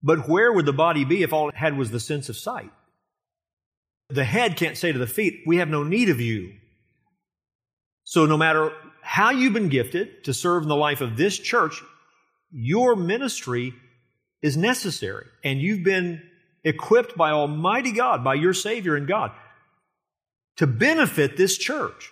But 0.00 0.28
where 0.28 0.52
would 0.52 0.64
the 0.64 0.72
body 0.72 1.04
be 1.04 1.24
if 1.24 1.32
all 1.32 1.48
it 1.48 1.56
had 1.56 1.76
was 1.76 1.90
the 1.90 1.98
sense 1.98 2.28
of 2.28 2.36
sight? 2.36 2.70
The 4.10 4.22
head 4.22 4.56
can't 4.56 4.78
say 4.78 4.92
to 4.92 4.98
the 5.00 5.08
feet, 5.08 5.42
We 5.44 5.56
have 5.56 5.68
no 5.68 5.82
need 5.82 6.08
of 6.08 6.20
you. 6.20 6.52
So, 8.04 8.26
no 8.26 8.36
matter 8.36 8.70
how 9.04 9.30
you've 9.30 9.52
been 9.52 9.68
gifted 9.68 10.24
to 10.24 10.34
serve 10.34 10.62
in 10.62 10.68
the 10.68 10.74
life 10.74 11.00
of 11.02 11.16
this 11.16 11.38
church, 11.38 11.82
your 12.50 12.96
ministry 12.96 13.74
is 14.42 14.56
necessary. 14.56 15.26
And 15.44 15.60
you've 15.60 15.84
been 15.84 16.22
equipped 16.64 17.16
by 17.16 17.30
Almighty 17.30 17.92
God, 17.92 18.24
by 18.24 18.34
your 18.34 18.54
Savior 18.54 18.96
and 18.96 19.06
God, 19.06 19.32
to 20.56 20.66
benefit 20.66 21.36
this 21.36 21.58
church 21.58 22.10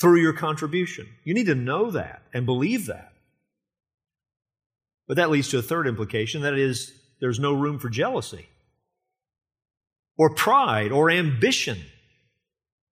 through 0.00 0.20
your 0.20 0.32
contribution. 0.32 1.06
You 1.24 1.34
need 1.34 1.46
to 1.46 1.54
know 1.54 1.90
that 1.90 2.22
and 2.32 2.46
believe 2.46 2.86
that. 2.86 3.12
But 5.06 5.18
that 5.18 5.30
leads 5.30 5.50
to 5.50 5.58
a 5.58 5.62
third 5.62 5.86
implication 5.86 6.42
that 6.42 6.54
is, 6.54 6.92
there's 7.20 7.38
no 7.38 7.52
room 7.52 7.78
for 7.78 7.90
jealousy 7.90 8.48
or 10.16 10.34
pride 10.34 10.90
or 10.90 11.10
ambition. 11.10 11.78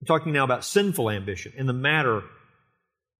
I'm 0.01 0.05
talking 0.05 0.33
now 0.33 0.43
about 0.43 0.63
sinful 0.63 1.09
ambition 1.09 1.53
in 1.57 1.65
the 1.65 1.73
matter 1.73 2.21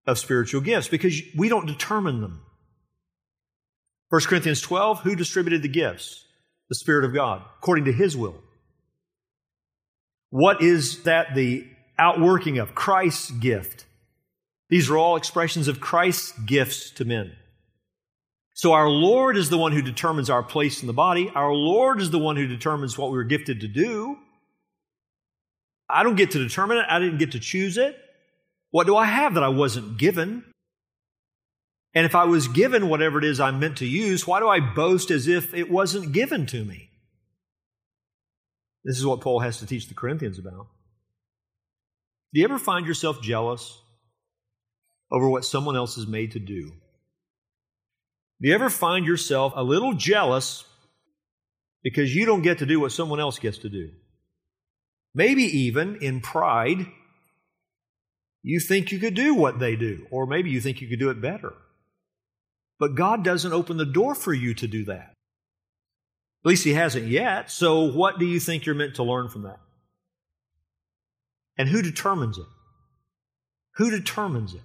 of 0.06 0.20
spiritual 0.20 0.62
gifts 0.62 0.88
because 0.88 1.22
we 1.36 1.50
don't 1.50 1.66
determine 1.66 2.22
them. 2.22 2.42
1 4.10 4.22
Corinthians 4.22 4.62
12, 4.62 5.02
who 5.02 5.16
distributed 5.16 5.62
the 5.62 5.68
gifts? 5.68 6.26
The 6.70 6.76
Spirit 6.76 7.06
of 7.06 7.14
God, 7.14 7.42
according 7.58 7.86
to 7.86 7.92
His 7.92 8.16
will. 8.16 8.36
What 10.30 10.62
is 10.62 11.04
that 11.04 11.36
the 11.36 11.68
outworking 11.98 12.58
of? 12.58 12.74
Christ's 12.76 13.32
gift. 13.32 13.86
These 14.70 14.90
are 14.90 14.98
all 14.98 15.16
expressions 15.16 15.68
of 15.68 15.80
Christ's 15.80 16.32
gifts 16.40 16.92
to 16.92 17.06
men. 17.06 17.34
So 18.56 18.74
our 18.74 18.90
Lord 18.90 19.36
is 19.36 19.50
the 19.50 19.58
one 19.58 19.72
who 19.72 19.82
determines 19.82 20.30
our 20.30 20.44
place 20.44 20.82
in 20.82 20.88
the 20.88 20.94
body. 20.94 21.32
Our 21.34 21.54
Lord 21.54 22.00
is 22.00 22.12
the 22.12 22.20
one 22.20 22.36
who 22.36 22.48
determines 22.48 22.98
what 22.98 23.12
we're 23.12 23.24
gifted 23.24 23.62
to 23.62 23.68
do. 23.68 24.18
I 25.90 26.04
don't 26.04 26.16
get 26.16 26.32
to 26.32 26.40
determine 26.40 26.78
it. 26.78 26.86
I 26.88 27.00
didn't 27.00 27.18
get 27.18 27.34
to 27.34 27.40
choose 27.40 27.78
it. 27.78 27.98
What 28.74 28.88
do 28.88 28.98
I 28.98 29.06
have 29.06 29.36
that 29.36 29.44
I 29.44 29.50
wasn't 29.50 30.00
given? 30.00 30.44
And 31.94 32.08
if 32.08 32.16
I 32.16 32.24
was 32.24 32.48
given 32.48 32.90
whatever 32.90 33.20
it 33.20 33.24
is 33.24 33.40
I'm 33.40 33.60
meant 33.60 33.78
to 33.78 33.86
use, 33.86 34.26
why 34.26 34.40
do 34.40 34.48
I 34.48 34.62
boast 34.62 35.12
as 35.12 35.28
if 35.28 35.54
it 35.54 35.70
wasn't 35.70 36.12
given 36.12 36.48
to 36.48 36.66
me? 36.66 36.90
This 38.84 38.98
is 38.98 39.06
what 39.06 39.22
Paul 39.22 39.42
has 39.42 39.60
to 39.60 39.68
teach 39.68 39.90
the 39.90 39.94
Corinthians 39.94 40.40
about. 40.40 40.70
Do 42.34 42.40
you 42.40 42.46
ever 42.46 42.58
find 42.58 42.88
yourself 42.88 43.22
jealous 43.22 43.80
over 45.12 45.30
what 45.30 45.46
someone 45.46 45.76
else 45.76 46.00
is 46.00 46.08
made 46.08 46.32
to 46.32 46.40
do? 46.40 46.72
Do 48.42 48.48
you 48.50 48.56
ever 48.56 48.72
find 48.72 49.06
yourself 49.06 49.54
a 49.56 49.64
little 49.64 49.94
jealous 49.94 50.66
because 51.84 52.16
you 52.16 52.26
don't 52.26 52.42
get 52.42 52.58
to 52.58 52.66
do 52.66 52.80
what 52.80 52.92
someone 52.92 53.20
else 53.20 53.38
gets 53.38 53.60
to 53.60 53.70
do? 53.70 53.92
Maybe 55.14 55.44
even 55.44 55.98
in 55.98 56.22
pride, 56.22 56.88
you 58.44 58.60
think 58.60 58.92
you 58.92 59.00
could 59.00 59.16
do 59.16 59.34
what 59.34 59.58
they 59.58 59.76
do, 59.78 60.06
or 60.12 60.28
maybe 60.28 60.52
you 60.52 60.60
think 60.60 60.82
you 60.82 60.90
could 60.90 61.00
do 61.00 61.10
it 61.10 61.22
better. 61.22 61.54
But 62.78 62.96
God 62.96 63.24
doesn't 63.24 63.54
open 63.54 63.78
the 63.78 63.86
door 63.86 64.14
for 64.14 64.34
you 64.34 64.54
to 64.56 64.68
do 64.68 64.86
that. 64.86 65.14
At 66.44 66.50
least 66.50 66.66
He 66.66 66.74
hasn't 66.74 67.08
yet. 67.08 67.50
So, 67.50 67.84
what 67.84 68.20
do 68.20 68.26
you 68.26 68.40
think 68.40 68.66
you're 68.66 68.76
meant 68.76 68.96
to 68.96 69.04
learn 69.04 69.30
from 69.30 69.44
that? 69.44 69.60
And 71.58 71.70
who 71.70 71.82
determines 71.82 72.38
it? 72.38 72.46
Who 73.76 73.90
determines 73.90 74.54
it? 74.54 74.62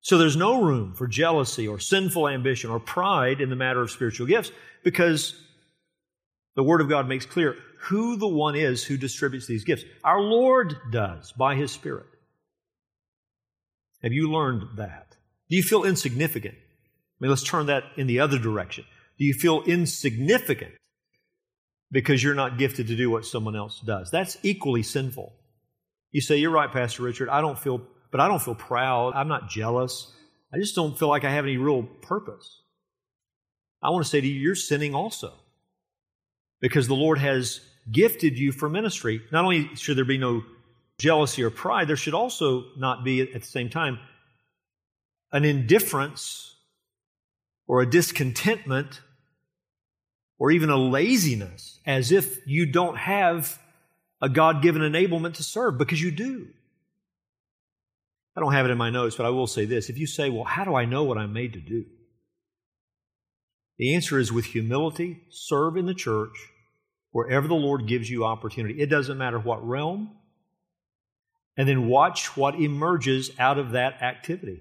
So, 0.00 0.18
there's 0.18 0.36
no 0.36 0.62
room 0.62 0.94
for 0.94 1.06
jealousy 1.06 1.68
or 1.68 1.78
sinful 1.78 2.28
ambition 2.28 2.70
or 2.70 2.80
pride 2.80 3.40
in 3.40 3.48
the 3.48 3.56
matter 3.56 3.80
of 3.80 3.92
spiritual 3.92 4.26
gifts 4.26 4.50
because 4.82 5.40
the 6.56 6.64
Word 6.64 6.80
of 6.80 6.88
God 6.88 7.06
makes 7.06 7.26
clear 7.26 7.56
who 7.88 8.16
the 8.16 8.28
one 8.28 8.56
is 8.56 8.84
who 8.84 8.96
distributes 8.96 9.46
these 9.46 9.64
gifts. 9.64 9.84
Our 10.02 10.20
Lord 10.20 10.76
does 10.90 11.32
by 11.32 11.54
His 11.54 11.70
Spirit. 11.70 12.06
Have 14.02 14.12
you 14.12 14.30
learned 14.30 14.76
that? 14.76 15.16
Do 15.48 15.56
you 15.56 15.62
feel 15.62 15.84
insignificant? 15.84 16.54
I 16.54 17.16
mean, 17.20 17.30
let's 17.30 17.42
turn 17.42 17.66
that 17.66 17.84
in 17.96 18.06
the 18.06 18.20
other 18.20 18.38
direction. 18.38 18.84
Do 19.18 19.24
you 19.24 19.32
feel 19.32 19.62
insignificant 19.62 20.72
because 21.90 22.22
you're 22.22 22.34
not 22.34 22.58
gifted 22.58 22.88
to 22.88 22.96
do 22.96 23.08
what 23.10 23.24
someone 23.24 23.56
else 23.56 23.80
does? 23.80 24.10
That's 24.10 24.36
equally 24.42 24.82
sinful. 24.82 25.32
You 26.12 26.20
say, 26.20 26.36
You're 26.36 26.50
right, 26.50 26.70
Pastor 26.72 27.02
Richard. 27.02 27.28
I 27.28 27.40
don't 27.40 27.58
feel, 27.58 27.80
but 28.10 28.20
I 28.20 28.28
don't 28.28 28.42
feel 28.42 28.54
proud. 28.54 29.14
I'm 29.14 29.28
not 29.28 29.48
jealous. 29.48 30.12
I 30.52 30.58
just 30.58 30.74
don't 30.74 30.98
feel 30.98 31.08
like 31.08 31.24
I 31.24 31.30
have 31.30 31.44
any 31.44 31.56
real 31.56 31.82
purpose. 31.82 32.62
I 33.82 33.90
want 33.90 34.04
to 34.04 34.10
say 34.10 34.20
to 34.20 34.26
you, 34.26 34.40
you're 34.40 34.54
sinning 34.54 34.94
also. 34.94 35.32
Because 36.60 36.88
the 36.88 36.94
Lord 36.94 37.18
has 37.18 37.60
gifted 37.90 38.38
you 38.38 38.52
for 38.52 38.68
ministry. 38.68 39.22
Not 39.32 39.44
only 39.44 39.74
should 39.76 39.96
there 39.96 40.04
be 40.04 40.18
no 40.18 40.42
jealousy 40.98 41.42
or 41.42 41.50
pride, 41.50 41.88
there 41.88 41.96
should 41.96 42.14
also 42.14 42.64
not 42.76 43.04
be 43.04 43.20
at 43.20 43.32
the 43.32 43.46
same 43.46 43.68
time 43.68 43.98
an 45.32 45.44
indifference 45.44 46.54
or 47.66 47.82
a 47.82 47.90
discontentment 47.90 49.00
or 50.38 50.50
even 50.50 50.70
a 50.70 50.76
laziness 50.76 51.80
as 51.86 52.12
if 52.12 52.46
you 52.46 52.66
don't 52.66 52.96
have 52.96 53.58
a 54.22 54.28
God 54.28 54.62
given 54.62 54.82
enablement 54.82 55.34
to 55.34 55.42
serve 55.42 55.78
because 55.78 56.00
you 56.00 56.10
do. 56.10 56.48
I 58.36 58.40
don't 58.40 58.52
have 58.52 58.66
it 58.66 58.70
in 58.70 58.78
my 58.78 58.90
notes, 58.90 59.16
but 59.16 59.26
I 59.26 59.30
will 59.30 59.46
say 59.46 59.64
this. 59.64 59.88
If 59.88 59.98
you 59.98 60.06
say, 60.06 60.28
well, 60.30 60.44
how 60.44 60.64
do 60.64 60.74
I 60.74 60.84
know 60.84 61.04
what 61.04 61.18
I'm 61.18 61.32
made 61.32 61.54
to 61.54 61.60
do? 61.60 61.86
The 63.78 63.94
answer 63.94 64.18
is 64.18 64.32
with 64.32 64.46
humility, 64.46 65.22
serve 65.30 65.76
in 65.76 65.86
the 65.86 65.94
church 65.94 66.50
wherever 67.16 67.48
the 67.48 67.54
Lord 67.54 67.86
gives 67.86 68.10
you 68.10 68.26
opportunity. 68.26 68.78
It 68.78 68.90
doesn't 68.90 69.16
matter 69.16 69.38
what 69.38 69.66
realm. 69.66 70.10
And 71.56 71.66
then 71.66 71.88
watch 71.88 72.36
what 72.36 72.56
emerges 72.56 73.30
out 73.38 73.58
of 73.58 73.70
that 73.70 74.02
activity. 74.02 74.60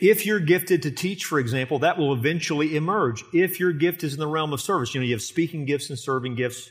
If 0.00 0.26
you're 0.26 0.40
gifted 0.40 0.82
to 0.82 0.90
teach, 0.90 1.24
for 1.24 1.38
example, 1.38 1.78
that 1.78 1.98
will 1.98 2.12
eventually 2.12 2.74
emerge. 2.74 3.22
If 3.32 3.60
your 3.60 3.72
gift 3.72 4.02
is 4.02 4.14
in 4.14 4.18
the 4.18 4.26
realm 4.26 4.52
of 4.52 4.60
service, 4.60 4.92
you 4.92 5.00
know, 5.00 5.06
you 5.06 5.14
have 5.14 5.22
speaking 5.22 5.66
gifts 5.66 5.88
and 5.88 5.96
serving 5.96 6.34
gifts, 6.34 6.68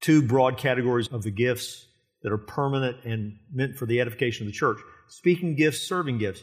two 0.00 0.20
broad 0.20 0.58
categories 0.58 1.06
of 1.06 1.22
the 1.22 1.30
gifts 1.30 1.86
that 2.22 2.32
are 2.32 2.38
permanent 2.38 3.04
and 3.04 3.38
meant 3.52 3.76
for 3.76 3.86
the 3.86 4.00
edification 4.00 4.48
of 4.48 4.52
the 4.52 4.58
church 4.58 4.78
speaking 5.06 5.54
gifts, 5.54 5.86
serving 5.86 6.18
gifts. 6.18 6.42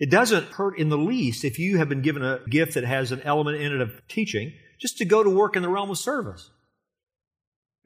It 0.00 0.10
doesn't 0.10 0.52
hurt 0.52 0.78
in 0.78 0.88
the 0.88 0.96
least 0.96 1.44
if 1.44 1.58
you 1.58 1.76
have 1.76 1.90
been 1.90 2.00
given 2.00 2.24
a 2.24 2.40
gift 2.48 2.72
that 2.74 2.84
has 2.84 3.12
an 3.12 3.20
element 3.20 3.60
in 3.60 3.74
it 3.74 3.82
of 3.82 4.00
teaching, 4.08 4.54
just 4.84 4.98
to 4.98 5.06
go 5.06 5.22
to 5.22 5.30
work 5.30 5.56
in 5.56 5.62
the 5.62 5.68
realm 5.70 5.90
of 5.90 5.96
service. 5.96 6.50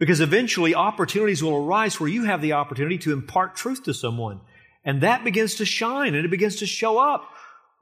Because 0.01 0.20
eventually 0.20 0.74
opportunities 0.74 1.44
will 1.44 1.55
arise 1.55 2.01
where 2.01 2.09
you 2.09 2.24
have 2.24 2.42
the 2.42 2.55
opportunity 2.55 2.99
to 2.99 3.12
impart 3.12 3.55
truth 3.55 3.84
to 3.84 3.94
someone. 3.94 4.40
And 4.84 5.03
that 5.03 5.22
begins 5.22 5.55
to 5.57 5.64
shine 5.64 6.16
and 6.16 6.24
it 6.24 6.28
begins 6.28 6.57
to 6.57 6.66
show 6.66 6.99
up. 6.99 7.22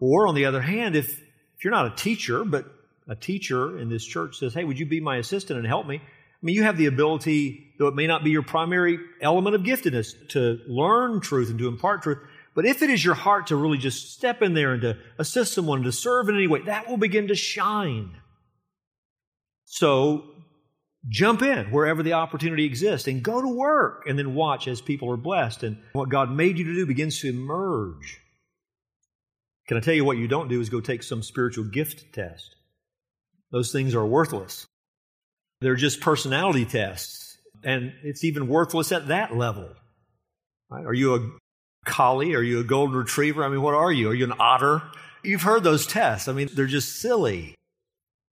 Or 0.03 0.29
on 0.29 0.35
the 0.35 0.45
other 0.45 0.61
hand, 0.61 0.97
if, 0.97 1.19
if 1.19 1.65
you're 1.65 1.71
not 1.71 1.91
a 1.91 1.97
teacher, 1.97 2.45
but 2.45 2.67
a 3.09 3.17
teacher 3.17 3.79
in 3.79 3.89
this 3.89 4.05
church 4.05 4.39
says, 4.39 4.53
Hey, 4.53 4.65
would 4.65 4.79
you 4.79 4.85
be 4.85 5.01
my 5.01 5.17
assistant 5.17 5.59
and 5.59 5.67
help 5.67 5.87
me? 5.87 5.97
I 5.97 6.39
mean, 6.43 6.55
you 6.55 6.65
have 6.65 6.77
the 6.77 6.85
ability, 6.85 7.73
though 7.79 7.89
it 7.89 7.95
may 7.95 8.07
not 8.07 8.23
be 8.23 8.33
your 8.33 8.43
primary 8.43 8.99
element 9.23 9.57
of 9.57 9.63
giftedness, 9.63 10.29
to 10.33 10.61
learn 10.69 11.23
truth 11.23 11.49
and 11.49 11.59
to 11.59 11.69
impart 11.69 12.03
truth. 12.03 12.19
But 12.55 12.67
if 12.67 12.83
it 12.83 12.91
is 12.91 13.03
your 13.03 13.15
heart 13.15 13.47
to 13.47 13.57
really 13.57 13.79
just 13.79 14.13
step 14.13 14.43
in 14.43 14.53
there 14.53 14.75
and 14.75 14.83
to 14.83 14.99
assist 15.19 15.55
someone, 15.55 15.85
to 15.85 15.93
serve 15.93 16.29
in 16.29 16.35
any 16.35 16.49
way, 16.49 16.61
that 16.67 16.87
will 16.87 16.99
begin 16.99 17.29
to 17.29 17.35
shine. 17.35 18.11
So 19.77 20.25
jump 21.07 21.43
in 21.43 21.67
wherever 21.67 22.03
the 22.03 22.15
opportunity 22.15 22.65
exists 22.65 23.09
and 23.09 23.23
go 23.23 23.43
to 23.43 23.49
work 23.49 24.05
and 24.09 24.19
then 24.19 24.35
watch 24.35 24.69
as 24.69 24.81
people 24.81 25.11
are 25.11 25.19
blessed 25.19 25.65
and 25.65 25.77
what 25.93 26.09
God 26.09 26.31
made 26.31 26.57
you 26.57 26.65
to 26.65 26.75
do 26.75 26.87
begins 26.87 27.21
to 27.21 27.29
emerge. 27.29 28.19
Can 29.69 29.77
I 29.77 29.81
tell 29.81 29.93
you 29.93 30.03
what 30.03 30.17
you 30.17 30.29
don't 30.29 30.49
do 30.49 30.63
is 30.63 30.71
go 30.71 30.81
take 30.81 31.03
some 31.03 31.23
spiritual 31.23 31.65
gift 31.65 32.15
test? 32.15 32.57
Those 33.53 33.71
things 33.71 33.95
are 33.95 34.07
worthless. 34.07 34.67
They're 35.61 35.77
just 35.77 36.01
personality 36.01 36.65
tests. 36.65 37.37
And 37.63 37.93
it's 38.03 38.25
even 38.25 38.49
worthless 38.49 38.93
at 38.93 39.09
that 39.09 39.37
level. 39.37 39.69
Right? 40.71 40.87
Are 40.87 40.95
you 40.95 41.17
a 41.17 41.31
collie? 41.85 42.35
Are 42.35 42.43
you 42.43 42.61
a 42.61 42.65
golden 42.65 42.97
retriever? 42.97 43.45
I 43.45 43.51
mean, 43.51 43.61
what 43.61 43.75
are 43.75 43.93
you? 43.93 44.09
Are 44.09 44.15
you 44.15 44.25
an 44.25 44.39
otter? 44.39 44.81
You've 45.23 45.43
heard 45.43 45.65
those 45.65 45.87
tests. 45.87 46.29
I 46.29 46.33
mean, 46.33 46.49
they're 46.55 46.67
just 46.67 46.97
silly. 46.97 47.55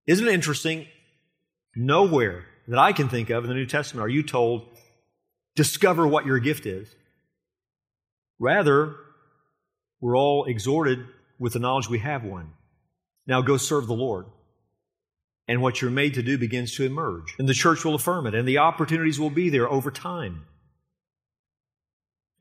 Isn't 0.07 0.27
it 0.27 0.33
interesting? 0.33 0.87
Nowhere 1.75 2.45
that 2.67 2.79
I 2.79 2.93
can 2.93 3.09
think 3.09 3.29
of 3.29 3.43
in 3.43 3.49
the 3.49 3.55
New 3.55 3.65
Testament 3.65 4.05
are 4.05 4.09
you 4.09 4.23
told, 4.23 4.67
discover 5.55 6.07
what 6.07 6.25
your 6.25 6.39
gift 6.39 6.65
is. 6.65 6.93
Rather, 8.39 8.95
we're 10.01 10.17
all 10.17 10.45
exhorted 10.45 10.99
with 11.39 11.53
the 11.53 11.59
knowledge 11.59 11.89
we 11.89 11.99
have 11.99 12.23
one. 12.23 12.51
Now 13.27 13.41
go 13.41 13.57
serve 13.57 13.87
the 13.87 13.93
Lord. 13.93 14.25
And 15.47 15.61
what 15.61 15.81
you're 15.81 15.91
made 15.91 16.15
to 16.15 16.23
do 16.23 16.37
begins 16.37 16.75
to 16.75 16.85
emerge. 16.85 17.35
And 17.37 17.47
the 17.47 17.53
church 17.53 17.85
will 17.85 17.95
affirm 17.95 18.25
it, 18.25 18.33
and 18.33 18.47
the 18.47 18.57
opportunities 18.57 19.19
will 19.19 19.29
be 19.29 19.49
there 19.49 19.69
over 19.69 19.91
time. 19.91 20.45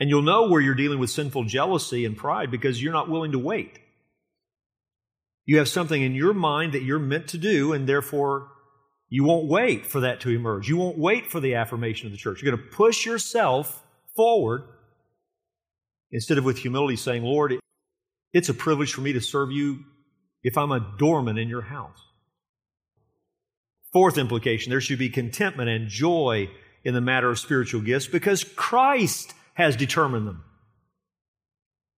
And 0.00 0.08
you'll 0.08 0.22
know 0.22 0.48
where 0.48 0.60
you're 0.60 0.74
dealing 0.74 0.98
with 0.98 1.10
sinful 1.10 1.44
jealousy 1.44 2.04
and 2.04 2.16
pride 2.16 2.50
because 2.50 2.82
you're 2.82 2.92
not 2.92 3.10
willing 3.10 3.32
to 3.32 3.38
wait. 3.38 3.78
You 5.44 5.58
have 5.58 5.68
something 5.68 6.02
in 6.02 6.14
your 6.14 6.32
mind 6.32 6.72
that 6.72 6.82
you're 6.82 6.98
meant 6.98 7.28
to 7.28 7.38
do, 7.38 7.72
and 7.72 7.86
therefore 7.86 8.48
you 9.08 9.24
won't 9.24 9.46
wait 9.46 9.86
for 9.86 10.00
that 10.00 10.20
to 10.20 10.30
emerge. 10.30 10.68
You 10.68 10.76
won't 10.76 10.98
wait 10.98 11.30
for 11.30 11.40
the 11.40 11.54
affirmation 11.54 12.06
of 12.06 12.12
the 12.12 12.18
church. 12.18 12.42
You're 12.42 12.56
going 12.56 12.62
to 12.62 12.74
push 12.74 13.06
yourself 13.06 13.84
forward 14.16 14.64
instead 16.10 16.38
of 16.38 16.44
with 16.44 16.58
humility 16.58 16.96
saying, 16.96 17.22
Lord, 17.22 17.54
it's 18.32 18.48
a 18.48 18.54
privilege 18.54 18.92
for 18.92 19.00
me 19.00 19.12
to 19.12 19.20
serve 19.20 19.50
you 19.50 19.84
if 20.42 20.58
I'm 20.58 20.72
a 20.72 20.94
doorman 20.98 21.38
in 21.38 21.48
your 21.48 21.62
house. 21.62 22.00
Fourth 23.92 24.18
implication 24.18 24.70
there 24.70 24.80
should 24.80 24.98
be 24.98 25.08
contentment 25.08 25.70
and 25.70 25.88
joy 25.88 26.50
in 26.82 26.94
the 26.94 27.00
matter 27.00 27.30
of 27.30 27.38
spiritual 27.38 27.80
gifts 27.80 28.06
because 28.06 28.44
Christ 28.44 29.34
has 29.54 29.76
determined 29.76 30.26
them. 30.26 30.44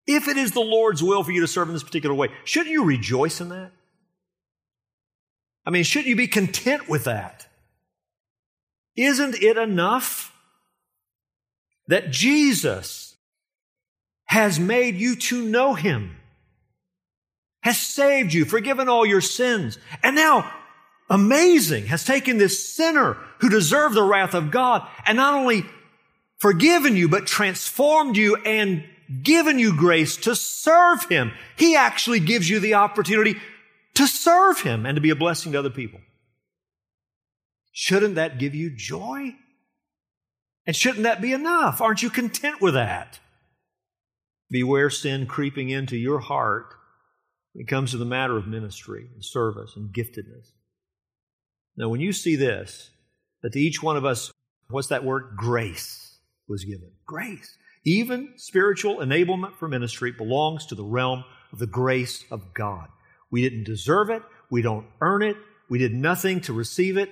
If 0.05 0.27
it 0.27 0.37
is 0.37 0.51
the 0.51 0.59
Lord's 0.59 1.01
will 1.01 1.23
for 1.23 1.31
you 1.31 1.41
to 1.41 1.47
serve 1.47 1.69
in 1.69 1.73
this 1.73 1.83
particular 1.83 2.13
way, 2.13 2.29
shouldn't 2.43 2.71
you 2.71 2.83
rejoice 2.83 3.41
in 3.41 3.49
that? 3.49 3.71
I 5.65 5.71
mean, 5.71 5.83
shouldn't 5.83 6.07
you 6.07 6.15
be 6.15 6.27
content 6.27 6.87
with 6.87 7.05
that? 7.05 7.47
Isn't 8.95 9.41
it 9.41 9.57
enough 9.57 10.31
that 11.87 12.11
Jesus 12.11 13.15
has 14.25 14.59
made 14.59 14.95
you 14.95 15.15
to 15.15 15.43
know 15.43 15.73
Him, 15.73 16.15
has 17.61 17.79
saved 17.79 18.33
you, 18.33 18.45
forgiven 18.45 18.89
all 18.89 19.05
your 19.05 19.21
sins, 19.21 19.77
and 20.03 20.15
now, 20.15 20.51
amazing, 21.09 21.87
has 21.87 22.03
taken 22.03 22.37
this 22.37 22.67
sinner 22.67 23.17
who 23.39 23.49
deserved 23.49 23.95
the 23.95 24.03
wrath 24.03 24.33
of 24.33 24.51
God 24.51 24.87
and 25.05 25.17
not 25.17 25.33
only 25.33 25.65
forgiven 26.37 26.95
you, 26.95 27.07
but 27.07 27.27
transformed 27.27 28.17
you 28.17 28.35
and 28.37 28.83
given 29.21 29.59
you 29.59 29.75
grace 29.75 30.17
to 30.17 30.35
serve 30.35 31.05
Him. 31.05 31.31
He 31.57 31.75
actually 31.75 32.19
gives 32.19 32.49
you 32.49 32.59
the 32.59 32.75
opportunity 32.75 33.35
to 33.95 34.07
serve 34.07 34.61
Him 34.61 34.85
and 34.85 34.95
to 34.95 35.01
be 35.01 35.09
a 35.09 35.15
blessing 35.15 35.51
to 35.51 35.59
other 35.59 35.69
people. 35.69 35.99
Shouldn't 37.71 38.15
that 38.15 38.39
give 38.39 38.55
you 38.55 38.69
joy? 38.69 39.35
And 40.65 40.75
shouldn't 40.75 41.03
that 41.03 41.21
be 41.21 41.33
enough? 41.33 41.81
Aren't 41.81 42.01
you 42.01 42.09
content 42.09 42.61
with 42.61 42.73
that? 42.73 43.19
Beware 44.49 44.89
sin 44.89 45.25
creeping 45.25 45.69
into 45.69 45.97
your 45.97 46.19
heart 46.19 46.73
when 47.53 47.63
it 47.63 47.67
comes 47.67 47.91
to 47.91 47.97
the 47.97 48.05
matter 48.05 48.37
of 48.37 48.47
ministry 48.47 49.07
and 49.13 49.23
service 49.23 49.73
and 49.75 49.93
giftedness. 49.93 50.51
Now, 51.77 51.89
when 51.89 51.99
you 51.99 52.13
see 52.13 52.35
this, 52.35 52.89
that 53.41 53.53
to 53.53 53.59
each 53.59 53.83
one 53.83 53.97
of 53.97 54.05
us, 54.05 54.31
what's 54.69 54.87
that 54.87 55.03
word? 55.03 55.35
Grace 55.35 56.17
was 56.47 56.63
given. 56.63 56.91
Grace. 57.05 57.57
Even 57.83 58.33
spiritual 58.37 58.97
enablement 58.97 59.55
for 59.55 59.67
ministry 59.67 60.11
belongs 60.11 60.65
to 60.67 60.75
the 60.75 60.83
realm 60.83 61.23
of 61.51 61.59
the 61.59 61.67
grace 61.67 62.23
of 62.31 62.53
God. 62.53 62.87
We 63.35 63.41
didn't 63.41 63.65
deserve 63.65 64.11
it. 64.11 64.23
We 64.49 64.61
don't 64.61 64.87
earn 65.01 65.21
it. 65.21 65.35
We 65.67 65.77
did 65.77 65.93
nothing 65.93 66.39
to 66.43 66.53
receive 66.53 66.95
it. 66.95 67.09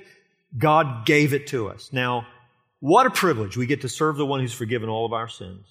God 0.57 1.05
gave 1.05 1.33
it 1.33 1.47
to 1.47 1.67
us. 1.67 1.89
Now, 1.91 2.25
what 2.79 3.05
a 3.05 3.09
privilege. 3.09 3.57
We 3.57 3.65
get 3.65 3.81
to 3.81 3.89
serve 3.89 4.15
the 4.15 4.25
one 4.25 4.39
who's 4.39 4.53
forgiven 4.53 4.87
all 4.87 5.05
of 5.05 5.11
our 5.11 5.27
sins. 5.27 5.65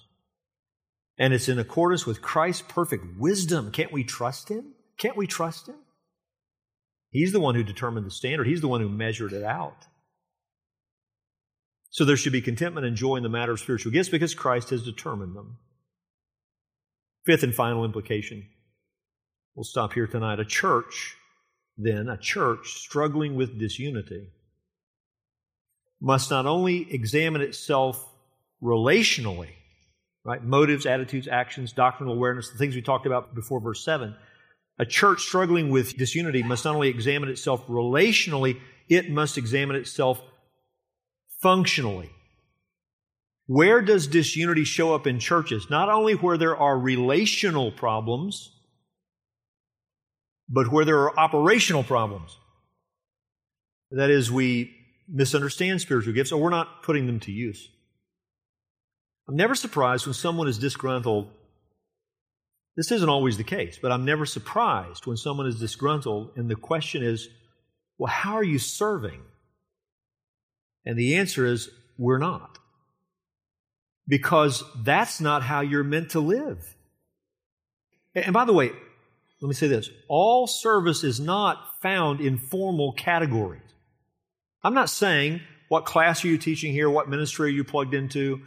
And 1.17 1.33
it's 1.33 1.49
in 1.49 1.57
accordance 1.57 2.05
with 2.05 2.21
Christ's 2.21 2.61
perfect 2.67 3.03
wisdom. 3.17 3.71
Can't 3.71 3.91
we 3.91 4.03
trust 4.03 4.47
him? 4.47 4.75
Can't 4.99 5.17
we 5.17 5.25
trust 5.25 5.67
him? 5.67 5.77
He's 7.09 7.31
the 7.31 7.39
one 7.39 7.55
who 7.55 7.63
determined 7.63 8.05
the 8.05 8.11
standard, 8.11 8.45
he's 8.45 8.61
the 8.61 8.67
one 8.67 8.79
who 8.79 8.89
measured 8.89 9.33
it 9.33 9.43
out. 9.43 9.87
So 11.89 12.05
there 12.05 12.15
should 12.15 12.31
be 12.31 12.41
contentment 12.41 12.85
and 12.85 12.95
joy 12.95 13.15
in 13.15 13.23
the 13.23 13.27
matter 13.27 13.53
of 13.53 13.59
spiritual 13.59 13.91
gifts 13.91 14.09
because 14.09 14.35
Christ 14.35 14.69
has 14.69 14.83
determined 14.83 15.35
them. 15.35 15.57
Fifth 17.25 17.41
and 17.41 17.55
final 17.55 17.83
implication 17.85 18.49
We'll 19.55 19.63
stop 19.63 19.93
here 19.93 20.07
tonight. 20.07 20.39
A 20.39 20.45
church, 20.45 21.15
then, 21.77 22.09
a 22.09 22.17
church 22.17 22.73
struggling 22.79 23.35
with 23.35 23.59
disunity, 23.59 24.29
must 26.01 26.31
not 26.31 26.45
only 26.45 26.91
examine 26.91 27.41
itself 27.41 28.13
relationally, 28.61 29.49
right? 30.25 30.43
Motives, 30.43 30.85
attitudes, 30.85 31.27
actions, 31.27 31.71
doctrinal 31.71 32.15
awareness, 32.15 32.49
the 32.49 32.57
things 32.57 32.75
we 32.75 32.81
talked 32.81 33.05
about 33.05 33.35
before 33.35 33.59
verse 33.59 33.83
7. 33.85 34.15
A 34.79 34.85
church 34.85 35.21
struggling 35.21 35.69
with 35.69 35.97
disunity 35.97 36.41
must 36.41 36.65
not 36.65 36.75
only 36.75 36.89
examine 36.89 37.29
itself 37.29 37.65
relationally, 37.67 38.59
it 38.89 39.09
must 39.09 39.37
examine 39.37 39.75
itself 39.75 40.21
functionally. 41.41 42.09
Where 43.45 43.81
does 43.81 44.07
disunity 44.07 44.63
show 44.63 44.95
up 44.95 45.05
in 45.05 45.19
churches? 45.19 45.69
Not 45.69 45.89
only 45.89 46.13
where 46.13 46.37
there 46.37 46.57
are 46.57 46.79
relational 46.79 47.71
problems, 47.71 48.49
but 50.53 50.71
where 50.71 50.85
there 50.85 50.99
are 50.99 51.19
operational 51.19 51.83
problems. 51.83 52.37
That 53.89 54.11
is, 54.11 54.31
we 54.31 54.75
misunderstand 55.07 55.81
spiritual 55.81 56.13
gifts 56.13 56.31
or 56.31 56.39
we're 56.39 56.51
not 56.51 56.83
putting 56.83 57.07
them 57.07 57.19
to 57.21 57.31
use. 57.31 57.69
I'm 59.27 59.35
never 59.35 59.55
surprised 59.55 60.05
when 60.05 60.13
someone 60.13 60.47
is 60.47 60.59
disgruntled. 60.59 61.29
This 62.77 62.91
isn't 62.91 63.09
always 63.09 63.37
the 63.37 63.43
case, 63.43 63.79
but 63.81 63.91
I'm 63.91 64.05
never 64.05 64.27
surprised 64.27 65.07
when 65.07 65.17
someone 65.17 65.47
is 65.47 65.59
disgruntled 65.59 66.33
and 66.35 66.49
the 66.49 66.55
question 66.55 67.01
is, 67.01 67.29
well, 67.97 68.11
how 68.11 68.33
are 68.33 68.43
you 68.43 68.59
serving? 68.59 69.21
And 70.85 70.97
the 70.99 71.15
answer 71.15 71.47
is, 71.47 71.69
we're 71.97 72.19
not. 72.19 72.59
Because 74.07 74.63
that's 74.83 75.19
not 75.19 75.41
how 75.41 75.61
you're 75.61 75.83
meant 75.83 76.11
to 76.11 76.19
live. 76.19 76.75
And 78.13 78.33
by 78.33 78.45
the 78.45 78.53
way, 78.53 78.71
let 79.43 79.49
me 79.49 79.55
say 79.55 79.67
this 79.67 79.89
all 80.07 80.47
service 80.47 81.03
is 81.03 81.19
not 81.19 81.81
found 81.81 82.21
in 82.21 82.37
formal 82.37 82.93
categories. 82.93 83.61
I'm 84.63 84.73
not 84.73 84.89
saying 84.89 85.41
what 85.67 85.83
class 85.83 86.23
are 86.23 86.29
you 86.29 86.37
teaching 86.37 86.71
here, 86.71 86.89
what 86.89 87.09
ministry 87.09 87.49
are 87.49 87.53
you 87.53 87.65
plugged 87.65 87.93
into. 87.93 88.41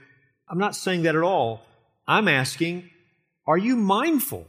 I'm 0.49 0.57
not 0.57 0.75
saying 0.75 1.03
that 1.03 1.15
at 1.15 1.23
all. 1.23 1.61
I'm 2.09 2.29
asking, 2.29 2.89
are 3.47 3.59
you 3.59 3.77
mindful 3.77 4.47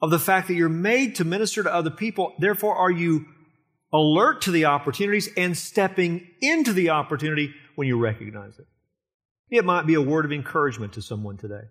of 0.00 0.10
the 0.10 0.20
fact 0.20 0.46
that 0.48 0.54
you're 0.54 0.68
made 0.68 1.16
to 1.16 1.24
minister 1.24 1.64
to 1.64 1.74
other 1.74 1.90
people? 1.90 2.34
Therefore, 2.38 2.76
are 2.76 2.90
you 2.90 3.26
alert 3.92 4.42
to 4.42 4.52
the 4.52 4.66
opportunities 4.66 5.28
and 5.36 5.56
stepping 5.56 6.28
into 6.40 6.72
the 6.72 6.90
opportunity 6.90 7.52
when 7.74 7.88
you 7.88 7.98
recognize 7.98 8.56
it? 8.60 8.66
It 9.50 9.64
might 9.64 9.86
be 9.86 9.94
a 9.94 10.02
word 10.02 10.26
of 10.26 10.32
encouragement 10.32 10.92
to 10.92 11.02
someone 11.02 11.38
today. 11.38 11.62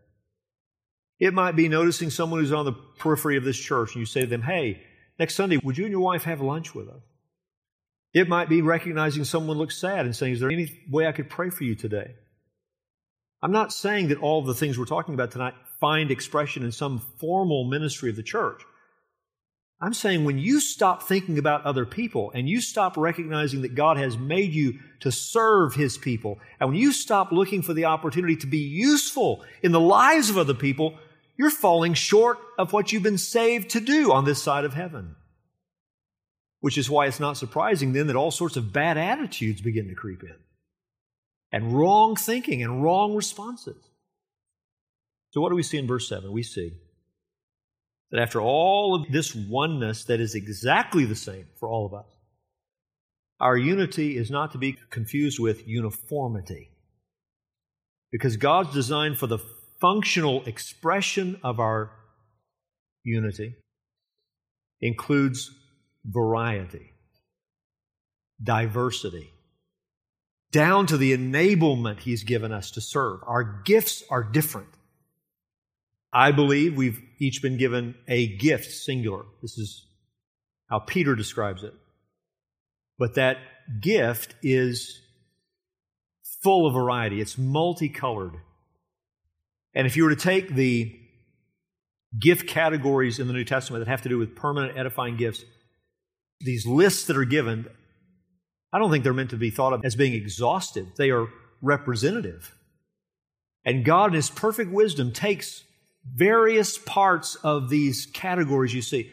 It 1.20 1.34
might 1.34 1.56
be 1.56 1.68
noticing 1.68 2.10
someone 2.10 2.40
who's 2.40 2.54
on 2.54 2.66
the 2.66 2.74
periphery 2.74 3.38
of 3.38 3.44
this 3.44 3.58
church 3.58 3.94
and 3.94 4.00
you 4.00 4.06
say 4.06 4.22
to 4.22 4.28
them, 4.28 4.44
Hey, 4.44 4.82
next 5.20 5.36
Sunday, 5.36 5.58
would 5.58 5.78
you 5.78 5.86
and 5.86 5.92
your 5.92 6.02
wife 6.02 6.24
have 6.24 6.42
lunch 6.42 6.76
with 6.76 6.90
us? 6.90 7.02
It 8.14 8.28
might 8.28 8.50
be 8.50 8.62
recognizing 8.62 9.24
someone 9.24 9.58
looks 9.58 9.78
sad 9.78 10.06
and 10.06 10.16
saying, 10.16 10.34
Is 10.34 10.40
there 10.40 10.52
any 10.52 10.72
way 10.90 11.08
I 11.08 11.12
could 11.12 11.30
pray 11.30 11.50
for 11.50 11.64
you 11.64 11.76
today? 11.76 12.16
I'm 13.42 13.52
not 13.52 13.74
saying 13.74 14.08
that 14.10 14.20
all 14.20 14.42
the 14.42 14.56
things 14.56 14.78
we're 14.78 14.86
talking 14.86 15.14
about 15.14 15.32
tonight 15.32 15.54
find 15.80 16.10
expression 16.10 16.64
in 16.64 16.72
some 16.72 17.00
formal 17.20 17.66
ministry 17.66 18.10
of 18.10 18.16
the 18.16 18.24
church. 18.24 18.62
I'm 19.80 19.94
saying 19.94 20.26
when 20.26 20.40
you 20.40 20.60
stop 20.60 21.04
thinking 21.04 21.38
about 21.38 21.64
other 21.64 21.86
people 21.86 22.32
and 22.34 22.50
you 22.50 22.62
stop 22.62 22.98
recognizing 22.98 23.62
that 23.62 23.76
God 23.76 23.98
has 23.98 24.18
made 24.18 24.52
you 24.52 24.80
to 25.02 25.12
serve 25.12 25.76
His 25.76 26.00
people, 26.00 26.40
and 26.60 26.70
when 26.70 26.80
you 26.80 26.92
stop 26.92 27.32
looking 27.32 27.62
for 27.62 27.76
the 27.76 27.86
opportunity 27.86 28.36
to 28.38 28.48
be 28.48 28.58
useful 28.58 29.44
in 29.62 29.72
the 29.72 29.80
lives 29.80 30.32
of 30.32 30.38
other 30.40 30.56
people, 30.56 30.98
you're 31.38 31.50
falling 31.50 31.94
short 31.94 32.40
of 32.58 32.74
what 32.74 32.92
you've 32.92 33.04
been 33.04 33.18
saved 33.18 33.70
to 33.72 33.80
do 33.80 34.12
on 34.12 34.26
this 34.26 34.42
side 34.42 34.66
of 34.66 34.74
heaven. 34.74 35.16
Which 36.60 36.78
is 36.78 36.90
why 36.90 37.06
it's 37.06 37.20
not 37.20 37.38
surprising 37.38 37.94
then 37.94 38.08
that 38.08 38.16
all 38.16 38.32
sorts 38.32 38.58
of 38.58 38.74
bad 38.74 38.98
attitudes 38.98 39.62
begin 39.62 39.88
to 39.90 39.96
creep 39.96 40.24
in, 40.24 40.36
and 41.52 41.78
wrong 41.78 42.16
thinking 42.16 42.64
and 42.64 42.82
wrong 42.82 43.16
responses. 43.16 43.78
So, 45.32 45.42
what 45.42 45.50
do 45.50 45.56
we 45.56 45.64
see 45.64 45.78
in 45.78 45.86
verse 45.86 46.10
7? 46.10 46.32
We 46.32 46.42
see 46.42 46.74
that 48.10 48.20
after 48.20 48.42
all 48.42 48.96
of 48.96 49.12
this 49.12 49.36
oneness 49.36 50.06
that 50.06 50.20
is 50.20 50.34
exactly 50.34 51.06
the 51.06 51.16
same 51.16 51.46
for 51.60 51.70
all 51.70 51.86
of 51.86 51.94
us, 51.94 52.08
our 53.40 53.56
unity 53.56 54.18
is 54.18 54.32
not 54.32 54.54
to 54.54 54.58
be 54.58 54.78
confused 54.90 55.40
with 55.40 55.68
uniformity. 55.68 56.72
Because 58.12 58.38
God's 58.38 58.74
design 58.74 59.14
for 59.14 59.28
the 59.28 59.40
functional 59.80 60.44
expression 60.46 61.40
of 61.44 61.60
our 61.60 61.92
unity 63.04 63.56
includes 64.82 65.52
variety, 66.06 66.94
diversity, 68.42 69.32
down 70.52 70.86
to 70.88 70.98
the 70.98 71.16
enablement 71.16 72.00
He's 72.00 72.24
given 72.24 72.52
us 72.52 72.72
to 72.72 72.82
serve. 72.82 73.20
Our 73.26 73.62
gifts 73.66 74.04
are 74.10 74.24
different. 74.24 74.70
I 76.14 76.32
believe 76.32 76.76
we've 76.76 77.02
each 77.20 77.42
been 77.42 77.58
given 77.58 77.96
a 78.08 78.38
gift, 78.38 78.72
singular. 78.72 79.26
This 79.42 79.58
is 79.58 79.86
how 80.70 80.80
Peter 80.80 81.16
describes 81.16 81.64
it. 81.64 81.74
But 82.98 83.16
that 83.16 83.38
gift 83.82 84.36
is 84.42 85.02
full 86.44 86.68
of 86.68 86.74
variety, 86.74 87.22
it's 87.22 87.38
multicolored. 87.38 88.38
And 89.78 89.86
if 89.86 89.96
you 89.96 90.06
were 90.06 90.10
to 90.10 90.16
take 90.16 90.56
the 90.56 90.92
gift 92.20 92.48
categories 92.48 93.20
in 93.20 93.28
the 93.28 93.34
New 93.34 93.44
Testament 93.44 93.86
that 93.86 93.92
have 93.92 94.02
to 94.02 94.10
do 94.10 94.18
with 94.18 94.36
permanent 94.36 94.76
edifying 94.76 95.18
gifts, 95.18 95.46
these 96.40 96.66
lists 96.66 97.06
that 97.06 97.16
are 97.16 97.26
given, 97.26 97.68
I 98.74 98.80
don't 98.80 98.90
think 98.90 99.04
they're 99.04 99.14
meant 99.14 99.30
to 99.30 99.38
be 99.38 99.52
thought 99.52 99.74
of 99.74 99.86
as 99.86 99.96
being 99.96 100.14
exhaustive. 100.14 100.88
They 100.98 101.12
are 101.12 101.28
representative. 101.62 102.56
And 103.66 103.86
God, 103.86 104.08
in 104.08 104.14
His 104.16 104.32
perfect 104.32 104.72
wisdom, 104.72 105.12
takes 105.12 105.64
various 106.12 106.80
parts 106.80 107.36
of 107.36 107.70
these 107.70 108.08
categories 108.08 108.74
you 108.74 108.82
see, 108.82 109.12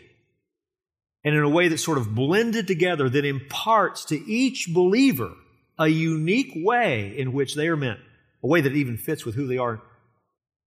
and 1.25 1.35
in 1.35 1.43
a 1.43 1.49
way 1.49 1.69
that's 1.69 1.85
sort 1.85 1.99
of 1.99 2.15
blended 2.15 2.67
together 2.67 3.11
that 3.11 3.27
imparts 3.27 4.07
to 4.07 4.17
each 4.17 4.71
believer 4.73 5.35
a 5.79 5.89
unique 5.89 6.53
way 6.57 7.15
in 7.19 7.35
which 7.35 7.55
they 7.55 7.69
are 7.69 7.77
meant, 7.77 8.01
a 8.43 8.47
way 8.47 8.63
that 8.63 8.75
even 8.75 8.97
fits 8.97 9.27
with 9.27 9.35
who 9.35 9.47
they 9.47 9.59
are 9.59 9.83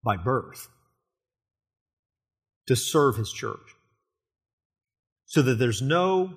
by 0.07 0.15
birth, 0.15 0.69
to 2.67 2.75
serve 2.77 3.17
His 3.17 3.31
church. 3.31 3.75
So 5.25 5.41
that 5.41 5.59
there's 5.59 5.81
no 5.81 6.33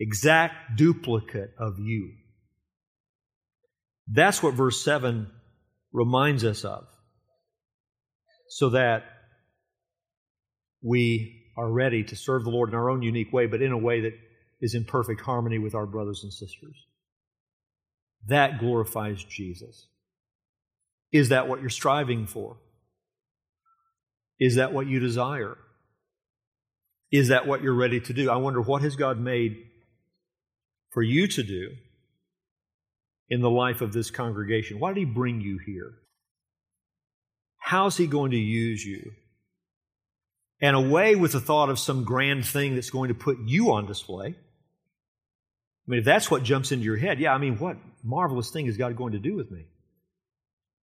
exact 0.00 0.76
duplicate 0.76 1.54
of 1.60 1.78
you. 1.78 2.10
That's 4.08 4.42
what 4.42 4.54
verse 4.54 4.84
7 4.84 5.28
reminds 5.92 6.44
us 6.44 6.64
of 6.64 6.84
so 8.48 8.70
that 8.70 9.04
we 10.82 11.44
are 11.56 11.70
ready 11.70 12.02
to 12.02 12.16
serve 12.16 12.42
the 12.42 12.50
Lord 12.50 12.70
in 12.70 12.74
our 12.74 12.90
own 12.90 13.02
unique 13.02 13.32
way, 13.32 13.46
but 13.46 13.62
in 13.62 13.70
a 13.70 13.78
way 13.78 14.00
that 14.00 14.14
is 14.60 14.74
in 14.74 14.84
perfect 14.84 15.20
harmony 15.20 15.60
with 15.60 15.76
our 15.76 15.86
brothers 15.86 16.24
and 16.24 16.32
sisters. 16.32 16.74
That 18.26 18.58
glorifies 18.58 19.22
Jesus. 19.22 19.86
Is 21.12 21.28
that 21.28 21.46
what 21.46 21.60
you're 21.60 21.70
striving 21.70 22.26
for? 22.26 22.56
Is 24.42 24.56
that 24.56 24.72
what 24.72 24.88
you 24.88 24.98
desire? 24.98 25.56
Is 27.12 27.28
that 27.28 27.46
what 27.46 27.62
you're 27.62 27.76
ready 27.76 28.00
to 28.00 28.12
do? 28.12 28.28
I 28.28 28.38
wonder 28.38 28.60
what 28.60 28.82
has 28.82 28.96
God 28.96 29.20
made 29.20 29.56
for 30.90 31.00
you 31.00 31.28
to 31.28 31.44
do 31.44 31.76
in 33.28 33.40
the 33.40 33.48
life 33.48 33.82
of 33.82 33.92
this 33.92 34.10
congregation? 34.10 34.80
Why 34.80 34.92
did 34.92 34.98
He 34.98 35.04
bring 35.04 35.40
you 35.40 35.60
here? 35.64 35.92
How's 37.56 37.96
He 37.96 38.08
going 38.08 38.32
to 38.32 38.36
use 38.36 38.84
you? 38.84 39.12
And 40.60 40.74
away 40.74 41.14
with 41.14 41.30
the 41.30 41.40
thought 41.40 41.70
of 41.70 41.78
some 41.78 42.02
grand 42.02 42.44
thing 42.44 42.74
that's 42.74 42.90
going 42.90 43.10
to 43.10 43.14
put 43.14 43.38
you 43.46 43.70
on 43.70 43.86
display. 43.86 44.26
I 44.26 45.86
mean, 45.86 46.00
if 46.00 46.04
that's 46.04 46.32
what 46.32 46.42
jumps 46.42 46.72
into 46.72 46.84
your 46.84 46.96
head, 46.96 47.20
yeah, 47.20 47.32
I 47.32 47.38
mean, 47.38 47.58
what 47.58 47.76
marvelous 48.02 48.50
thing 48.50 48.66
is 48.66 48.76
God 48.76 48.96
going 48.96 49.12
to 49.12 49.20
do 49.20 49.36
with 49.36 49.52
me? 49.52 49.66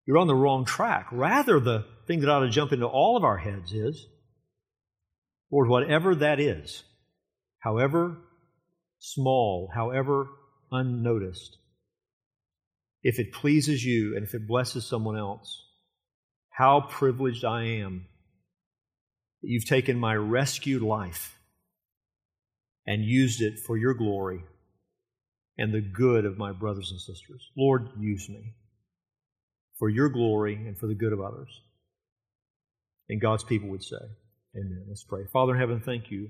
You're 0.06 0.18
on 0.18 0.28
the 0.28 0.34
wrong 0.34 0.64
track. 0.64 1.08
Rather, 1.12 1.60
the 1.60 1.84
thing 2.10 2.22
that 2.22 2.30
ought 2.30 2.40
to 2.40 2.50
jump 2.50 2.74
into 2.74 2.88
all 2.88 3.16
of 3.16 3.24
our 3.24 3.38
heads 3.38 3.72
is, 3.72 4.08
Lord, 5.52 5.70
whatever 5.70 6.16
that 6.16 6.40
is, 6.40 6.84
however 7.60 8.18
small, 8.98 9.70
however 9.72 10.28
unnoticed, 10.72 11.58
if 13.04 13.20
it 13.20 13.32
pleases 13.32 13.86
you 13.86 14.16
and 14.16 14.26
if 14.26 14.34
it 14.34 14.48
blesses 14.48 14.88
someone 14.88 15.20
else, 15.20 15.64
how 16.50 16.82
privileged 16.82 17.46
I 17.46 17.66
am 17.66 18.08
that 19.44 19.48
you've 19.48 19.68
taken 19.68 20.00
my 20.00 20.16
rescued 20.16 20.82
life 20.82 21.38
and 22.88 23.06
used 23.06 23.40
it 23.40 23.60
for 23.60 23.78
your 23.78 23.94
glory 23.94 24.44
and 25.60 25.72
the 25.72 25.80
good 25.80 26.26
of 26.26 26.40
my 26.40 26.54
brothers 26.54 26.90
and 26.90 27.00
sisters. 27.00 27.52
Lord, 27.56 27.90
use 28.00 28.28
me 28.28 28.56
for 29.78 29.90
your 29.90 30.10
glory 30.10 30.56
and 30.56 30.76
for 30.76 30.88
the 30.88 30.96
good 30.96 31.14
of 31.14 31.22
others. 31.22 31.62
And 33.10 33.20
God's 33.20 33.44
people 33.44 33.70
would 33.70 33.84
say, 33.84 33.98
Amen. 34.56 34.86
Let's 34.88 35.04
pray. 35.04 35.26
Father 35.32 35.54
in 35.54 35.60
heaven, 35.60 35.82
thank 35.82 36.10
you 36.10 36.30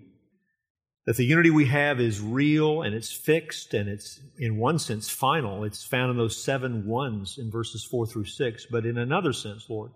that 1.06 1.18
the 1.18 1.26
unity 1.26 1.50
we 1.50 1.66
have 1.66 2.00
is 2.00 2.22
real 2.22 2.84
and 2.84 2.94
it's 2.94 3.12
fixed 3.12 3.74
and 3.74 3.90
it's, 3.90 4.20
in 4.38 4.58
one 4.58 4.78
sense, 4.78 5.10
final. 5.10 5.64
It's 5.64 5.84
found 5.84 6.12
in 6.12 6.18
those 6.18 6.38
seven 6.38 6.86
ones 6.86 7.38
in 7.40 7.50
verses 7.50 7.84
four 7.84 8.06
through 8.06 8.26
six. 8.26 8.68
But 8.70 8.86
in 8.86 8.98
another 8.98 9.34
sense, 9.34 9.66
Lord, 9.70 9.92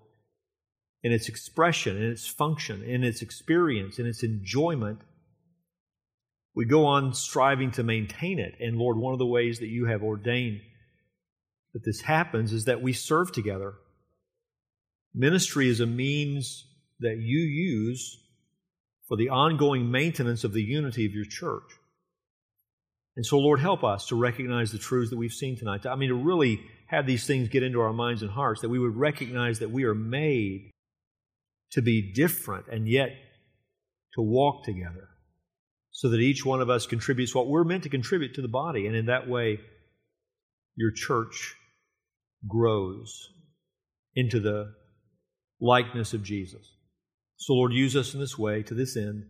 in 1.04 1.12
its 1.12 1.30
expression, 1.30 1.98
in 1.98 2.10
its 2.10 2.28
function, 2.28 2.82
in 2.82 3.04
its 3.04 3.22
experience, 3.22 4.00
in 4.00 4.06
its 4.06 4.24
enjoyment, 4.24 5.02
we 6.56 6.66
go 6.66 6.86
on 6.86 7.14
striving 7.14 7.72
to 7.72 7.84
maintain 7.84 8.40
it. 8.40 8.56
And 8.60 8.78
Lord, 8.78 8.98
one 8.98 9.14
of 9.14 9.20
the 9.20 9.26
ways 9.26 9.60
that 9.60 9.68
you 9.68 9.86
have 9.86 10.02
ordained 10.02 10.62
that 11.74 11.84
this 11.84 12.02
happens 12.02 12.54
is 12.54 12.66
that 12.66 12.82
we 12.82 12.94
serve 12.94 13.32
together. 13.32 13.74
Ministry 15.14 15.68
is 15.68 15.80
a 15.80 15.86
means 15.86 16.66
that 17.04 17.18
you 17.18 17.40
use 17.40 18.18
for 19.08 19.18
the 19.18 19.30
ongoing 19.30 19.92
maintenance 19.92 20.44
of 20.44 20.54
the 20.54 20.64
unity 20.64 21.06
of 21.06 21.14
your 21.14 21.26
church. 21.26 21.70
And 23.16 23.26
so, 23.26 23.38
Lord, 23.38 23.60
help 23.60 23.84
us 23.84 24.08
to 24.08 24.16
recognize 24.16 24.72
the 24.72 24.80
truths 24.80 25.12
that 25.12 25.18
we've 25.18 25.32
seen 25.32 25.58
tonight. 25.58 25.86
I 25.86 25.96
mean, 25.96 26.10
to 26.10 26.16
really 26.16 26.60
have 26.88 27.06
these 27.06 27.28
things 27.28 27.50
get 27.50 27.64
into 27.64 27.82
our 27.82 27.94
minds 27.94 28.22
and 28.22 28.32
hearts, 28.32 28.62
that 28.62 28.70
we 28.70 28.80
would 28.80 28.96
recognize 28.96 29.60
that 29.60 29.72
we 29.72 29.84
are 29.84 29.96
made 29.96 30.72
to 31.72 31.82
be 31.82 32.14
different 32.14 32.68
and 32.72 32.88
yet 32.88 33.10
to 34.16 34.22
walk 34.22 34.64
together 34.64 35.10
so 35.92 36.10
that 36.10 36.20
each 36.20 36.44
one 36.46 36.62
of 36.62 36.70
us 36.70 36.88
contributes 36.88 37.36
what 37.36 37.48
we're 37.48 37.64
meant 37.64 37.84
to 37.84 37.90
contribute 37.90 38.36
to 38.36 38.42
the 38.42 38.48
body. 38.48 38.88
And 38.88 38.96
in 38.96 39.08
that 39.08 39.28
way, 39.28 39.60
your 40.76 40.92
church 40.92 41.56
grows 42.48 43.30
into 44.16 44.40
the 44.40 44.74
likeness 45.62 46.14
of 46.14 46.24
Jesus. 46.24 46.68
So, 47.46 47.56
Lord, 47.56 47.74
use 47.74 47.98
us 47.98 48.14
in 48.14 48.22
this 48.22 48.38
way 48.38 48.64
to 48.64 48.74
this 48.74 48.96
end. 48.96 49.26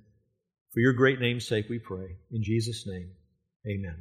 For 0.72 0.80
your 0.82 0.94
great 0.94 1.20
name's 1.20 1.48
sake, 1.48 1.66
we 1.68 1.80
pray. 1.80 2.18
In 2.32 2.44
Jesus' 2.44 2.86
name, 2.86 3.10
amen. 3.68 3.96